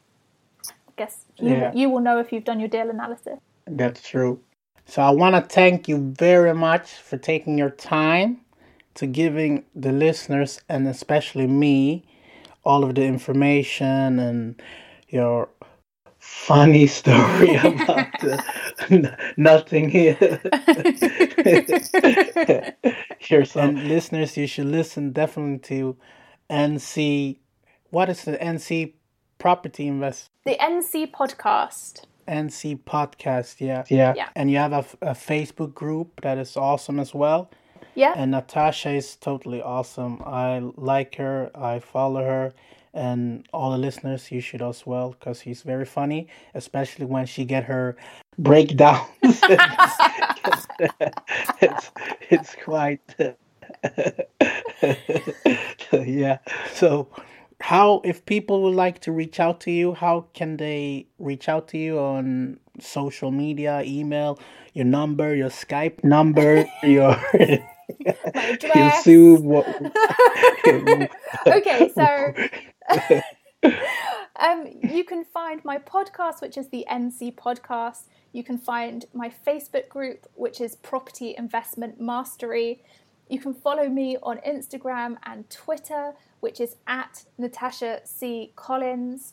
I 0.70 0.72
guess 0.98 1.26
you, 1.38 1.50
Yeah. 1.50 1.72
you 1.74 1.90
will 1.90 2.00
know 2.00 2.18
if 2.20 2.32
you've 2.32 2.46
done 2.46 2.60
your 2.60 2.70
deal 2.70 2.90
analysis. 2.90 3.40
That's 3.72 4.08
true. 4.08 4.42
So 4.86 5.02
I 5.02 5.12
want 5.12 5.36
to 5.36 5.42
thank 5.42 5.88
you 5.88 6.14
very 6.18 6.54
much 6.54 6.92
for 6.92 7.18
taking 7.18 7.58
your 7.58 7.70
time 7.70 8.42
to 8.96 9.08
giving 9.08 9.64
the 9.74 9.94
listeners 9.94 10.60
and 10.68 10.86
especially 10.88 11.48
me 11.48 12.04
all 12.66 12.84
of 12.84 12.96
the 12.96 13.04
information 13.06 14.20
and 14.20 14.62
your 15.08 15.48
funny 16.20 16.88
story 17.00 17.56
about 17.56 18.12
the, 18.20 19.18
nothing 19.38 19.90
here. 19.90 20.18
Here's 23.20 23.52
some 23.52 23.88
listeners. 23.88 24.36
You 24.36 24.48
should 24.48 24.68
listen 24.68 25.14
definitely 25.14 25.60
to 25.70 25.96
NC. 26.50 27.38
What 27.92 28.10
is 28.10 28.26
the 28.26 28.38
NC 28.38 28.94
Property 29.38 29.88
Invest? 29.88 30.30
The 30.44 30.58
NC 30.58 31.12
podcast. 31.12 32.04
NC 32.28 32.80
podcast, 32.80 33.60
yeah. 33.60 33.84
yeah. 33.90 34.14
Yeah. 34.16 34.30
And 34.36 34.52
you 34.52 34.58
have 34.58 34.74
a, 34.74 34.86
a 35.02 35.14
Facebook 35.14 35.74
group 35.74 36.22
that 36.22 36.38
is 36.38 36.56
awesome 36.58 37.00
as 37.00 37.14
well. 37.14 37.50
Yeah. 37.96 38.14
And 38.16 38.32
Natasha 38.32 38.92
is 38.92 39.16
totally 39.16 39.62
awesome. 39.62 40.22
I 40.26 40.60
like 40.76 41.16
her, 41.16 41.52
I 41.56 41.80
follow 41.80 42.24
her, 42.24 42.54
and 42.94 43.48
all 43.54 43.72
the 43.72 43.78
listeners, 43.78 44.32
you 44.32 44.42
should 44.42 44.62
as 44.62 44.86
well, 44.86 45.12
because 45.12 45.42
she's 45.42 45.62
very 45.62 45.86
funny, 45.86 46.28
especially 46.54 47.06
when 47.06 47.26
she 47.26 47.46
get 47.46 47.64
her 47.66 47.96
breakdowns. 48.38 49.08
it's, 51.62 51.92
it's 52.30 52.56
quite, 52.64 53.02
yeah. 56.06 56.38
So, 56.74 57.08
how 57.62 58.02
if 58.04 58.26
people 58.26 58.62
would 58.64 58.76
like 58.76 59.00
to 59.00 59.12
reach 59.12 59.40
out 59.40 59.60
to 59.62 59.72
you 59.72 59.94
how 59.94 60.26
can 60.34 60.58
they 60.58 61.06
reach 61.20 61.48
out 61.50 61.68
to 61.68 61.78
you 61.78 62.00
on 62.00 62.60
social 62.80 63.32
media 63.32 63.82
email 63.86 64.40
your 64.74 64.86
number 64.86 65.36
your 65.36 65.50
skype 65.50 66.04
number 66.04 66.66
your 66.84 67.16
You 68.00 68.14
address. 68.36 69.02
assume 69.02 69.44
what? 69.54 69.68
okay, 71.48 71.92
so 71.94 72.34
um, 74.40 74.68
you 74.82 75.04
can 75.04 75.26
find 75.26 75.64
my 75.66 75.78
podcast, 75.78 76.42
which 76.42 76.58
is 76.58 76.70
the 76.70 76.86
NC 76.90 77.36
Podcast. 77.36 78.04
You 78.32 78.44
can 78.44 78.58
find 78.58 79.06
my 79.14 79.32
Facebook 79.46 79.90
group, 79.90 80.26
which 80.36 80.62
is 80.62 80.76
Property 80.78 81.36
Investment 81.38 82.00
Mastery. 82.00 82.82
You 83.32 83.40
can 83.40 83.54
follow 83.54 83.88
me 83.88 84.18
on 84.22 84.40
Instagram 84.40 85.16
and 85.24 85.50
Twitter, 85.50 86.12
which 86.42 86.60
is 86.60 86.76
at 86.86 87.24
Natasha 87.38 88.02
C. 88.04 88.52
Collins. 88.58 89.32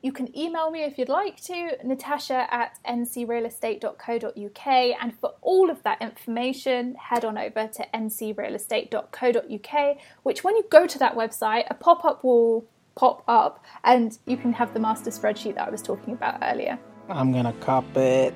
You 0.00 0.12
can 0.12 0.34
email 0.36 0.70
me 0.70 0.82
if 0.82 0.96
you'd 0.96 1.10
like 1.10 1.42
to, 1.42 1.76
natasha 1.84 2.46
at 2.50 2.78
ncrealestate.co.uk. 2.88 4.66
And 4.66 5.18
for 5.18 5.34
all 5.42 5.68
of 5.68 5.82
that 5.82 6.00
information, 6.00 6.94
head 6.94 7.26
on 7.26 7.36
over 7.36 7.68
to 7.68 7.86
ncrealestate.co.uk, 7.92 9.96
which 10.22 10.42
when 10.42 10.56
you 10.56 10.64
go 10.70 10.86
to 10.86 10.98
that 10.98 11.14
website, 11.14 11.64
a 11.68 11.74
pop 11.74 12.06
up 12.06 12.24
will 12.24 12.64
pop 12.94 13.24
up 13.28 13.62
and 13.82 14.16
you 14.24 14.38
can 14.38 14.54
have 14.54 14.72
the 14.72 14.80
master 14.80 15.10
spreadsheet 15.10 15.56
that 15.56 15.68
I 15.68 15.70
was 15.70 15.82
talking 15.82 16.14
about 16.14 16.38
earlier. 16.40 16.78
I'm 17.10 17.30
gonna 17.30 17.52
cop 17.60 17.94
it. 17.94 18.32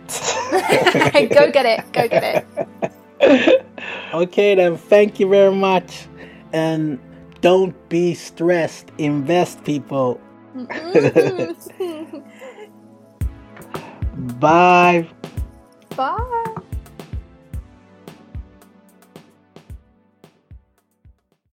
go 1.31 1.51
get 1.51 1.65
it, 1.65 1.91
go 1.95 2.07
get 2.09 2.45
it. 2.83 2.93
okay, 4.15 4.55
then. 4.55 4.77
Thank 4.77 5.19
you 5.21 5.29
very 5.29 5.55
much, 5.55 6.07
and 6.53 6.99
don't 7.41 7.75
be 7.89 8.15
stressed. 8.15 8.91
Invest, 8.99 9.65
people. 9.65 10.21
Bye. 14.41 15.09
Bye. 15.97 16.35